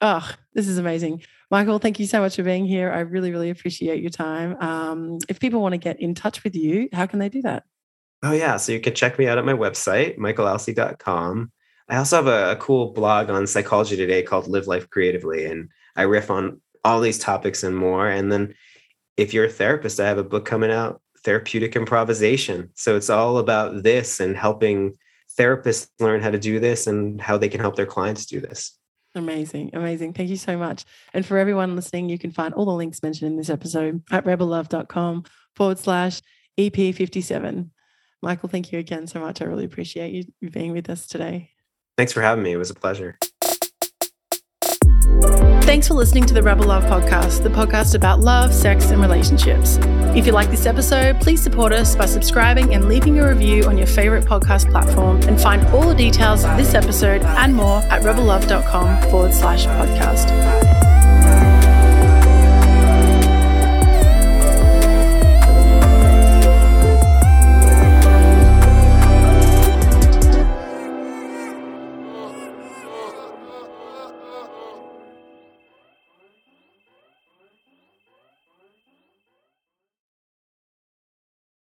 oh 0.00 0.30
this 0.52 0.66
is 0.66 0.78
amazing. 0.78 1.22
Michael 1.50 1.78
thank 1.78 2.00
you 2.00 2.06
so 2.06 2.20
much 2.20 2.36
for 2.36 2.42
being 2.42 2.66
here. 2.66 2.90
I 2.90 3.00
really 3.00 3.30
really 3.30 3.50
appreciate 3.50 4.02
your 4.02 4.10
time. 4.10 4.56
Um, 4.60 5.18
if 5.28 5.38
people 5.38 5.60
want 5.60 5.74
to 5.74 5.78
get 5.78 6.00
in 6.00 6.14
touch 6.14 6.42
with 6.42 6.56
you 6.56 6.88
how 6.92 7.06
can 7.06 7.20
they 7.20 7.28
do 7.28 7.42
that? 7.42 7.62
Oh 8.22 8.32
yeah 8.32 8.56
so 8.56 8.72
you 8.72 8.80
can 8.80 8.94
check 8.94 9.18
me 9.18 9.28
out 9.28 9.38
at 9.38 9.44
my 9.44 9.52
website 9.52 10.18
michaelalcee.com 10.18 11.52
I 11.88 11.96
also 11.96 12.16
have 12.16 12.26
a, 12.26 12.52
a, 12.52 12.56
cool 12.56 12.92
blog 12.92 13.28
on 13.28 13.46
Psychology 13.46 13.94
Today 13.94 14.22
called 14.22 14.48
Live 14.48 14.66
Life 14.66 14.88
Creatively, 14.88 15.44
and 15.44 15.68
I 15.94 16.02
riff 16.02 16.30
on 16.30 16.62
all 16.82 17.00
these 17.00 17.18
topics 17.18 17.62
and 17.62 17.76
more. 17.76 18.08
And 18.08 18.32
then 18.32 18.54
if 19.18 19.34
you're 19.34 19.44
a 19.44 19.50
therapist, 19.50 20.00
I 20.00 20.08
have 20.08 20.16
a 20.16 20.24
book 20.24 20.46
coming 20.46 20.70
out, 20.70 21.02
Therapeutic 21.24 21.74
Improvisation. 21.74 22.70
So 22.74 22.96
it's 22.96 23.10
all 23.10 23.38
about 23.38 23.82
this 23.82 24.20
and 24.20 24.36
helping 24.36 24.94
therapists 25.38 25.88
learn 25.98 26.22
how 26.22 26.30
to 26.30 26.38
do 26.38 26.60
this 26.60 26.86
and 26.86 27.20
how 27.20 27.38
they 27.38 27.48
can 27.48 27.60
help 27.60 27.76
their 27.76 27.86
clients 27.86 28.26
do 28.26 28.40
this. 28.40 28.78
Amazing, 29.16 29.70
amazing. 29.74 30.12
Thank 30.12 30.28
you 30.28 30.36
so 30.36 30.56
much. 30.58 30.84
And 31.12 31.24
for 31.24 31.38
everyone 31.38 31.76
listening, 31.76 32.08
you 32.08 32.18
can 32.18 32.32
find 32.32 32.52
all 32.54 32.64
the 32.64 32.72
links 32.72 33.02
mentioned 33.02 33.30
in 33.30 33.36
this 33.36 33.50
episode 33.50 34.02
at 34.10 34.24
rebellove.com 34.24 35.24
forward 35.54 35.78
slash 35.78 36.20
EP57. 36.58 37.70
Michael, 38.22 38.48
thank 38.48 38.72
you 38.72 38.78
again 38.78 39.06
so 39.06 39.20
much. 39.20 39.40
I 39.40 39.44
really 39.44 39.64
appreciate 39.64 40.12
you 40.40 40.50
being 40.50 40.72
with 40.72 40.90
us 40.90 41.06
today. 41.06 41.50
Thanks 41.96 42.12
for 42.12 42.22
having 42.22 42.42
me. 42.42 42.52
It 42.52 42.56
was 42.56 42.70
a 42.70 42.74
pleasure. 42.74 43.18
Thanks 45.64 45.88
for 45.88 45.94
listening 45.94 46.26
to 46.26 46.34
the 46.34 46.42
Rebel 46.42 46.66
Love 46.66 46.84
podcast, 46.84 47.42
the 47.42 47.48
podcast 47.48 47.94
about 47.94 48.20
love, 48.20 48.52
sex, 48.52 48.90
and 48.90 49.00
relationships. 49.00 49.78
If 50.14 50.26
you 50.26 50.32
like 50.32 50.50
this 50.50 50.66
episode, 50.66 51.18
please 51.22 51.42
support 51.42 51.72
us 51.72 51.96
by 51.96 52.04
subscribing 52.04 52.74
and 52.74 52.86
leaving 52.86 53.18
a 53.18 53.26
review 53.26 53.64
on 53.64 53.78
your 53.78 53.86
favorite 53.86 54.26
podcast 54.26 54.70
platform 54.70 55.22
and 55.22 55.40
find 55.40 55.66
all 55.68 55.88
the 55.88 55.94
details 55.94 56.44
of 56.44 56.58
this 56.58 56.74
episode 56.74 57.22
and 57.22 57.56
more 57.56 57.78
at 57.84 58.02
rebellove.com 58.02 59.10
forward 59.10 59.32
slash 59.32 59.64
podcast. 59.64 60.83